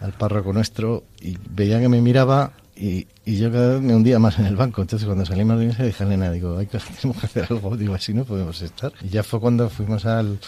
al 0.00 0.12
párroco 0.12 0.52
nuestro 0.52 1.04
y 1.20 1.36
veía 1.50 1.80
que 1.80 1.88
me 1.88 2.00
miraba 2.00 2.52
y, 2.76 3.06
y, 3.24 3.36
yo 3.36 3.52
cada 3.52 3.74
vez 3.74 3.82
me 3.82 3.94
hundía 3.94 4.18
más 4.18 4.38
en 4.38 4.46
el 4.46 4.56
banco. 4.56 4.82
Entonces, 4.82 5.06
cuando 5.06 5.24
salimos 5.24 5.58
de 5.58 5.66
misa, 5.66 5.84
dije 5.84 6.02
a 6.02 6.06
Elena, 6.06 6.30
digo, 6.30 6.58
hay 6.58 6.66
que, 6.66 6.78
tenemos 7.00 7.20
que 7.20 7.26
hacer 7.26 7.46
algo. 7.50 7.76
Digo, 7.76 7.94
así 7.94 8.12
no 8.12 8.24
podemos 8.24 8.60
estar. 8.62 8.92
Y 9.02 9.08
ya 9.08 9.22
fue 9.22 9.40
cuando 9.40 9.68
fuimos 9.70 10.04
al, 10.06 10.38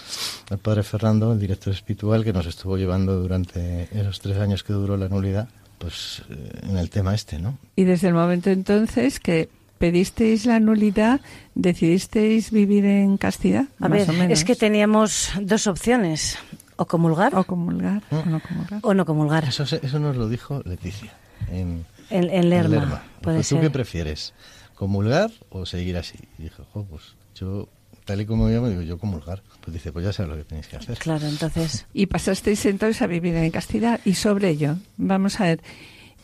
al 0.51 0.59
padre 0.59 0.83
Fernando, 0.83 1.33
el 1.33 1.41
director 1.41 1.73
espiritual, 1.73 2.25
que 2.25 2.33
nos 2.33 2.47
estuvo 2.47 2.77
llevando 2.77 3.21
durante 3.21 3.89
esos 3.93 4.21
tres 4.21 4.39
años 4.39 4.65
que 4.65 4.73
duró 4.73 4.97
la 4.97 5.09
nulidad, 5.09 5.49
pues 5.79 6.23
eh, 6.31 6.61
en 6.69 6.77
el 6.79 6.91
tema 6.91 7.15
este, 7.15 7.39
¿no? 7.39 7.59
Y 7.77 7.85
desde 7.85 8.09
el 8.09 8.15
momento 8.15 8.51
entonces 8.51 9.21
que 9.21 9.49
pedisteis 9.79 10.47
la 10.47 10.59
nulidad, 10.59 11.21
decidisteis 11.55 12.51
vivir 12.51 12.87
en 12.87 13.19
castidad. 13.19 13.67
A 13.81 13.89
ver, 13.89 14.09
es 14.31 14.45
que 14.45 14.57
teníamos 14.57 15.31
dos 15.41 15.67
opciones. 15.67 16.39
O 16.77 16.87
comulgar. 16.87 17.35
O 17.35 17.45
comulgar. 17.45 18.03
O 18.11 18.17
no 18.27 18.41
comulgar. 18.41 18.81
O 18.83 18.95
no 18.95 19.07
comulgar. 19.07 19.45
Eso, 19.45 19.63
eso 19.63 19.99
nos 19.99 20.17
lo 20.17 20.29
dijo 20.29 20.63
Leticia 20.65 21.13
en, 21.51 21.85
En, 22.11 22.31
en 22.31 22.51
Lerma. 22.51 23.03
Puede 23.23 23.39
Pues, 23.39 23.49
¿Tú 23.49 23.55
ser. 23.57 23.63
qué 23.65 23.71
prefieres? 23.71 24.35
¿Comulgar 24.75 25.31
o 25.51 25.65
seguir 25.67 25.97
así? 25.97 26.19
Y 26.39 26.45
dije, 26.45 26.63
"Jo, 26.73 26.85
pues 26.85 27.03
yo, 27.35 27.69
tal 28.05 28.21
y 28.21 28.27
como 28.27 28.47
me 28.47 28.53
llamo, 28.55 28.69
digo, 28.69 28.83
yo 28.83 28.99
comulgar. 28.99 29.43
Pues 29.63 29.75
dice, 29.75 29.93
pues 29.93 30.05
ya 30.05 30.13
sabes 30.13 30.31
lo 30.31 30.37
que 30.37 30.45
tenéis 30.45 30.69
que 30.69 30.77
hacer. 30.77 30.97
Claro, 30.99 31.27
entonces. 31.27 31.87
Y 31.95 32.07
pasasteis 32.07 32.65
entonces 32.67 33.03
a 33.03 33.07
vivir 33.07 33.35
en 33.35 33.51
castidad. 33.51 34.01
Y 34.05 34.15
sobre 34.15 34.51
ello, 34.51 34.77
vamos 34.97 35.41
a 35.41 35.45
ver, 35.45 35.61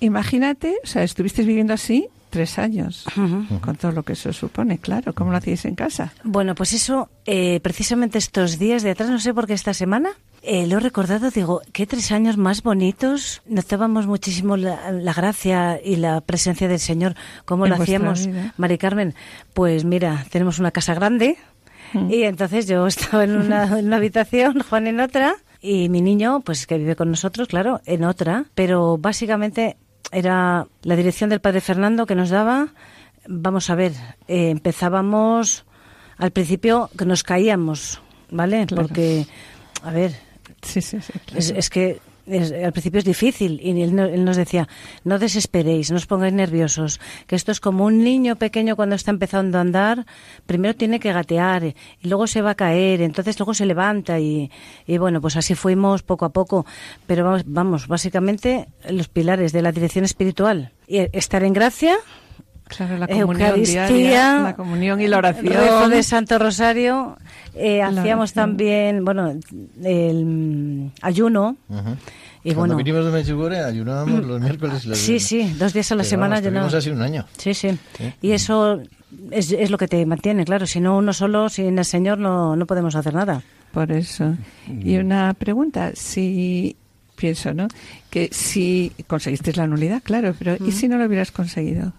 imagínate, 0.00 0.76
o 0.82 0.86
sea, 0.86 1.02
estuvisteis 1.02 1.46
viviendo 1.46 1.72
así 1.74 2.08
tres 2.30 2.58
años, 2.58 3.04
con 3.60 3.76
todo 3.76 3.92
lo 3.92 4.04
que 4.04 4.14
eso 4.14 4.32
supone, 4.32 4.78
claro. 4.78 5.12
¿Cómo 5.12 5.32
lo 5.32 5.36
hacíais 5.36 5.66
en 5.66 5.74
casa? 5.74 6.14
Bueno, 6.24 6.54
pues 6.54 6.72
eso, 6.72 7.10
eh, 7.26 7.60
precisamente 7.60 8.16
estos 8.16 8.58
días 8.58 8.82
de 8.82 8.90
atrás, 8.92 9.10
no 9.10 9.20
sé 9.20 9.34
por 9.34 9.46
qué 9.46 9.52
esta 9.52 9.74
semana, 9.74 10.10
eh, 10.42 10.66
lo 10.66 10.78
he 10.78 10.80
recordado, 10.80 11.30
digo, 11.30 11.62
qué 11.72 11.86
tres 11.86 12.10
años 12.10 12.36
más 12.36 12.62
bonitos. 12.62 13.42
Notábamos 13.46 14.06
muchísimo 14.06 14.56
la, 14.56 14.90
la 14.90 15.12
gracia 15.12 15.80
y 15.82 15.96
la 15.96 16.20
presencia 16.20 16.66
del 16.66 16.80
Señor, 16.80 17.14
cómo 17.44 17.66
lo 17.66 17.76
hacíamos. 17.76 18.26
vida. 18.26 18.52
Mari 18.56 18.76
Carmen, 18.76 19.14
pues 19.54 19.84
mira, 19.84 20.26
tenemos 20.30 20.58
una 20.58 20.72
casa 20.72 20.94
grande 20.94 21.36
y 22.08 22.22
entonces 22.22 22.66
yo 22.66 22.86
estaba 22.88 23.24
en 23.24 23.36
una, 23.36 23.78
en 23.78 23.86
una 23.86 23.96
habitación, 23.96 24.60
Juan 24.68 24.88
en 24.88 25.00
otra, 25.00 25.36
y 25.60 25.88
mi 25.88 26.02
niño, 26.02 26.40
pues 26.40 26.66
que 26.66 26.76
vive 26.76 26.96
con 26.96 27.10
nosotros, 27.10 27.46
claro, 27.46 27.80
en 27.86 28.02
otra, 28.02 28.46
pero 28.54 28.98
básicamente 28.98 29.76
era 30.10 30.66
la 30.82 30.96
dirección 30.96 31.30
del 31.30 31.40
padre 31.40 31.60
Fernando 31.60 32.04
que 32.04 32.16
nos 32.16 32.30
daba. 32.30 32.68
Vamos 33.28 33.70
a 33.70 33.76
ver, 33.76 33.92
eh, 34.26 34.50
empezábamos 34.50 35.64
al 36.18 36.32
principio 36.32 36.90
que 36.98 37.04
nos 37.04 37.22
caíamos, 37.22 38.02
¿vale? 38.30 38.66
Claro. 38.66 38.88
Porque, 38.88 39.26
a 39.84 39.92
ver, 39.92 40.31
Es, 41.34 41.70
que 41.70 41.98
al 42.64 42.72
principio 42.72 42.98
es 43.00 43.04
difícil 43.04 43.58
y 43.60 43.82
él, 43.82 43.96
no- 43.96 44.04
él 44.04 44.24
nos 44.24 44.36
decía, 44.36 44.68
no 45.02 45.18
desesperéis, 45.18 45.90
no 45.90 45.96
os 45.96 46.06
pongáis 46.06 46.32
nerviosos, 46.32 47.00
que 47.26 47.34
esto 47.34 47.50
es 47.50 47.58
como 47.58 47.84
un 47.84 48.04
niño 48.04 48.36
pequeño 48.36 48.76
cuando 48.76 48.94
está 48.94 49.10
empezando 49.10 49.58
a 49.58 49.60
andar, 49.60 50.06
primero 50.46 50.76
tiene 50.76 51.00
que 51.00 51.12
gatear 51.12 51.64
y 51.64 51.74
luego 52.04 52.28
se 52.28 52.40
va 52.40 52.50
a 52.50 52.54
caer, 52.54 53.00
entonces 53.02 53.36
luego 53.40 53.54
se 53.54 53.66
levanta 53.66 54.20
y, 54.20 54.50
bueno, 54.98 55.20
pues 55.20 55.36
así 55.36 55.56
fuimos 55.56 56.04
poco 56.04 56.24
a 56.24 56.28
poco, 56.32 56.64
pero 57.08 57.42
vamos, 57.44 57.88
básicamente 57.88 58.68
los 58.88 59.08
pilares 59.08 59.50
de 59.52 59.62
la 59.62 59.72
dirección 59.72 60.04
espiritual, 60.04 60.70
estar 60.86 61.42
en 61.42 61.52
gracia, 61.54 61.96
Claro, 62.76 62.98
la 62.98 63.06
comunión 63.06 63.40
Eucaristía, 63.48 63.86
diaria, 63.86 64.38
la 64.42 64.56
comunión 64.56 65.00
y 65.00 65.08
la 65.08 65.18
oración. 65.18 65.52
rezo 65.52 65.88
de 65.88 66.02
Santo 66.02 66.38
Rosario, 66.38 67.16
eh, 67.54 67.82
hacíamos 67.82 68.32
también, 68.32 69.04
bueno, 69.04 69.34
el 69.82 70.24
mm, 70.24 70.90
ayuno. 71.02 71.56
Ujú. 71.68 71.96
Y 72.44 72.54
Cuando 72.54 72.74
bueno, 72.74 72.76
vinimos 72.76 73.04
de 73.04 73.12
Medjugorje 73.12 73.60
ayunábamos 73.60 74.24
los 74.24 74.40
miércoles 74.40 74.84
y 74.84 74.88
los 74.88 74.98
sí, 74.98 75.12
viernes. 75.12 75.28
sí, 75.28 75.54
dos 75.60 75.72
días 75.72 75.92
a 75.92 75.94
la 75.94 76.02
Pero 76.02 76.10
semana 76.10 76.36
ayunábamos. 76.36 76.74
así 76.74 76.90
un 76.90 77.00
año. 77.02 77.24
Sí, 77.38 77.54
sí. 77.54 77.78
Sí. 77.96 78.12
Y 78.20 78.32
eso 78.32 78.80
es, 79.30 79.52
es 79.52 79.70
lo 79.70 79.78
que 79.78 79.86
te 79.86 80.04
mantiene, 80.06 80.44
claro. 80.44 80.66
Si 80.66 80.80
no, 80.80 80.96
uno 80.98 81.12
solo, 81.12 81.48
sin 81.48 81.78
el 81.78 81.84
Señor, 81.84 82.18
no, 82.18 82.56
no 82.56 82.66
podemos 82.66 82.96
hacer 82.96 83.14
nada. 83.14 83.42
Por 83.72 83.92
eso. 83.92 84.34
Y 84.68 84.96
una 84.96 85.32
pregunta, 85.34 85.92
si 85.94 86.76
pienso, 87.14 87.54
¿no? 87.54 87.68
Que 88.10 88.28
si 88.32 88.90
conseguisteis 89.06 89.56
la 89.56 89.66
nulidad, 89.68 90.02
claro, 90.02 90.34
pero 90.36 90.56
¿y 90.66 90.72
si 90.72 90.88
no 90.88 90.98
lo 90.98 91.06
hubieras 91.06 91.30
conseguido? 91.30 91.92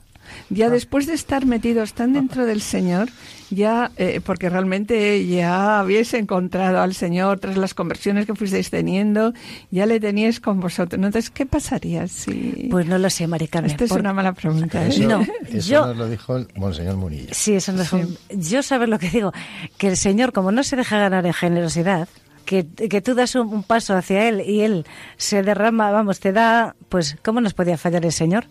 Ya 0.49 0.69
después 0.69 1.05
de 1.07 1.13
estar 1.13 1.45
metidos 1.45 1.93
tan 1.93 2.13
dentro 2.13 2.45
del 2.45 2.61
Señor, 2.61 3.09
ya, 3.49 3.91
eh, 3.97 4.19
porque 4.25 4.49
realmente 4.49 5.25
ya 5.27 5.79
habíais 5.79 6.13
encontrado 6.13 6.79
al 6.81 6.93
Señor 6.95 7.39
tras 7.39 7.55
las 7.57 7.73
conversiones 7.73 8.25
que 8.25 8.33
fuisteis 8.35 8.69
teniendo, 8.69 9.33
ya 9.71 9.85
le 9.85 9.99
teníais 9.99 10.39
con 10.39 10.59
vosotros. 10.59 10.97
Entonces, 11.03 11.29
¿qué 11.29 11.45
pasaría 11.45 12.07
si...? 12.07 12.67
Pues 12.71 12.85
no 12.87 12.97
lo 12.97 13.09
sé, 13.09 13.27
Carmen. 13.49 13.71
Esta 13.71 13.83
es 13.83 13.89
por- 13.89 13.99
una 13.99 14.13
mala 14.13 14.33
pregunta. 14.33 14.83
¿eh? 14.85 14.89
Eso, 14.89 15.03
No, 15.07 15.21
eso 15.49 15.69
yo- 15.71 15.85
nos 15.87 15.97
lo 15.97 16.09
dijo 16.09 16.37
el 16.37 16.47
Monseñor 16.55 16.95
Munilla. 16.97 17.33
Sí, 17.33 17.53
eso 17.53 17.71
no 17.73 17.81
es 17.83 17.93
un- 17.93 18.17
Yo 18.31 18.63
sabes 18.63 18.89
lo 18.89 18.97
que 18.99 19.09
digo, 19.09 19.31
que 19.77 19.87
el 19.87 19.97
Señor, 19.97 20.33
como 20.33 20.51
no 20.51 20.63
se 20.63 20.75
deja 20.75 20.97
ganar 20.97 21.25
en 21.25 21.33
generosidad, 21.33 22.07
que, 22.45 22.65
que 22.67 23.01
tú 23.01 23.13
das 23.15 23.35
un, 23.35 23.47
un 23.47 23.63
paso 23.63 23.95
hacia 23.95 24.27
Él 24.27 24.41
y 24.45 24.61
Él 24.61 24.85
se 25.17 25.43
derrama, 25.43 25.91
vamos, 25.91 26.19
te 26.19 26.33
da, 26.33 26.75
pues, 26.89 27.15
¿cómo 27.23 27.39
nos 27.39 27.53
podía 27.53 27.77
fallar 27.77 28.03
el 28.05 28.11
Señor? 28.11 28.45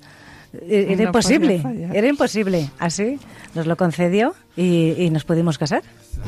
Eh, 0.55 0.87
Era 0.91 0.97
No 0.97 1.03
imposible, 1.09 1.63
era 1.95 2.07
imposible. 2.09 2.69
Así 2.79 3.19
nos 3.55 3.67
lo 3.67 3.77
concedió 3.77 4.35
y, 4.57 4.93
y 4.99 5.11
nos 5.11 5.25
pudimos 5.25 5.57
casar. 5.57 5.83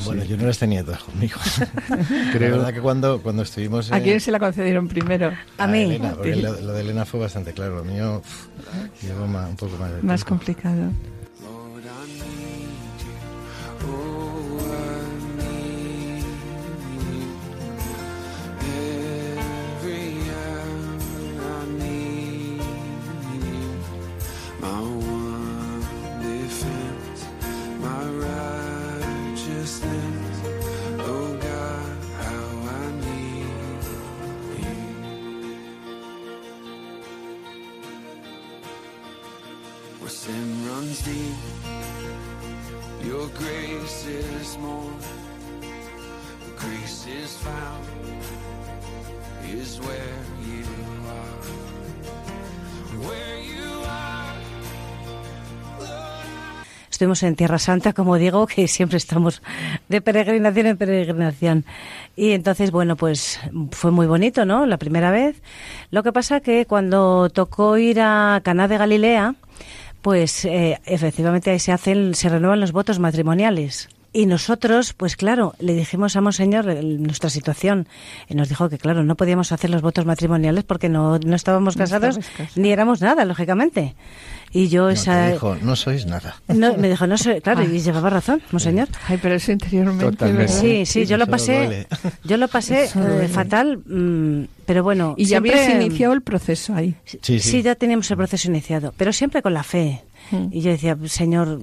Bueno, 0.06 0.24
yo 0.24 0.36
no 0.38 0.46
las 0.46 0.58
tenía 0.58 0.82
todas 0.82 1.02
conmigo. 1.04 1.38
Creo- 2.32 2.50
La 2.52 2.56
verdad 2.56 2.74
que 2.74 2.80
cuando, 2.80 3.20
cuando 3.22 3.42
estuvimos... 3.42 3.92
¿A 3.92 4.00
quién 4.00 4.20
se 4.20 4.30
la 4.32 4.38
concedieron 4.38 4.88
primero? 4.88 5.32
A 5.58 5.66
mí. 5.66 5.82
Elena, 5.82 6.12
porque 6.14 6.36
lo, 6.36 6.58
lo 6.60 6.72
de 6.72 6.80
Elena 6.80 7.04
fue 7.04 7.20
bastante 7.20 7.52
claro. 7.52 7.76
Lo 7.76 7.84
mío 7.84 8.22
pff, 8.24 9.02
llevó 9.04 9.26
ma- 9.26 9.46
un 9.46 9.56
poco 9.56 9.76
más 9.76 9.90
de 9.92 10.02
Más 10.02 10.20
tiempo. 10.24 10.28
complicado. 10.30 10.90
Where 40.04 40.10
sin 40.10 40.68
runs 40.68 41.02
deep, 41.02 41.34
your 43.08 43.26
grace 43.28 44.04
is 44.04 44.58
more. 44.58 44.92
Where 46.42 46.58
grace 46.58 47.06
is 47.06 47.38
found 47.38 47.86
is 49.48 49.80
where 49.80 50.20
you 50.44 50.66
are. 51.08 51.40
Where 53.00 53.40
you 53.40 53.82
are, 53.86 54.36
Lord, 55.80 55.88
I 55.88 56.90
Estuvimos 56.90 57.22
en 57.22 57.34
Tierra 57.34 57.58
Santa, 57.58 57.94
como 57.94 58.18
digo, 58.18 58.46
que 58.46 58.68
siempre 58.68 58.98
estamos 58.98 59.40
de 59.88 60.02
peregrinación 60.02 60.66
en 60.66 60.76
peregrinación. 60.76 61.64
Y 62.14 62.32
entonces, 62.32 62.72
bueno, 62.72 62.96
pues 62.96 63.40
fue 63.70 63.90
muy 63.90 64.06
bonito, 64.06 64.44
¿no? 64.44 64.66
La 64.66 64.76
primera 64.76 65.10
vez. 65.10 65.40
Lo 65.90 66.02
que 66.02 66.12
pasa 66.12 66.40
que 66.40 66.66
cuando 66.66 67.30
tocó 67.30 67.78
ir 67.78 68.02
a 68.02 68.42
Caná 68.44 68.68
de 68.68 68.76
Galilea, 68.76 69.34
pues 70.04 70.44
eh, 70.44 70.78
efectivamente 70.84 71.50
ahí 71.50 71.58
se 71.58 71.72
hacen, 71.72 72.14
se 72.14 72.28
renuevan 72.28 72.60
los 72.60 72.72
votos 72.72 72.98
matrimoniales. 72.98 73.88
Y 74.12 74.26
nosotros, 74.26 74.92
pues 74.92 75.16
claro, 75.16 75.54
le 75.58 75.74
dijimos 75.74 76.14
a 76.14 76.20
Monseñor 76.20 76.66
nuestra 76.66 77.30
situación. 77.30 77.88
Y 78.28 78.34
nos 78.34 78.50
dijo 78.50 78.68
que, 78.68 78.76
claro, 78.76 79.02
no 79.02 79.14
podíamos 79.14 79.50
hacer 79.50 79.70
los 79.70 79.80
votos 79.80 80.04
matrimoniales 80.04 80.62
porque 80.64 80.90
no, 80.90 81.18
no 81.18 81.34
estábamos 81.34 81.74
casados. 81.76 82.20
ni 82.54 82.70
éramos 82.70 83.00
nada, 83.00 83.24
lógicamente. 83.24 83.96
Y 84.56 84.68
yo 84.68 84.84
No, 84.84 84.90
esa... 84.90 85.32
dijo, 85.32 85.56
no 85.60 85.74
sois 85.74 86.06
nada. 86.06 86.36
No, 86.48 86.76
me 86.76 86.88
dijo, 86.88 87.06
no 87.08 87.18
sé, 87.18 87.42
claro, 87.42 87.62
Ah. 87.62 87.64
y 87.64 87.80
llevaba 87.80 88.08
razón, 88.08 88.40
monseñor. 88.52 88.88
Ay, 89.08 89.18
pero 89.20 89.34
eso 89.34 89.50
interiormente, 89.50 90.04
Totalmente. 90.12 90.52
Sí, 90.52 90.86
sí, 90.86 91.06
yo 91.06 91.16
lo 91.16 91.26
pasé, 91.26 91.88
yo 92.22 92.36
lo 92.36 92.46
pasé 92.46 92.84
eh, 92.84 93.28
fatal, 93.28 93.78
mm, 93.84 94.44
pero 94.64 94.84
bueno. 94.84 95.14
Y 95.18 95.24
ya 95.24 95.40
siempre- 95.40 95.60
habías 95.60 95.74
iniciado 95.82 96.12
el 96.14 96.22
proceso 96.22 96.72
ahí. 96.74 96.94
Sí, 97.04 97.18
sí. 97.20 97.40
Sí, 97.40 97.62
ya 97.62 97.74
teníamos 97.74 98.08
el 98.12 98.16
proceso 98.16 98.48
iniciado, 98.48 98.94
pero 98.96 99.12
siempre 99.12 99.42
con 99.42 99.54
la 99.54 99.64
fe. 99.64 100.02
Mm. 100.30 100.46
Y 100.52 100.60
yo 100.60 100.70
decía, 100.70 100.96
Señor, 101.06 101.60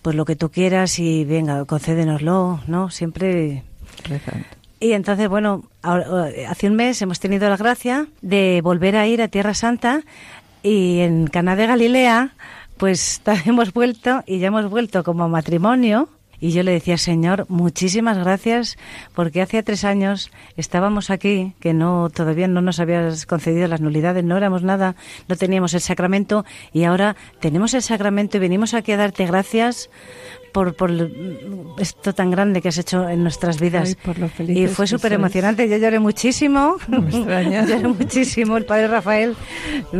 pues 0.00 0.16
lo 0.16 0.24
que 0.24 0.34
tú 0.34 0.50
quieras 0.50 0.98
y 0.98 1.24
venga, 1.26 1.64
concédenoslo, 1.66 2.60
¿no? 2.66 2.88
Siempre 2.90 3.62
Rezando. 4.08 4.46
y 4.80 4.92
entonces, 4.92 5.28
bueno, 5.28 5.64
ahora- 5.82 6.30
eh, 6.30 6.46
hace 6.46 6.68
un 6.68 6.74
mes 6.76 7.00
hemos 7.02 7.20
tenido 7.20 7.48
la 7.50 7.56
gracia 7.58 8.06
de 8.22 8.60
volver 8.62 8.96
a 8.96 9.06
ir 9.06 9.20
a 9.22 9.28
Tierra 9.28 9.52
Santa 9.54 10.00
y 10.64 11.00
en 11.00 11.26
Caná 11.26 11.54
de 11.54 11.66
Galilea, 11.66 12.30
pues 12.78 13.22
hemos 13.46 13.72
vuelto 13.72 14.24
y 14.26 14.38
ya 14.38 14.48
hemos 14.48 14.68
vuelto 14.68 15.04
como 15.04 15.28
matrimonio. 15.28 16.08
Y 16.40 16.50
yo 16.50 16.62
le 16.62 16.72
decía, 16.72 16.98
Señor, 16.98 17.46
muchísimas 17.48 18.18
gracias, 18.18 18.76
porque 19.14 19.40
hace 19.40 19.62
tres 19.62 19.84
años 19.84 20.30
estábamos 20.56 21.08
aquí, 21.08 21.54
que 21.60 21.72
no 21.72 22.10
todavía 22.10 22.48
no 22.48 22.60
nos 22.60 22.80
habías 22.80 23.24
concedido 23.24 23.68
las 23.68 23.80
nulidades, 23.80 24.24
no 24.24 24.36
éramos 24.36 24.62
nada, 24.62 24.94
no 25.28 25.36
teníamos 25.36 25.72
el 25.72 25.80
sacramento, 25.80 26.44
y 26.72 26.84
ahora 26.84 27.16
tenemos 27.40 27.72
el 27.72 27.80
sacramento 27.80 28.36
y 28.36 28.40
venimos 28.40 28.74
aquí 28.74 28.92
a 28.92 28.98
darte 28.98 29.24
gracias 29.24 29.88
por, 30.54 30.74
por 30.74 30.90
esto 31.78 32.14
tan 32.14 32.30
grande 32.30 32.62
que 32.62 32.68
has 32.68 32.78
hecho 32.78 33.08
en 33.08 33.24
nuestras 33.24 33.58
vidas. 33.58 33.88
Ay, 33.88 33.94
por 33.96 34.16
lo 34.20 34.30
y 34.38 34.68
fue 34.68 34.86
súper 34.86 35.12
emocionante, 35.12 35.68
yo 35.68 35.76
lloré 35.76 35.98
muchísimo. 35.98 36.76
No 36.86 37.02
me 37.02 37.66
lloré 37.66 37.88
muchísimo. 37.88 38.56
El 38.56 38.64
padre 38.64 38.86
Rafael 38.86 39.34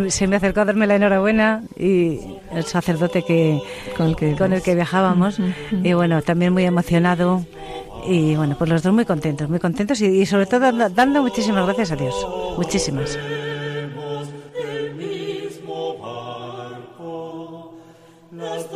se 0.08 0.28
me 0.28 0.36
acercó 0.36 0.60
a 0.60 0.66
darme 0.66 0.86
la 0.86 0.94
enhorabuena 0.94 1.64
y 1.76 2.20
el 2.52 2.64
sacerdote 2.64 3.24
que 3.24 3.58
Con 3.96 4.10
el 4.10 4.16
que 4.16 4.36
con 4.36 4.52
el 4.52 4.62
que 4.62 4.76
viajábamos. 4.76 5.40
Y 5.82 5.92
bueno, 5.92 6.22
también 6.22 6.52
muy 6.52 6.64
emocionado. 6.64 7.44
Y 8.06 8.36
bueno, 8.36 8.54
pues 8.56 8.70
los 8.70 8.82
dos 8.82 8.92
muy 8.92 9.06
contentos, 9.06 9.48
muy 9.48 9.58
contentos 9.58 10.00
y, 10.02 10.06
y 10.06 10.26
sobre 10.26 10.46
todo 10.46 10.60
dando, 10.60 10.88
dando 10.88 11.20
muchísimas 11.20 11.64
gracias 11.64 11.90
a 11.90 11.96
Dios. 11.96 12.14
Muchísimas. 12.56 13.18
el 18.54 18.73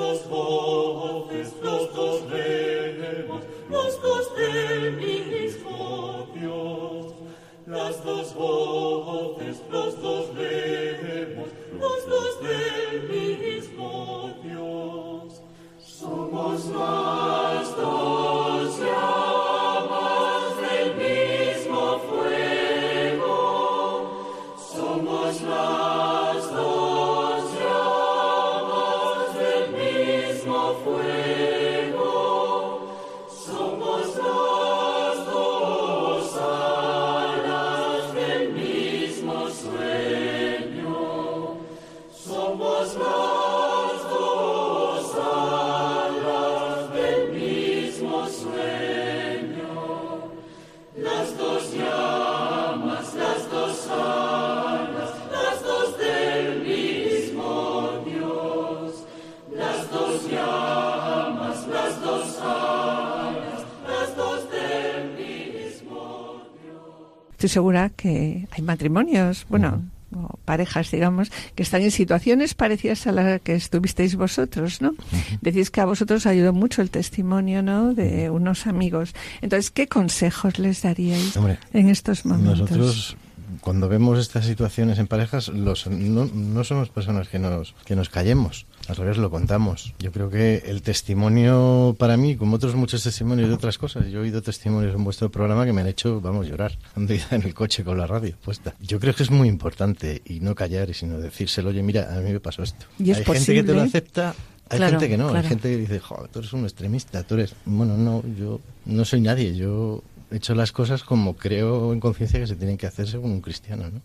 Estoy 67.49 67.61
segura 67.63 67.89
que 67.89 68.47
hay 68.51 68.63
matrimonios, 68.63 69.47
bueno, 69.49 69.83
o 70.15 70.37
parejas, 70.45 70.91
digamos, 70.91 71.33
que 71.55 71.63
están 71.63 71.81
en 71.81 71.91
situaciones 71.91 72.53
parecidas 72.53 73.07
a 73.07 73.13
la 73.13 73.39
que 73.39 73.55
estuvisteis 73.55 74.17
vosotros, 74.17 74.83
¿no? 74.83 74.93
Decís 75.41 75.71
que 75.71 75.81
a 75.81 75.87
vosotros 75.87 76.27
ayudó 76.27 76.53
mucho 76.53 76.83
el 76.83 76.91
testimonio, 76.91 77.63
¿no? 77.63 77.95
De 77.95 78.29
unos 78.29 78.67
amigos. 78.67 79.15
Entonces, 79.41 79.71
¿qué 79.71 79.89
consejos 79.89 80.59
les 80.59 80.83
daríais 80.83 81.35
Hombre, 81.39 81.59
en 81.73 81.89
estos 81.89 82.27
momentos? 82.27 82.71
Nosotros, 82.71 83.17
cuando 83.63 83.89
vemos 83.89 84.19
estas 84.19 84.45
situaciones 84.45 84.99
en 84.99 85.07
parejas, 85.07 85.49
los, 85.49 85.87
no, 85.87 86.27
no 86.27 86.65
somos 86.65 86.91
personas 86.91 87.29
que 87.29 87.39
nos, 87.39 87.75
que 87.87 87.97
nos 87.97 88.11
callemos. 88.11 88.67
Al 88.89 88.97
revés, 88.97 89.19
lo 89.19 89.31
contamos. 89.31 89.95
Yo 89.99 90.11
creo 90.13 90.31
que 90.31 90.63
el 90.67 90.83
testimonio, 90.83 91.95
para 91.99 92.17
mí, 92.17 92.37
como 92.37 92.57
otros 92.57 92.75
muchos 92.75 93.03
testimonios 93.03 93.49
de 93.49 93.55
otras 93.55 93.77
cosas, 93.79 94.07
yo 94.07 94.21
he 94.21 94.23
oído 94.23 94.41
testimonios 94.43 94.95
en 94.95 95.05
vuestro 95.05 95.31
programa 95.31 95.67
que 95.67 95.73
me 95.73 95.83
han 95.83 95.87
hecho, 95.89 96.21
vamos, 96.21 96.47
llorar. 96.49 96.77
Ando 96.97 97.15
en 97.31 97.43
el 97.43 97.55
coche 97.55 97.85
con 97.85 97.99
la 97.99 98.07
radio 98.07 98.35
puesta. 98.43 98.75
Yo 98.81 98.99
creo 98.99 99.15
que 99.15 99.23
es 99.23 99.31
muy 99.31 99.49
importante 99.49 100.23
y 100.25 100.41
no 100.41 100.55
callar, 100.55 100.93
sino 100.95 101.19
decírselo, 101.19 101.69
oye, 101.71 101.83
mira, 101.83 102.17
a 102.17 102.21
mí 102.21 102.33
me 102.33 102.41
pasó 102.41 102.63
esto. 102.63 102.87
Y 102.99 103.11
es 103.11 103.19
Hay 103.19 103.25
gente 103.25 103.55
que 103.55 103.63
te 103.63 103.75
lo 103.75 103.83
acepta, 103.83 104.35
hay 104.71 104.79
Claro, 104.79 104.93
gente 104.93 105.09
que 105.09 105.19
no. 105.19 105.29
claro. 105.29 105.41
Hay 105.43 105.49
gente 105.49 105.71
que 105.71 105.77
dice, 105.77 105.99
joder, 106.01 106.29
tú 106.29 106.39
eres 106.41 106.53
un 106.53 106.65
extremista, 106.65 107.23
tú 107.23 107.35
eres... 107.35 107.55
Bueno, 107.67 107.97
no, 107.97 108.23
yo 108.39 108.61
no 108.87 109.05
soy 109.05 109.21
nadie, 109.21 109.55
yo 109.55 110.03
hecho 110.31 110.55
las 110.55 110.73
cosas 110.73 111.03
como 111.03 111.37
creo 111.37 111.93
en 111.93 112.01
conciencia 112.01 112.41
que 112.41 112.47
se 112.47 112.57
tienen 112.57 112.77
que 112.77 112.87
hacer 112.87 113.09
según 113.09 113.33
un 113.33 113.41
cristiano, 113.41 113.85
¿no? 113.91 114.01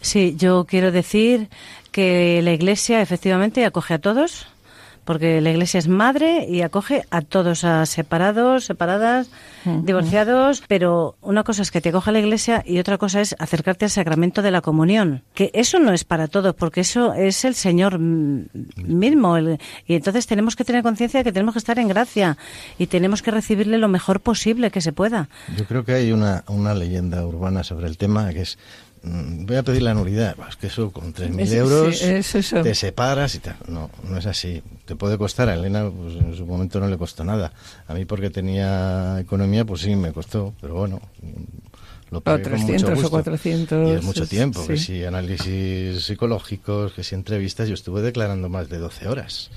Sí, 0.00 0.34
yo 0.36 0.64
quiero 0.68 0.92
decir 0.92 1.48
que 1.92 2.40
la 2.42 2.52
Iglesia 2.52 3.00
efectivamente 3.00 3.64
acoge 3.64 3.94
a 3.94 3.98
todos, 3.98 4.46
porque 5.10 5.40
la 5.40 5.50
Iglesia 5.50 5.78
es 5.78 5.88
madre 5.88 6.46
y 6.48 6.62
acoge 6.62 7.02
a 7.10 7.20
todos, 7.22 7.64
a 7.64 7.84
separados, 7.84 8.64
separadas, 8.66 9.28
divorciados, 9.64 10.62
pero 10.68 11.16
una 11.20 11.42
cosa 11.42 11.62
es 11.62 11.72
que 11.72 11.80
te 11.80 11.88
acoja 11.88 12.12
la 12.12 12.20
Iglesia 12.20 12.62
y 12.64 12.78
otra 12.78 12.96
cosa 12.96 13.20
es 13.20 13.34
acercarte 13.40 13.86
al 13.86 13.90
sacramento 13.90 14.40
de 14.40 14.52
la 14.52 14.60
comunión, 14.60 15.22
que 15.34 15.50
eso 15.52 15.80
no 15.80 15.92
es 15.92 16.04
para 16.04 16.28
todos, 16.28 16.54
porque 16.54 16.82
eso 16.82 17.12
es 17.14 17.44
el 17.44 17.56
Señor 17.56 17.98
mismo, 17.98 19.36
el- 19.36 19.58
y 19.84 19.94
entonces 19.96 20.28
tenemos 20.28 20.54
que 20.54 20.64
tener 20.64 20.84
conciencia 20.84 21.18
de 21.18 21.24
que 21.24 21.32
tenemos 21.32 21.54
que 21.54 21.58
estar 21.58 21.78
en 21.80 21.88
gracia 21.88 22.38
y 22.78 22.86
tenemos 22.86 23.20
que 23.20 23.32
recibirle 23.32 23.78
lo 23.78 23.88
mejor 23.88 24.20
posible 24.20 24.70
que 24.70 24.80
se 24.80 24.92
pueda. 24.92 25.28
Yo 25.56 25.64
creo 25.64 25.84
que 25.84 25.92
hay 25.94 26.12
una, 26.12 26.44
una 26.46 26.72
leyenda 26.72 27.26
urbana 27.26 27.64
sobre 27.64 27.88
el 27.88 27.98
tema 27.98 28.30
que 28.32 28.42
es, 28.42 28.58
voy 29.02 29.56
a 29.56 29.62
pedir 29.62 29.82
la 29.82 29.94
nulidad, 29.94 30.36
es 30.48 30.56
que 30.56 30.66
eso 30.66 30.90
con 30.92 31.12
3.000 31.14 31.40
Es- 31.46 31.52
euros 31.52 31.98
sí, 31.98 32.04
es 32.04 32.34
eso. 32.34 32.62
te 32.62 32.74
separas 32.74 33.34
y 33.34 33.38
tal. 33.38 33.56
No, 33.68 33.90
no 34.08 34.18
es 34.18 34.26
así. 34.26 34.62
Te 34.84 34.94
puede 34.96 35.16
costar, 35.18 35.48
a 35.48 35.54
Elena 35.54 35.90
pues, 35.90 36.16
en 36.16 36.36
su 36.36 36.44
momento 36.46 36.80
no 36.80 36.88
le 36.88 36.98
costó 36.98 37.24
nada. 37.24 37.52
A 37.88 37.94
mí 37.94 38.04
porque 38.04 38.30
tenía 38.30 39.18
economía, 39.20 39.64
pues 39.64 39.80
sí, 39.82 39.94
me 39.96 40.12
costó, 40.12 40.52
pero 40.60 40.74
bueno... 40.74 41.00
mm, 41.22 42.12
Lo 42.12 42.20
pagué 42.20 42.42
O 42.44 42.50
con 42.50 42.52
mucho 42.60 42.66
300 42.66 42.90
o 42.90 42.94
gusto. 42.96 43.10
400, 43.10 43.88
Y 43.88 43.92
es 43.92 44.02
mucho 44.02 44.26
tiempo, 44.26 44.66
que 44.66 44.76
si 44.76 45.04
análisis 45.04 46.04
psicológicos, 46.04 46.92
que 46.92 47.04
si 47.04 47.14
entrevistas, 47.14 47.68
yo 47.68 47.74
estuve 47.74 48.02
declarando 48.02 48.48
más 48.48 48.68
de 48.68 48.78
12 48.78 49.06
horas. 49.08 49.50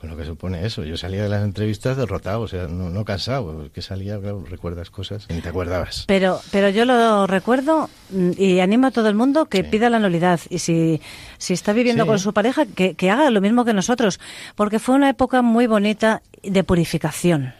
Con 0.00 0.08
lo 0.08 0.16
que 0.16 0.24
supone 0.24 0.64
eso. 0.64 0.82
Yo 0.84 0.96
salía 0.96 1.22
de 1.22 1.28
las 1.28 1.44
entrevistas 1.44 1.94
derrotado, 1.96 2.40
o 2.40 2.48
sea, 2.48 2.66
no, 2.68 2.88
no 2.88 3.04
cansado, 3.04 3.54
porque 3.54 3.82
salía, 3.82 4.18
claro, 4.18 4.42
recuerdas 4.48 4.88
cosas 4.88 5.26
que 5.26 5.34
ni 5.34 5.42
te 5.42 5.50
acordabas. 5.50 6.04
Pero, 6.06 6.40
pero 6.50 6.70
yo 6.70 6.86
lo 6.86 7.26
recuerdo 7.26 7.90
mm, 8.08 8.30
y 8.38 8.60
animo 8.60 8.86
a 8.86 8.90
todo 8.92 9.10
el 9.10 9.14
mundo 9.14 9.44
que 9.44 9.58
Sí. 9.58 9.64
pida 9.64 9.90
la 9.90 9.98
nulidad 9.98 10.40
y 10.48 10.60
si, 10.60 11.02
si 11.36 11.52
está 11.52 11.74
viviendo 11.74 12.04
Sí. 12.04 12.08
con 12.08 12.18
su 12.18 12.32
pareja, 12.32 12.64
que, 12.64 12.94
que 12.94 13.10
haga 13.10 13.28
lo 13.30 13.42
mismo 13.42 13.66
que 13.66 13.74
nosotros, 13.74 14.20
porque 14.54 14.78
fue 14.78 14.94
una 14.94 15.10
época 15.10 15.42
muy 15.42 15.66
bonita 15.66 16.22
de 16.42 16.64
purificación. 16.64 17.52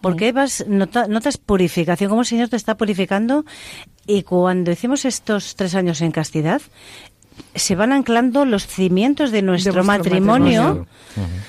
Porque 0.00 0.30
vas, 0.30 0.64
nota- 0.68 1.08
notas 1.08 1.36
purificación, 1.36 2.10
como 2.10 2.20
el 2.20 2.26
Señor 2.28 2.48
te 2.48 2.54
está 2.56 2.76
purificando 2.76 3.44
y 4.06 4.22
cuando 4.22 4.70
hicimos 4.70 5.04
estos 5.04 5.56
tres 5.56 5.74
años 5.74 6.00
en 6.00 6.12
castidad, 6.12 6.62
se 7.54 7.74
van 7.74 7.92
anclando 7.92 8.44
los 8.44 8.66
cimientos 8.66 9.30
de 9.30 9.42
nuestro, 9.42 9.72
matrimonio, 9.84 10.62
matrimonio. 10.62 10.86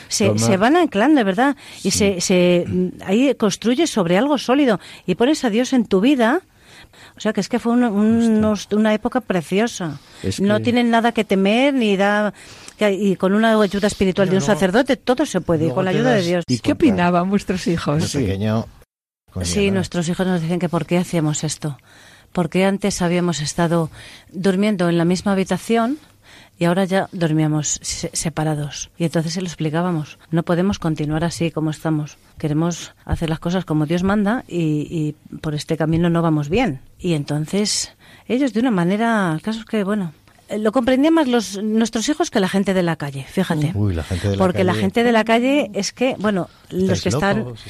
se, 0.08 0.38
se 0.40 0.58
van 0.58 0.76
anclando, 0.78 1.24
¿verdad? 1.26 1.56
Y 1.84 1.92
se, 1.92 2.22
se 2.22 2.66
ahí 3.06 3.34
construyes 3.36 3.90
sobre 3.90 4.18
algo 4.18 4.38
sólido 4.38 4.80
y 5.06 5.16
pones 5.16 5.44
a 5.44 5.50
Dios 5.50 5.74
en 5.74 5.86
tu 5.86 6.00
vida. 6.02 6.42
O 7.16 7.20
sea 7.20 7.34
que 7.34 7.42
es 7.42 7.50
que 7.50 7.60
fue 7.60 7.74
un- 7.74 7.84
un- 7.84 8.38
unos- 8.38 8.68
una 8.72 8.94
época 8.94 9.22
preciosa. 9.22 10.00
Es 10.24 10.40
No 10.40 10.60
tienen 10.62 10.90
nada 10.90 11.12
que 11.12 11.24
temer 11.26 11.74
ni 11.74 11.98
da 11.98 12.34
y 12.80 13.16
con 13.16 13.34
una 13.34 13.60
ayuda 13.60 13.88
espiritual 13.88 14.30
de 14.30 14.36
un 14.36 14.42
sacerdote 14.42 14.98
todo 14.98 15.26
se 15.26 15.42
puede 15.42 15.68
y 15.68 15.72
con 15.72 15.84
la 15.86 15.92
ayuda 15.92 16.12
de 16.14 16.22
Dios. 16.24 16.44
¿Y 16.48 16.60
qué 16.60 16.72
opinaban 16.74 17.30
vuestros 17.30 17.66
hijos? 17.68 18.04
Pequeño. 18.20 18.66
Sí, 19.44 19.70
nuestros 19.72 20.08
hijos 20.10 20.26
nos 20.26 20.42
dicen 20.42 20.60
que 20.60 20.70
por 20.70 20.86
qué 20.86 20.98
hacíamos 20.98 21.44
esto. 21.44 21.78
Porque 22.32 22.66
antes 22.66 23.02
habíamos 23.02 23.40
estado 23.42 23.90
durmiendo 24.32 24.90
en 24.90 24.98
la 24.98 25.06
misma 25.06 25.32
habitación 25.34 25.98
y 26.60 26.66
ahora 26.66 26.86
ya 26.86 27.08
dormíamos 27.12 27.80
se- 27.82 28.10
separados. 28.14 28.90
Y 28.98 29.06
entonces 29.06 29.34
se 29.34 29.42
lo 29.42 29.48
explicábamos. 29.48 30.18
No 30.32 30.44
podemos 30.44 30.80
continuar 30.80 31.24
así 31.24 31.52
como 31.52 31.70
estamos. 31.70 32.18
Queremos 32.38 32.94
hacer 33.06 33.30
las 33.30 33.40
cosas 33.40 33.66
como 33.66 33.86
Dios 33.86 34.04
manda 34.04 34.44
y, 34.48 35.16
por 35.42 35.54
este 35.56 35.78
camino 35.78 36.10
no 36.10 36.22
vamos 36.22 36.50
bien. 36.50 36.80
Y 37.00 37.14
entonces 37.14 37.94
ellos 38.28 38.54
de 38.54 38.60
una 38.60 38.72
manera, 38.72 39.32
el 39.34 39.42
caso 39.42 39.60
es 39.60 39.66
que, 39.66 39.84
bueno, 39.84 40.14
lo 40.58 40.72
comprendían 40.72 41.14
más 41.14 41.28
los, 41.28 41.62
nuestros 41.62 42.08
hijos 42.10 42.30
que 42.32 42.40
la 42.40 42.48
gente 42.50 42.74
de 42.74 42.84
la 42.84 42.96
calle, 42.96 43.26
fíjate. 43.30 43.72
Uy, 43.76 43.94
la 43.94 44.04
gente 44.04 44.30
de 44.30 44.36
la 44.36 44.44
Porque 44.44 44.64
la 44.64 44.74
gente 44.74 45.04
de 45.04 45.12
la 45.12 45.24
calle 45.26 45.70
es 45.74 45.92
que, 45.92 46.16
bueno, 46.20 46.50
los 46.70 47.02
que 47.02 47.10
están... 47.10 47.40
locos, 47.40 47.62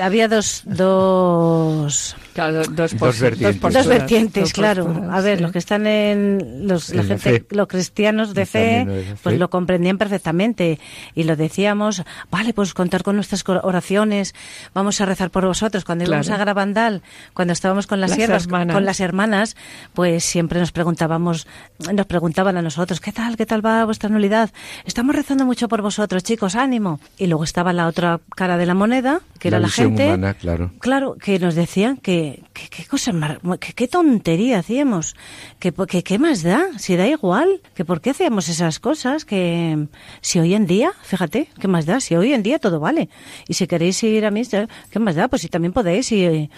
Había 0.00 0.28
dos, 0.28 0.62
dos, 0.66 2.16
Claro, 2.34 2.62
dos, 2.70 2.96
Dos 2.96 3.20
vertientes. 3.20 3.60
posturas, 3.60 3.84
dos 3.84 3.86
vertientes, 3.88 4.42
dos 4.44 4.52
claro. 4.52 4.84
posturas, 4.86 5.10
A 5.14 5.20
ver, 5.20 5.36
sí. 5.38 5.42
los 5.42 5.52
que 5.52 5.58
están 5.58 5.86
en 5.86 6.68
los, 6.68 6.90
la 6.90 7.02
En 7.02 7.08
la 7.08 7.18
gente, 7.18 7.40
fe. 7.40 7.46
los 7.56 7.66
cristianos 7.66 8.34
de 8.34 8.46
fe, 8.46 8.84
de 8.86 9.02
pues 9.22 9.34
fe. 9.34 9.38
lo 9.38 9.50
comprendían 9.50 9.98
perfectamente 9.98 10.78
y 11.14 11.24
lo 11.24 11.36
decíamos. 11.36 12.02
Vale, 12.30 12.52
pues 12.54 12.74
contar 12.74 13.02
con 13.02 13.16
nuestras 13.16 13.44
oraciones. 13.62 14.34
Vamos 14.74 15.00
a 15.00 15.06
rezar 15.06 15.30
por 15.30 15.44
vosotros. 15.46 15.84
Cuando 15.84 16.04
íbamos 16.04 16.30
a 16.30 16.36
Garabandal, 16.36 17.02
cuando 17.34 17.52
estábamos 17.52 17.86
con 17.86 18.00
las, 18.00 18.10
Las 18.10 18.16
siervas, 18.18 18.44
hermanas. 18.44 18.74
con 18.74 18.84
las 18.84 19.00
hermanas, 19.00 19.56
pues 19.94 20.24
siempre 20.24 20.60
nos 20.60 20.70
preguntábamos, 20.72 21.46
nos 21.92 22.06
preguntaban 22.06 22.56
a 22.56 22.62
nosotros, 22.62 23.00
¿qué 23.00 23.12
tal, 23.12 23.36
qué 23.36 23.46
tal 23.46 23.64
va 23.64 23.84
vuestra 23.84 24.08
nulidad? 24.08 24.50
Estamos 24.84 25.14
rezando 25.14 25.44
mucho 25.44 25.68
por 25.68 25.82
vosotros, 25.82 26.22
chicos, 26.22 26.54
ánimo. 26.54 27.00
Y 27.18 27.26
luego 27.26 27.44
estaba 27.44 27.72
la 27.72 27.86
otra 27.86 28.20
cara 28.34 28.56
de 28.56 28.66
la 28.66 28.74
moneda, 28.74 29.20
que 29.38 29.48
era 29.48 29.58
la 29.58 29.68
gente. 29.68 30.06
humana, 30.06 30.34
claro. 30.34 30.70
Claro, 30.80 31.16
que 31.16 31.38
nos 31.38 31.54
decían 31.54 31.96
que 31.96 32.42
qué 32.52 32.84
cosa 32.86 33.12
mar- 33.12 33.40
que 33.60 33.72
qué 33.72 33.88
tontería 33.88 34.58
hacíamos, 34.58 35.14
que 35.58 35.72
qué 35.72 36.18
más 36.18 36.42
da, 36.42 36.66
si 36.78 36.96
da 36.96 37.06
igual, 37.06 37.60
que 37.74 37.84
por 37.84 38.00
qué 38.00 38.10
hacíamos 38.10 38.48
esas 38.48 38.78
cosas, 38.80 39.24
que 39.24 39.86
si 40.20 40.38
hoy 40.38 40.54
en 40.54 40.66
día, 40.66 40.92
fíjate, 41.02 41.48
qué 41.60 41.68
más 41.68 41.86
da, 41.86 42.00
si 42.00 42.14
hoy 42.16 42.32
en 42.32 42.42
día 42.42 42.58
todo 42.58 42.80
vale. 42.80 43.08
Y 43.48 43.54
si 43.54 43.66
queréis 43.66 44.02
ir 44.02 44.24
a 44.26 44.30
misa, 44.30 44.68
qué 44.90 44.98
más 44.98 45.14
da, 45.14 45.28
pues 45.28 45.42
si 45.42 45.48
también 45.48 45.72
podéis 45.72 46.10
y, 46.12 46.50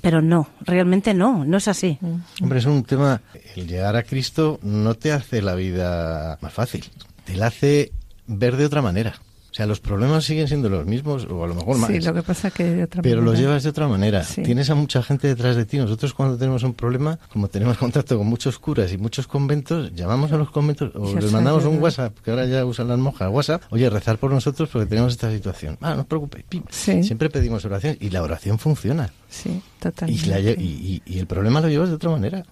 pero 0.00 0.20
no, 0.20 0.48
realmente 0.60 1.14
no, 1.14 1.44
no 1.44 1.56
es 1.56 1.68
así. 1.68 1.98
Hombre, 2.40 2.58
es 2.58 2.66
un 2.66 2.84
tema. 2.84 3.22
El 3.56 3.66
llegar 3.66 3.96
a 3.96 4.02
Cristo 4.02 4.58
no 4.62 4.94
te 4.94 5.12
hace 5.12 5.42
la 5.42 5.54
vida 5.54 6.38
más 6.40 6.52
fácil. 6.52 6.84
Te 7.24 7.36
la 7.36 7.46
hace 7.46 7.92
ver 8.26 8.56
de 8.56 8.66
otra 8.66 8.82
manera. 8.82 9.14
O 9.52 9.54
sea, 9.54 9.66
los 9.66 9.80
problemas 9.80 10.24
siguen 10.24 10.48
siendo 10.48 10.70
los 10.70 10.86
mismos, 10.86 11.26
o 11.30 11.44
a 11.44 11.46
lo 11.46 11.54
mejor 11.54 11.76
más. 11.76 11.90
Sí, 11.90 12.00
lo 12.00 12.14
que 12.14 12.22
pasa 12.22 12.50
que 12.50 12.64
de 12.64 12.84
otra 12.84 13.02
Pero 13.02 13.20
los 13.20 13.38
llevas 13.38 13.62
de 13.62 13.68
otra 13.68 13.86
manera. 13.86 14.24
Sí. 14.24 14.42
Tienes 14.42 14.70
a 14.70 14.74
mucha 14.74 15.02
gente 15.02 15.28
detrás 15.28 15.56
de 15.56 15.66
ti. 15.66 15.76
Nosotros 15.76 16.14
cuando 16.14 16.38
tenemos 16.38 16.62
un 16.62 16.72
problema, 16.72 17.18
como 17.30 17.48
tenemos 17.48 17.76
contacto 17.76 18.16
con 18.16 18.26
muchos 18.26 18.58
curas 18.58 18.90
y 18.94 18.96
muchos 18.96 19.26
conventos, 19.26 19.94
llamamos 19.94 20.32
a 20.32 20.38
los 20.38 20.50
conventos 20.50 20.90
o 20.94 21.12
Ya 21.14 21.20
les 21.20 21.30
mandamos 21.32 21.66
un. 21.66 21.82
WhatsApp, 21.82 22.16
que 22.24 22.30
ahora 22.30 22.46
ya 22.46 22.64
usan 22.64 22.88
las 22.88 22.98
monjas, 22.98 23.28
WhatsApp, 23.30 23.62
oye, 23.68 23.90
rezar 23.90 24.16
por 24.16 24.30
nosotros 24.30 24.70
porque 24.72 24.86
tenemos 24.86 25.12
esta 25.12 25.30
situación. 25.30 25.76
Ah, 25.82 25.94
no 25.94 26.00
os 26.00 26.06
preocupéis. 26.06 26.46
pim. 26.48 26.62
Sí. 26.70 27.02
Siempre 27.02 27.28
pedimos 27.28 27.62
oración 27.66 27.98
y 28.00 28.08
la 28.08 28.22
oración 28.22 28.58
funciona. 28.58 29.12
Sí, 29.28 29.50
Y, 29.50 29.82
totalmente. 29.82 30.26
la 30.28 30.40
lle- 30.40 30.56
y- 30.58 31.02
y- 31.06 31.14
y 31.14 31.18
el 31.18 31.26
problema 31.26 31.60
lo 31.60 31.68
llevas 31.68 31.90
de 31.90 31.96
otra 31.96 32.08
manera. 32.10 32.42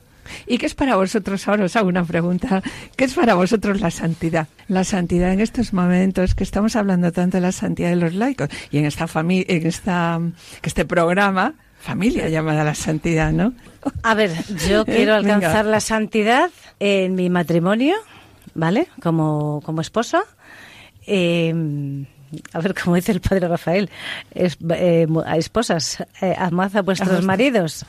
¿Y 0.46 0.58
qué 0.58 0.66
es 0.66 0.74
para 0.74 0.96
vosotros? 0.96 1.46
Ahora 1.48 1.64
os 1.64 1.76
hago 1.76 1.88
una 1.88 2.04
pregunta. 2.04 2.62
¿Qué 2.96 3.04
es 3.04 3.14
para 3.14 3.34
vosotros 3.34 3.80
la 3.80 3.90
santidad? 3.90 4.48
La 4.68 4.84
santidad 4.84 5.32
en 5.32 5.40
estos 5.40 5.72
momentos 5.72 6.34
que 6.34 6.44
estamos 6.44 6.76
hablando 6.76 7.12
tanto 7.12 7.36
de 7.36 7.42
la 7.42 7.52
santidad 7.52 7.90
de 7.90 7.96
los 7.96 8.14
laicos 8.14 8.48
y 8.70 8.78
en 8.78 8.86
esta 8.86 9.06
familia, 9.06 9.46
en 9.48 9.66
esta 9.66 10.20
este 10.62 10.84
programa, 10.84 11.54
familia 11.80 12.28
llamada 12.28 12.64
la 12.64 12.74
santidad, 12.74 13.32
¿no? 13.32 13.52
A 14.02 14.14
ver, 14.14 14.32
yo 14.68 14.84
quiero 14.86 15.16
Venga. 15.16 15.34
alcanzar 15.34 15.66
la 15.66 15.80
santidad 15.80 16.50
en 16.78 17.14
mi 17.14 17.30
matrimonio, 17.30 17.94
¿vale? 18.54 18.88
Como, 19.02 19.60
como 19.64 19.80
esposa. 19.80 20.22
Eh, 21.06 22.04
a 22.52 22.60
ver, 22.60 22.74
como 22.74 22.96
dice 22.96 23.12
el 23.12 23.20
padre 23.20 23.48
Rafael, 23.48 23.90
es, 24.34 24.56
eh, 24.70 25.06
esposas, 25.36 26.04
eh, 26.20 26.34
amad 26.38 26.76
a 26.76 26.82
vuestros 26.82 27.24
maridos. 27.24 27.84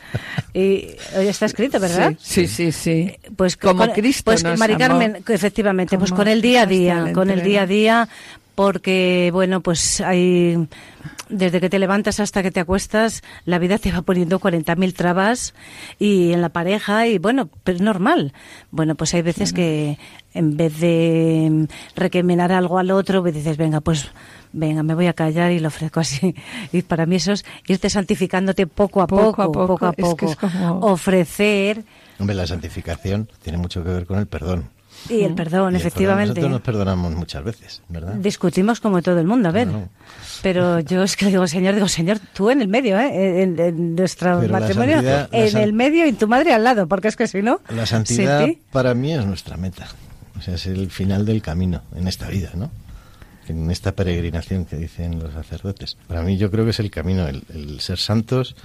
Y 0.53 0.87
hoy 1.17 1.27
está 1.27 1.45
escrito, 1.45 1.79
¿verdad? 1.79 2.13
Sí, 2.19 2.47
sí, 2.47 2.71
sí. 2.71 2.71
sí. 2.71 3.15
Pues 3.35 3.57
Como 3.57 3.85
con- 3.85 3.91
Cristo 3.93 4.25
pues 4.25 4.43
nos 4.43 4.57
Mari 4.59 4.73
amó. 4.73 4.79
Carmen, 4.87 5.23
efectivamente, 5.27 5.97
pues 5.97 6.11
con 6.11 6.27
el 6.27 6.41
día 6.41 6.63
a 6.63 6.65
día, 6.65 7.11
con 7.13 7.29
el 7.29 7.43
día 7.43 7.63
a 7.63 7.67
día, 7.67 8.09
porque 8.55 9.29
bueno, 9.33 9.61
pues 9.61 10.01
hay 10.01 10.67
desde 11.29 11.61
que 11.61 11.69
te 11.69 11.79
levantas 11.79 12.19
hasta 12.19 12.43
que 12.43 12.51
te 12.51 12.59
acuestas, 12.59 13.21
la 13.45 13.57
vida 13.57 13.77
te 13.77 13.91
va 13.91 14.01
poniendo 14.01 14.39
40.000 14.39 14.93
trabas 14.93 15.53
y 15.97 16.33
en 16.33 16.41
la 16.41 16.49
pareja 16.49 17.07
y 17.07 17.17
bueno, 17.19 17.49
pero 17.63 17.77
es 17.77 17.81
normal. 17.81 18.33
Bueno, 18.69 18.95
pues 18.95 19.13
hay 19.13 19.21
veces 19.21 19.53
que 19.53 19.97
en 20.33 20.57
vez 20.57 20.79
de 20.79 21.67
recriminar 21.95 22.51
algo 22.51 22.77
al 22.79 22.91
otro, 22.91 23.21
pues 23.21 23.33
dices, 23.33 23.55
venga, 23.57 23.79
pues 23.79 24.09
venga, 24.51 24.83
me 24.83 24.93
voy 24.93 25.07
a 25.07 25.13
callar 25.13 25.51
y 25.53 25.59
lo 25.59 25.69
ofrezco 25.69 26.01
así. 26.01 26.35
Y 26.73 26.81
para 26.81 27.05
mí 27.05 27.15
eso 27.15 27.31
es 27.31 27.45
irte 27.67 27.89
santificándote 27.89 28.67
poco 28.67 29.01
a 29.01 29.07
Poco 29.07 29.23
poco, 29.31 29.41
a 29.41 29.45
poco, 29.45 29.67
poco 29.67 29.85
a 29.85 29.89
es 29.91 29.95
que 29.95 30.01
poco, 30.01 30.25
es 30.31 30.35
como- 30.35 30.79
ofrecer 30.81 31.83
Hombre, 32.19 32.35
la 32.35 32.45
santificación 32.45 33.27
tiene 33.41 33.57
mucho 33.57 33.83
que 33.83 33.89
ver 33.89 34.05
con 34.05 34.19
el 34.19 34.27
perdón. 34.27 34.69
Y 35.09 35.23
el 35.23 35.33
perdón, 35.35 35.73
Y 35.73 35.75
el 35.75 35.81
efectivamente. 35.81 36.29
Nosotros 36.41 36.51
nos 36.51 36.61
perdonamos 36.61 37.13
muchas 37.13 37.43
veces, 37.43 37.81
¿verdad? 37.89 38.13
Discutimos 38.15 38.79
como 38.79 39.01
todo 39.01 39.19
el 39.19 39.27
mundo, 39.27 39.49
a 39.49 39.51
ver. 39.51 39.67
No, 39.67 39.73
no. 39.79 39.89
Pero 40.41 40.79
yo 40.81 41.03
es 41.03 41.15
que 41.15 41.27
digo, 41.27 41.45
Señor, 41.47 41.75
digo, 41.75 41.87
Señor, 41.87 42.19
tú 42.33 42.49
en 42.49 42.61
el 42.61 42.67
medio, 42.67 42.97
¿eh? 42.99 43.41
En, 43.43 43.59
en 43.59 43.95
nuestro 43.95 44.39
Pero 44.39 44.53
matrimonio, 44.53 44.95
santidad- 45.01 45.29
en 45.31 45.57
el 45.57 45.73
medio 45.73 46.05
y 46.07 46.13
tu 46.13 46.27
madre 46.27 46.53
al 46.53 46.63
lado, 46.63 46.87
porque 46.87 47.07
es 47.07 47.15
que 47.15 47.27
si 47.27 47.41
no. 47.41 47.61
La 47.69 47.85
santidad 47.85 48.47
para 48.71 48.93
mí 48.93 49.13
es 49.13 49.25
nuestra 49.25 49.57
meta. 49.57 49.87
O 50.37 50.41
sea, 50.41 50.55
es 50.55 50.65
el 50.65 50.89
final 50.89 51.25
del 51.25 51.41
camino 51.41 51.81
en 51.95 52.07
esta 52.07 52.27
vida, 52.29 52.51
¿no? 52.55 52.71
En 53.47 53.69
esta 53.69 53.91
peregrinación 53.93 54.65
que 54.65 54.75
dicen 54.77 55.19
los 55.19 55.33
sacerdotes. 55.33 55.97
Para 56.07 56.21
mí 56.21 56.37
yo 56.37 56.49
creo 56.49 56.63
que 56.63 56.71
es 56.71 56.79
el 56.79 56.89
camino, 56.89 57.27
el, 57.27 57.43
el 57.53 57.79
ser 57.81 57.97
santos 57.99 58.55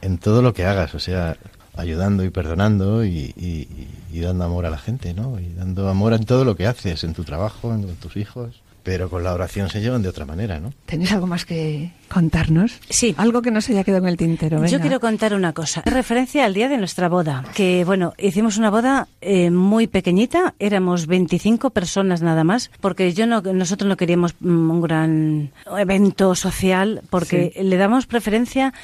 en 0.00 0.18
todo 0.18 0.42
lo 0.42 0.52
que 0.52 0.64
hagas, 0.66 0.94
o 0.94 0.98
sea, 0.98 1.36
ayudando 1.74 2.24
y 2.24 2.30
perdonando 2.30 3.04
y, 3.04 3.32
y- 3.36 3.68
y 4.12 4.20
dando 4.20 4.44
amor 4.44 4.66
a 4.66 4.70
la 4.70 4.78
gente, 4.78 5.14
¿no? 5.14 5.40
Y 5.40 5.48
dando 5.54 5.88
amor 5.88 6.12
en 6.12 6.24
todo 6.24 6.44
lo 6.44 6.54
que 6.56 6.66
haces, 6.66 7.02
en 7.04 7.14
tu 7.14 7.24
trabajo, 7.24 7.72
en 7.74 7.86
tus 7.96 8.16
hijos. 8.16 8.60
Pero 8.84 9.08
con 9.08 9.22
la 9.22 9.32
oración 9.32 9.68
se 9.70 9.80
llevan 9.80 10.02
de 10.02 10.08
otra 10.08 10.24
manera, 10.26 10.58
¿no? 10.58 10.72
¿Tenéis 10.86 11.12
algo 11.12 11.28
más 11.28 11.44
que 11.44 11.92
contarnos? 12.08 12.80
Sí. 12.90 13.14
Algo 13.16 13.40
que 13.40 13.52
no 13.52 13.60
se 13.60 13.72
haya 13.72 13.84
quedado 13.84 14.02
en 14.02 14.08
el 14.08 14.16
tintero. 14.16 14.56
Yo 14.56 14.62
venga. 14.64 14.80
quiero 14.80 14.98
contar 14.98 15.34
una 15.34 15.52
cosa. 15.52 15.84
En 15.86 15.92
referencia 15.94 16.44
al 16.44 16.52
día 16.52 16.68
de 16.68 16.78
nuestra 16.78 17.08
boda, 17.08 17.44
que 17.54 17.84
bueno, 17.84 18.12
hicimos 18.18 18.56
una 18.58 18.70
boda 18.70 19.06
eh, 19.20 19.52
muy 19.52 19.86
pequeñita, 19.86 20.54
éramos 20.58 21.06
25 21.06 21.70
personas 21.70 22.22
nada 22.22 22.42
más, 22.42 22.72
porque 22.80 23.12
yo 23.14 23.28
no, 23.28 23.40
nosotros 23.40 23.88
no 23.88 23.96
queríamos 23.96 24.34
mm, 24.40 24.70
un 24.70 24.80
gran 24.80 25.52
evento 25.78 26.34
social, 26.34 27.02
porque 27.08 27.52
le 27.62 27.76
damos 27.76 28.06
preferencia 28.06 28.74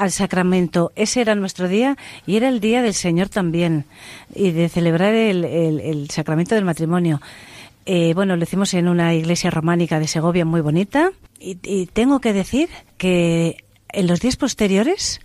al 0.00 0.10
sacramento. 0.12 0.92
Ese 0.96 1.20
era 1.20 1.34
nuestro 1.34 1.68
día 1.68 1.96
y 2.26 2.36
era 2.36 2.48
el 2.48 2.60
día 2.60 2.82
del 2.82 2.94
Señor 2.94 3.28
también, 3.28 3.84
y 4.34 4.50
de 4.52 4.68
celebrar 4.68 5.14
el, 5.14 5.44
el- 5.44 6.10
sacramento 6.10 6.54
del 6.54 6.64
matrimonio. 6.64 7.20
Eh, 7.86 8.12
bueno, 8.14 8.36
lo 8.36 8.42
hicimos 8.42 8.72
en 8.74 8.88
una 8.88 9.14
iglesia 9.14 9.50
románica 9.50 9.98
de 10.00 10.06
Segovia 10.06 10.44
muy 10.44 10.60
bonita 10.60 11.12
y, 11.38 11.58
y 11.62 11.86
tengo 11.86 12.20
que 12.20 12.32
decir 12.32 12.68
que 12.98 13.64
en 13.90 14.06
los 14.06 14.20
días 14.20 14.36
posteriores 14.36 15.20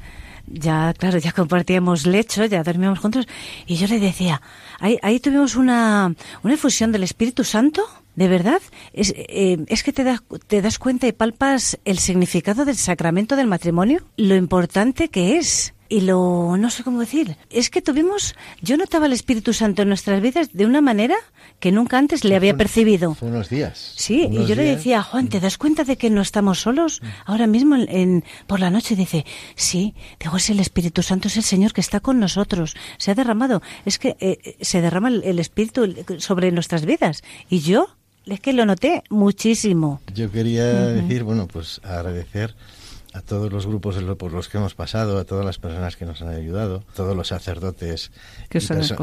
ya, 0.48 0.94
claro, 0.98 1.18
ya 1.20 1.32
compartíamos 1.32 2.06
lecho, 2.06 2.46
ya 2.46 2.64
dormíamos 2.64 3.00
juntos 3.00 3.28
y 3.66 3.76
yo 3.76 3.88
le 3.88 4.00
decía, 4.00 4.42
ahí, 4.80 4.98
ahí 5.02 5.20
tuvimos 5.20 5.56
una, 5.56 6.14
una 6.44 6.54
efusión 6.54 6.92
del 6.92 7.04
Espíritu 7.04 7.44
Santo, 7.44 7.84
de 8.16 8.28
verdad, 8.28 8.62
es, 8.94 9.14
eh, 9.16 9.58
es 9.68 9.84
que 9.84 9.94
te 9.94 10.04
das, 10.04 10.22
te 10.48 10.62
das 10.62 10.80
cuenta 10.80 11.08
y 11.08 11.12
palpas 11.12 11.78
el 11.86 12.00
significado 12.00 12.66
del 12.66 12.78
sacramento 12.78 13.36
del 13.36 13.48
matrimonio, 13.48 14.02
lo 14.18 14.36
importante 14.36 15.10
que 15.10 15.38
es. 15.38 15.74
Y 15.88 16.02
lo, 16.02 16.58
no 16.58 16.72
sé 16.72 16.84
cómo 16.84 17.00
decir, 17.00 17.38
es 17.52 17.70
que 17.70 17.80
tuvimos, 17.80 18.34
yo 18.60 18.76
notaba 18.76 19.06
el 19.06 19.14
Espíritu 19.14 19.54
Santo 19.54 19.84
en 19.84 19.88
nuestras 19.90 20.20
vidas 20.20 20.50
de 20.52 20.66
una 20.66 20.82
manera 20.82 21.14
que 21.60 21.72
nunca 21.72 22.00
antes 22.00 22.24
le 22.24 22.36
había 22.36 22.58
percibido. 22.58 23.14
Fue 23.14 23.28
unos 23.28 23.50
días. 23.50 23.94
Sí, 23.96 24.28
y 24.32 24.48
yo 24.48 24.56
le 24.56 24.64
decía, 24.64 25.04
Juan, 25.04 25.28
¿te 25.28 25.40
das 25.40 25.60
cuenta 25.60 25.84
de 25.84 25.96
que 25.96 26.10
no 26.10 26.22
estamos 26.24 26.60
solos? 26.62 27.04
Ahora 27.28 27.46
mismo 27.46 27.76
en, 27.76 27.88
en- 27.88 28.24
por 28.48 28.60
la 28.62 28.72
noche 28.72 28.96
dice, 28.96 29.28
sí, 29.56 29.94
digo, 30.20 30.38
es 30.38 30.50
el 30.50 30.60
Espíritu 30.60 31.04
Santo, 31.04 31.28
es 31.28 31.38
el 31.38 31.44
Señor 31.44 31.72
que 31.72 31.82
está 31.82 32.00
con 32.00 32.20
nosotros, 32.20 32.76
se 32.98 33.12
ha 33.12 33.16
derramado, 33.16 33.62
es 33.86 34.00
que 34.00 34.18
eh, 34.20 34.40
eh, 34.44 34.58
se 34.62 34.82
derrama 34.82 35.10
el, 35.10 35.24
el 35.24 35.38
Espíritu 35.38 35.94
sobre 36.18 36.52
nuestras 36.52 36.84
vidas. 36.88 37.22
Y 37.48 37.60
yo, 37.60 37.90
es 38.26 38.40
que 38.40 38.54
lo 38.54 38.66
noté 38.66 39.04
muchísimo. 39.10 40.02
Yo 40.14 40.32
quería 40.32 40.66
decir, 40.66 41.24
bueno, 41.24 41.48
pues 41.48 41.82
agradecer 41.84 42.56
a 43.14 43.22
todos 43.22 43.52
los 43.52 43.66
grupos 43.66 43.96
por 44.18 44.34
los 44.34 44.50
que 44.50 44.58
hemos 44.58 44.76
pasado, 44.76 45.18
a 45.18 45.24
todas 45.24 45.46
las 45.46 45.58
personas 45.58 45.96
que 45.96 46.06
nos 46.06 46.22
han 46.22 46.30
ayudado, 46.30 46.84
a 46.92 46.94
todos 46.96 47.16
los 47.16 47.30
sacerdotes 47.30 48.12
Que 48.50 48.60
Sí, 48.60 48.74
nos 48.74 48.82
han 48.92 48.98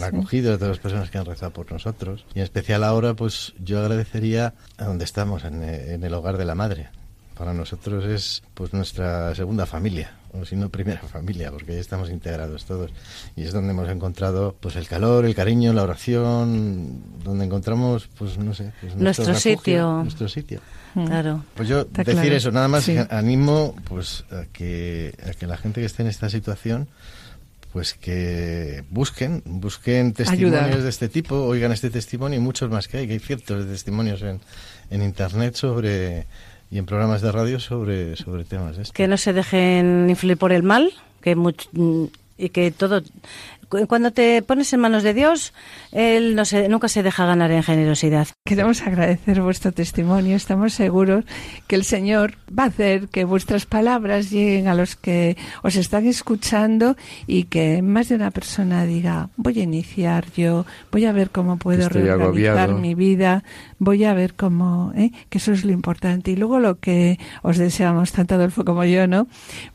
sí. 0.00 0.04
acogido, 0.04 0.52
a 0.52 0.56
todas 0.56 0.70
las 0.70 0.78
personas 0.80 1.10
que 1.10 1.18
han 1.18 1.26
rezado 1.26 1.52
por 1.52 1.70
nosotros. 1.70 2.24
Y 2.34 2.38
en 2.40 2.44
especial 2.44 2.82
ahora, 2.82 3.14
pues 3.14 3.54
yo 3.62 3.78
agradecería 3.78 4.54
a 4.78 4.84
donde 4.84 5.04
estamos, 5.04 5.44
en, 5.44 5.62
eh, 5.62 5.94
en 5.94 6.02
el 6.02 6.12
hogar 6.14 6.38
de 6.38 6.44
la 6.44 6.56
madre. 6.56 6.88
Para 7.38 7.52
nosotros 7.52 8.04
es 8.06 8.42
pues 8.54 8.72
nuestra 8.72 9.32
segunda 9.34 9.66
familia, 9.66 10.14
o 10.40 10.44
si 10.44 10.56
no 10.56 10.68
primera 10.68 11.00
familia, 11.12 11.50
porque 11.50 11.72
ahí 11.72 11.78
estamos 11.78 12.10
integrados 12.10 12.64
todos. 12.64 12.90
Y 13.36 13.42
es 13.42 13.52
donde 13.52 13.70
hemos 13.72 13.88
encontrado 13.88 14.54
pues 14.60 14.76
el 14.76 14.86
calor, 14.88 15.24
el 15.24 15.34
cariño, 15.34 15.72
la 15.72 15.82
oración, 15.82 17.02
donde 17.24 17.44
encontramos, 17.44 18.08
pues 18.18 18.38
no 18.38 18.54
sé, 18.54 18.72
pues, 18.80 18.94
Nuestro 18.96 19.26
refugio, 19.26 19.56
sitio. 19.58 20.02
Nuestro 20.02 20.28
sitio. 20.28 20.60
Claro. 20.94 21.44
Pues 21.54 21.68
yo 21.68 21.80
Está 21.80 22.04
decir 22.04 22.22
claro. 22.22 22.36
eso, 22.36 22.50
nada 22.52 22.68
más 22.68 22.84
Sí. 22.84 22.96
animo 23.10 23.74
pues 23.84 24.24
a 24.30 24.44
que, 24.52 25.14
a 25.28 25.32
que 25.32 25.46
la 25.46 25.58
gente 25.58 25.80
que 25.80 25.86
esté 25.86 26.02
en 26.02 26.08
esta 26.08 26.30
situación 26.30 26.88
pues 27.72 27.92
que 27.92 28.84
busquen, 28.88 29.42
busquen 29.44 30.14
testimonios 30.14 30.82
de 30.82 30.88
este 30.88 31.10
tipo, 31.10 31.34
oigan 31.44 31.72
este 31.72 31.90
testimonio 31.90 32.38
y 32.38 32.40
muchos 32.42 32.70
más 32.70 32.88
que 32.88 32.96
hay, 32.96 33.06
que 33.06 33.12
hay 33.12 33.18
cientos 33.18 33.66
de 33.66 33.70
testimonios 33.70 34.22
en, 34.22 34.40
en 34.88 35.02
internet 35.02 35.56
sobre 35.56 36.24
y 36.70 36.78
en 36.78 36.86
programas 36.86 37.22
de 37.22 37.32
radio 37.32 37.60
sobre, 37.60 38.16
sobre 38.16 38.44
temas 38.44 38.76
de 38.76 38.82
estos. 38.82 38.92
Que 38.94 39.06
no 39.08 39.16
se 39.16 39.32
dejen 39.32 40.08
influir 40.10 40.36
por 40.36 40.52
el 40.52 40.62
mal, 40.62 40.92
que 41.22 41.36
much- 41.36 41.68
y 42.38 42.48
que 42.50 42.70
todo 42.70 43.02
cuando 43.88 44.10
te 44.12 44.42
pones 44.42 44.72
en 44.72 44.80
manos 44.80 45.02
de 45.02 45.14
Dios, 45.14 45.52
él 45.92 46.34
no 46.34 46.44
se, 46.44 46.68
nunca 46.68 46.88
se 46.88 47.02
deja 47.02 47.26
ganar 47.26 47.50
en 47.50 47.62
generosidad. 47.62 48.28
Queremos 48.44 48.82
agradecer 48.82 49.40
vuestro 49.40 49.72
testimonio. 49.72 50.36
Estamos 50.36 50.72
seguros 50.74 51.24
que 51.66 51.76
el 51.76 51.84
Señor 51.84 52.34
va 52.48 52.64
a 52.64 52.66
hacer 52.66 53.08
que 53.08 53.24
vuestras 53.24 53.66
palabras 53.66 54.30
lleguen 54.30 54.68
a 54.68 54.74
los 54.74 54.96
que 54.96 55.36
os 55.62 55.76
están 55.76 56.06
escuchando 56.06 56.96
y 57.26 57.44
que 57.44 57.82
más 57.82 58.08
de 58.08 58.16
una 58.16 58.30
persona 58.30 58.84
diga, 58.84 59.30
voy 59.36 59.60
a 59.60 59.62
iniciar 59.62 60.26
yo, 60.36 60.66
voy 60.92 61.04
a 61.06 61.12
ver 61.12 61.30
cómo 61.30 61.56
puedo 61.56 61.82
Estoy 61.82 62.02
reorganizar 62.02 62.58
agobiado. 62.58 62.78
mi 62.78 62.94
vida, 62.94 63.42
voy 63.78 64.04
a 64.04 64.14
ver 64.14 64.34
cómo, 64.34 64.92
¿eh? 64.96 65.10
que 65.28 65.38
eso 65.38 65.52
es 65.52 65.64
lo 65.64 65.72
importante. 65.72 66.30
Y 66.30 66.36
luego 66.36 66.58
lo 66.58 66.78
que 66.78 67.18
os 67.42 67.58
deseamos, 67.58 68.12
tanto 68.12 68.34
Adolfo 68.34 68.64
como 68.64 68.84
yo, 68.84 69.06
¿no? 69.06 69.26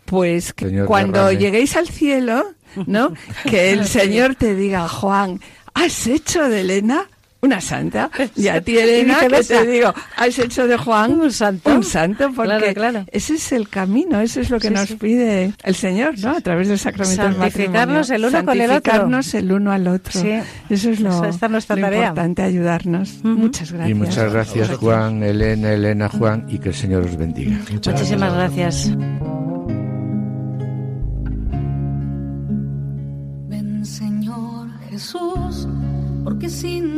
Pues 0.06 0.54
que 0.54 0.66
Señor, 0.68 0.88
cuando 0.88 1.26
derrame. 1.26 1.40
lleguéis 1.40 1.76
al 1.78 1.88
cielo, 1.88 2.44
¿no? 2.86 3.14
Que 3.50 3.72
el 3.72 3.86
Señor 3.88 4.36
te 4.36 4.56
diga, 4.56 4.88
Juan, 4.88 5.40
¿has 5.74 6.08
hecho 6.08 6.48
de 6.50 6.62
Elena? 6.62 7.06
una 7.44 7.60
santa. 7.60 8.12
Y 8.36 8.50
a 8.50 8.62
ti, 8.62 8.78
Elena, 8.78 9.18
que 9.28 9.44
te 9.44 9.66
digo, 9.66 9.92
has 10.16 10.38
hecho 10.38 10.68
de 10.68 10.78
Juan 10.78 11.20
Un 11.20 11.32
santo. 11.32 11.72
un 11.74 11.84
santo, 11.84 12.30
porque 12.36 12.52
Claro, 12.58 12.74
claro. 12.76 13.06
ese 13.12 13.34
es 13.34 13.52
el 13.52 13.68
camino, 13.68 14.22
eso 14.22 14.42
es 14.42 14.52
lo 14.52 14.60
que 14.60 14.68
Sí, 14.68 14.74
nos 14.76 14.88
sí. 14.90 14.96
pide 14.98 15.52
el 15.64 15.74
Señor, 15.74 16.20
¿no? 16.20 16.38
A 16.38 16.42
través 16.42 16.68
del 16.68 16.78
sacramento 16.78 17.24
del 17.24 17.34
Santificarnos 17.34 18.10
matrimonio. 18.12 18.28
el 18.28 18.36
uno 18.36 18.46
con 18.46 18.62
el 18.62 18.70
otro. 18.70 18.74
Santificarnos 18.92 19.34
el 19.34 19.52
uno 19.54 19.72
al 19.72 19.88
otro. 19.88 20.22
Sí. 20.22 20.34
Eso 20.70 20.92
es 20.92 21.00
lo, 21.00 21.10
Esa- 21.10 21.30
esta 21.30 21.46
es 21.48 21.52
nuestra 21.52 21.76
lo 21.78 21.82
tarea. 21.82 22.00
importante, 22.10 22.44
ayudarnos. 22.44 23.10
Ujú. 23.22 23.28
Muchas 23.30 23.72
gracias. 23.72 23.90
Y 23.90 23.94
muchas 23.96 24.32
gracias 24.32 24.70
Juan, 24.78 25.24
Elena, 25.24 25.74
Elena, 25.74 26.10
Juan 26.10 26.46
y 26.48 26.60
que 26.60 26.70
el 26.70 26.76
Señor 26.76 27.06
os 27.06 27.18
bendiga. 27.18 27.58
Muchísimas 27.72 28.36
gracias. 28.36 28.96
Ven 28.96 29.41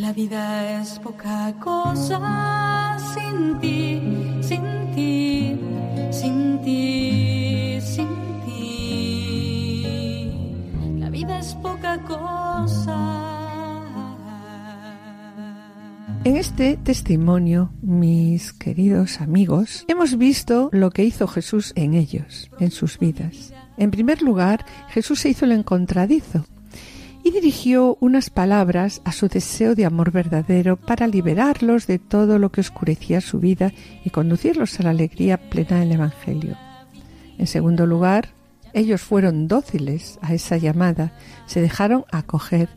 La 0.00 0.14
vida 0.14 0.80
es 0.80 0.98
poca 1.00 1.54
cosa 1.60 2.96
sin 3.12 3.60
ti, 3.60 4.00
sin 4.40 4.94
ti, 4.94 5.60
sin 6.10 6.58
ti, 6.62 7.78
sin 7.82 8.08
ti. 8.46 9.82
La 10.98 11.10
vida 11.10 11.38
es 11.38 11.54
poca 11.56 11.98
cosa. 12.04 12.96
En 16.24 16.38
este 16.38 16.78
testimonio, 16.78 17.70
mis 17.82 18.54
queridos 18.54 19.20
amigos, 19.20 19.84
hemos 19.86 20.16
visto 20.16 20.70
lo 20.72 20.92
que 20.92 21.04
hizo 21.04 21.26
Jesús 21.28 21.74
en 21.76 21.92
ellos, 21.92 22.50
en 22.58 22.70
sus 22.70 22.98
vidas. 22.98 23.52
En 23.76 23.90
primer 23.90 24.22
lugar, 24.22 24.64
Jesús 24.88 25.20
se 25.20 25.28
hizo 25.28 25.44
el 25.44 25.52
encontradizo 25.52 26.46
y 27.22 27.30
dirigió 27.30 27.96
unas 28.00 28.30
palabras 28.30 29.02
a 29.04 29.12
su 29.12 29.28
deseo 29.28 29.74
de 29.74 29.84
amor 29.84 30.10
verdadero 30.10 30.76
para 30.76 31.06
liberarlos 31.06 31.86
de 31.86 31.98
todo 31.98 32.38
lo 32.38 32.50
que 32.50 32.60
oscurecía 32.60 33.20
su 33.20 33.40
vida 33.40 33.72
y 34.04 34.10
conducirlos 34.10 34.78
a 34.80 34.84
la 34.84 34.90
alegría 34.90 35.50
plena 35.50 35.80
del 35.80 35.92
Evangelio. 35.92 36.56
En 37.38 37.46
segundo 37.46 37.86
lugar, 37.86 38.28
ellos 38.72 39.00
fueron 39.00 39.48
dóciles 39.48 40.18
a 40.22 40.34
esa 40.34 40.56
llamada, 40.56 41.12
se 41.46 41.60
dejaron 41.60 42.04
acoger 42.10 42.68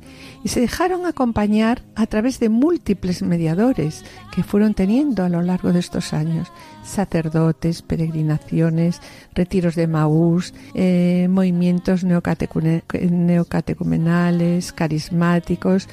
y 0.43 0.49
se 0.49 0.59
dejaron 0.59 1.05
acompañar 1.05 1.83
a 1.95 2.07
través 2.07 2.39
de 2.39 2.49
múltiples 2.49 3.21
mediadores 3.21 4.03
que 4.33 4.43
fueron 4.43 4.73
teniendo 4.73 5.23
a 5.23 5.29
lo 5.29 5.41
largo 5.41 5.71
de 5.71 5.79
estos 5.79 6.13
años, 6.13 6.51
sacerdotes, 6.83 7.81
peregrinaciones, 7.81 8.99
retiros 9.33 9.75
de 9.75 9.87
Maús, 9.87 10.53
eh, 10.73 11.27
movimientos 11.29 12.03
neocatecumenales, 12.03 14.73
carismáticos 14.73 15.87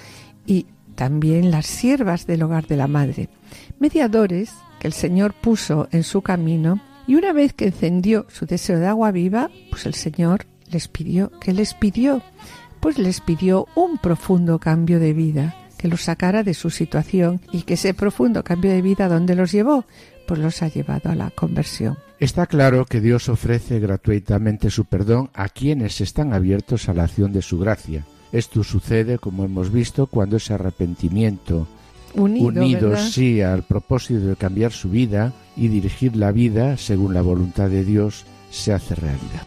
y 0.46 0.66
también 0.94 1.50
las 1.50 1.66
siervas 1.66 2.26
del 2.26 2.42
hogar 2.42 2.66
de 2.66 2.76
la 2.76 2.86
madre, 2.86 3.28
mediadores 3.78 4.52
que 4.80 4.88
el 4.88 4.92
Señor 4.92 5.34
puso 5.34 5.88
en 5.92 6.02
su 6.02 6.22
camino 6.22 6.80
y 7.10 7.16
una 7.16 7.32
vez 7.32 7.54
que 7.54 7.64
encendió 7.64 8.24
su 8.28 8.46
deseo 8.46 8.78
de 8.78 8.86
agua 8.86 9.10
viva, 9.10 9.50
pues 9.68 9.84
el 9.84 9.94
Señor 9.94 10.46
les 10.70 10.86
pidió, 10.86 11.32
¿qué 11.40 11.52
les 11.52 11.74
pidió? 11.74 12.22
Pues 12.78 12.98
les 12.98 13.20
pidió 13.20 13.66
un 13.74 13.98
profundo 13.98 14.60
cambio 14.60 15.00
de 15.00 15.12
vida, 15.12 15.56
que 15.76 15.88
los 15.88 16.02
sacara 16.02 16.44
de 16.44 16.54
su 16.54 16.70
situación 16.70 17.40
y 17.50 17.62
que 17.62 17.74
ese 17.74 17.94
profundo 17.94 18.44
cambio 18.44 18.70
de 18.70 18.80
vida, 18.80 19.08
¿dónde 19.08 19.34
los 19.34 19.50
llevó? 19.50 19.86
Pues 20.28 20.38
los 20.38 20.62
ha 20.62 20.68
llevado 20.68 21.10
a 21.10 21.16
la 21.16 21.32
conversión. 21.32 21.98
Está 22.20 22.46
claro 22.46 22.86
que 22.86 23.00
Dios 23.00 23.28
ofrece 23.28 23.80
gratuitamente 23.80 24.70
su 24.70 24.84
perdón 24.84 25.30
a 25.34 25.48
quienes 25.48 26.00
están 26.00 26.32
abiertos 26.32 26.88
a 26.88 26.94
la 26.94 27.02
acción 27.02 27.32
de 27.32 27.42
su 27.42 27.58
gracia. 27.58 28.06
Esto 28.30 28.62
sucede, 28.62 29.18
como 29.18 29.44
hemos 29.44 29.72
visto, 29.72 30.06
cuando 30.06 30.36
ese 30.36 30.54
arrepentimiento 30.54 31.66
Unido, 32.14 32.46
unidos 32.48 32.90
¿verdad? 32.90 33.08
sí 33.08 33.40
al 33.40 33.62
propósito 33.62 34.20
de 34.20 34.36
cambiar 34.36 34.72
su 34.72 34.90
vida 34.90 35.32
y 35.56 35.68
dirigir 35.68 36.16
la 36.16 36.32
vida 36.32 36.76
según 36.76 37.14
la 37.14 37.22
voluntad 37.22 37.68
de 37.68 37.84
Dios 37.84 38.24
se 38.50 38.72
hace 38.72 38.94
realidad. 38.94 39.46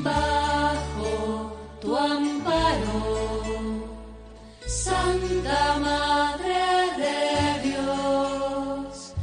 bajo 0.00 1.56
tu 1.80 1.96
amparo, 1.96 3.02
Santa 4.66 5.78
Madre 5.78 6.60
de 7.02 7.68
Dios, 7.68 9.14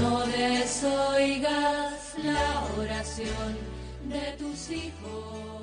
no 0.00 0.26
desoigas 0.26 2.14
la 2.22 2.64
oración 2.78 3.56
de 4.04 4.32
tus 4.38 4.70
hijos. 4.70 5.57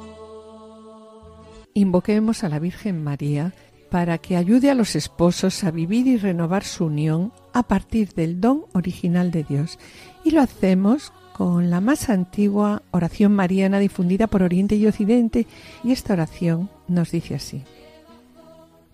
Invoquemos 1.77 2.45
a 2.45 2.49
la 2.49 2.57
Virgen 2.57 3.03
María 3.03 3.53
para 3.89 4.17
que 4.17 4.37
ayude 4.37 4.71
a 4.71 4.75
los 4.75 4.95
esposos 4.95 5.61
a 5.65 5.71
vivir 5.71 6.07
y 6.07 6.15
renovar 6.15 6.63
su 6.63 6.85
unión 6.85 7.33
a 7.51 7.63
partir 7.63 8.13
del 8.13 8.39
don 8.39 8.63
original 8.71 9.29
de 9.29 9.43
Dios. 9.43 9.77
Y 10.23 10.31
lo 10.31 10.41
hacemos 10.41 11.11
con 11.33 11.69
la 11.69 11.81
más 11.81 12.07
antigua 12.07 12.81
oración 12.91 13.33
mariana 13.33 13.79
difundida 13.79 14.27
por 14.27 14.41
Oriente 14.41 14.77
y 14.77 14.87
Occidente. 14.87 15.47
Y 15.83 15.91
esta 15.91 16.13
oración 16.13 16.69
nos 16.87 17.11
dice 17.11 17.35
así. 17.35 17.63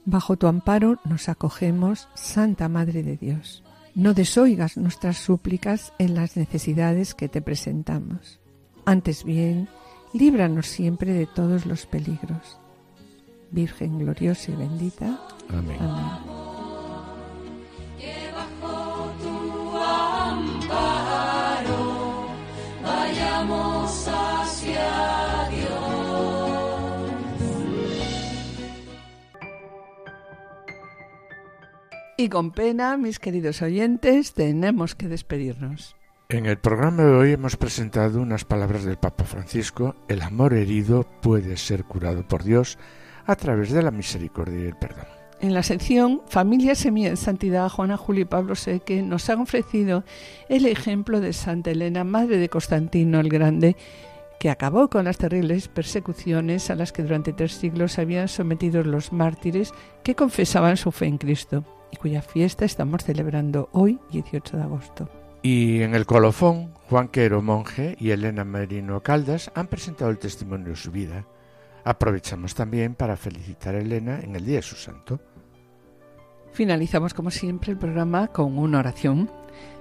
Bajo 0.04 0.36
tu 0.36 0.48
amparo 0.48 1.00
nos 1.06 1.30
acogemos, 1.30 2.10
Santa 2.16 2.68
Madre 2.68 3.04
de 3.04 3.16
Dios. 3.16 3.64
No 3.94 4.16
desoigas 4.16 4.78
nuestras 4.78 5.18
súplicas 5.18 5.94
en 6.00 6.16
las 6.16 6.36
necesidades 6.36 7.14
que 7.14 7.30
te 7.30 7.44
presentamos. 7.44 8.40
Antes 8.86 9.24
bien, 9.24 9.70
líbranos 10.14 10.66
siempre 10.66 11.14
de 11.14 11.28
todos 11.28 11.68
los 11.68 11.86
peligros. 11.86 12.61
Virgen 13.52 14.00
gloriosa 14.00 14.52
y 14.52 14.56
bendita. 14.56 15.20
Amén. 15.50 15.78
Amén. 15.80 16.42
que 18.00 18.32
bajo 18.34 19.12
tu 19.22 19.78
amparo 19.78 21.02
vayamos 22.82 24.08
hacia 24.08 25.50
Dios. 25.50 27.12
Y 32.18 32.30
con 32.30 32.52
pena, 32.52 32.96
mis 32.96 33.20
queridos 33.20 33.62
oyentes, 33.62 34.34
tenemos 34.34 34.96
que 34.96 35.10
despedirnos. 35.10 35.96
En 36.30 36.46
el 36.46 36.58
programa 36.58 37.04
de 37.04 37.12
hoy 37.12 37.32
hemos 37.34 37.58
presentado 37.58 38.22
unas 38.22 38.46
palabras 38.46 38.86
del 38.86 38.98
Papa 38.98 39.26
Francisco. 39.26 39.98
El 40.08 40.22
amor 40.22 40.54
herido 40.54 41.06
puede 41.22 41.58
ser 41.58 41.84
curado 41.84 42.26
por 42.26 42.46
Dios 42.46 42.78
a 43.26 43.36
través 43.36 43.72
de 43.72 43.82
la 43.82 43.92
misericordia 43.92 44.60
y 44.60 44.68
el 44.68 44.76
perdón. 44.76 45.06
En 45.42 45.56
la 45.56 45.64
sección 45.64 46.22
Familia 46.28 46.76
Semilla 46.76 47.10
en 47.10 47.18
Santidad, 47.18 47.68
Juana 47.68 47.98
Julio 47.98 48.22
y 48.22 48.26
Pablo 48.26 48.56
Seque 48.56 49.02
nos 49.02 49.28
han 49.30 49.40
ofrecido 49.40 50.04
el 50.50 50.68
ejemplo 50.68 51.20
de 51.20 51.34
Santa 51.34 51.72
Elena, 51.72 52.04
madre 52.04 52.38
de 52.38 52.48
Constantino 52.48 53.20
el 53.20 53.30
Grande, 53.30 53.76
que 54.40 54.52
acabó 54.52 54.90
con 54.90 55.06
las 55.06 55.18
terribles 55.18 55.68
persecuciones 55.68 56.70
a 56.70 56.76
las 56.76 56.92
que 56.92 57.04
durante 57.04 57.34
tres 57.34 57.54
siglos 57.54 57.98
habían 57.98 58.28
sometido 58.28 58.84
los 58.84 59.12
mártires 59.14 59.72
que 60.04 60.16
confesaban 60.16 60.78
su 60.78 60.92
fe 60.92 61.08
en 61.08 61.18
Cristo 61.18 61.64
y 61.92 61.98
cuya 61.98 62.22
fiesta 62.22 62.66
estamos 62.66 63.04
celebrando 63.04 63.70
hoy, 63.72 64.00
18 64.12 64.58
de 64.58 64.64
agosto. 64.64 65.10
Y 65.44 65.82
en 65.82 65.96
el 65.96 66.06
colofón, 66.06 66.74
Juan 66.90 67.08
Quero 67.08 67.42
Monje 67.42 67.96
y 68.00 68.12
Elena 68.12 68.44
Merino 68.44 69.02
Caldas 69.02 69.52
han 69.56 69.68
presentado 69.68 70.12
el 70.12 70.20
testimonio 70.20 70.70
de 70.70 70.76
su 70.76 70.92
vida. 70.92 71.26
Aprovechamos 71.84 72.54
también 72.54 72.96
para 72.96 73.18
felicitar 73.18 73.76
a 73.76 73.80
Elena 73.80 74.20
en 74.20 74.36
el 74.36 74.46
Día 74.46 74.58
de 74.58 74.62
su 74.62 74.76
Santo. 74.76 75.20
Finalizamos 76.54 77.14
como 77.14 77.32
siempre 77.32 77.72
el 77.72 77.78
programa 77.78 78.28
con 78.28 78.58
una 78.58 78.80
oración. 78.80 79.32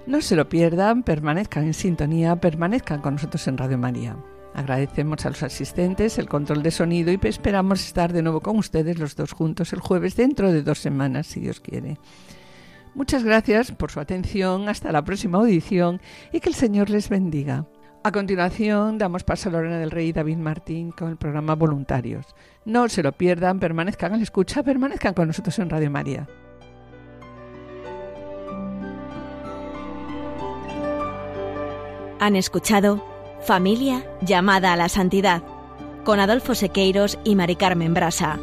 No 0.07 0.21
se 0.21 0.37
lo 0.37 0.49
pierdan, 0.49 1.03
permanezcan 1.03 1.65
en 1.65 1.75
sintonía, 1.75 2.37
permanezcan 2.37 3.01
con 3.01 3.15
nosotros 3.15 3.47
en 3.49 3.59
Radio 3.59 3.77
María. 3.77 4.17
Agradecemos 4.55 5.25
a 5.27 5.31
los 5.31 5.43
asistentes 5.43 6.19
el 6.19 6.29
control 6.29 6.63
de 6.63 6.71
sonido 6.71 7.13
y 7.13 7.19
esperamos 7.23 7.85
estar 7.85 8.13
de 8.13 8.23
nuevo 8.23 8.41
con 8.41 8.57
ustedes 8.57 8.99
los 8.99 9.15
dos 9.15 9.33
juntos 9.33 9.73
el 9.73 9.81
jueves 9.81 10.17
dentro 10.17 10.51
de 10.51 10.63
dos 10.63 10.79
semanas, 10.79 11.27
si 11.27 11.41
Dios 11.41 11.61
quiere. 11.61 11.99
Muchas 12.95 13.23
gracias 13.23 13.71
por 13.71 13.93
su 13.93 14.01
atención, 14.01 14.69
hasta 14.69 14.91
la 14.91 15.05
próxima 15.05 15.39
audición 15.39 16.01
y 16.33 16.41
que 16.41 16.49
el 16.49 16.57
Señor 16.57 16.91
les 16.91 17.09
bendiga. 17.09 17.67
A 18.03 18.13
continuación, 18.13 18.97
damos 18.97 19.25
paso 19.25 19.51
a 19.51 19.53
Lorena 19.53 19.79
del 19.79 19.91
Rey 19.91 20.09
y 20.09 20.13
David 20.13 20.39
Martín 20.39 20.91
con 20.91 21.11
el 21.11 21.19
programa 21.19 21.55
Voluntarios. 21.55 22.25
No 22.65 22.89
se 22.89 23.03
lo 23.03 23.13
pierdan, 23.13 23.61
permanezcan 23.61 24.15
a 24.15 24.17
la 24.17 24.23
escucha, 24.23 24.63
permanezcan 24.63 25.13
con 25.13 25.27
nosotros 25.27 25.59
en 25.59 25.69
Radio 25.69 25.91
María. 25.91 26.27
Han 32.21 32.37
escuchado 32.37 33.05
Familia 33.43 34.07
llamada 34.23 34.73
a 34.73 34.77
la 34.77 34.89
santidad 34.89 35.43
con 36.05 36.21
Adolfo 36.21 36.55
Sequeiros 36.55 37.19
y 37.25 37.37
Mari 37.37 37.57
Carmen 37.57 37.93
Brasa. 37.93 38.39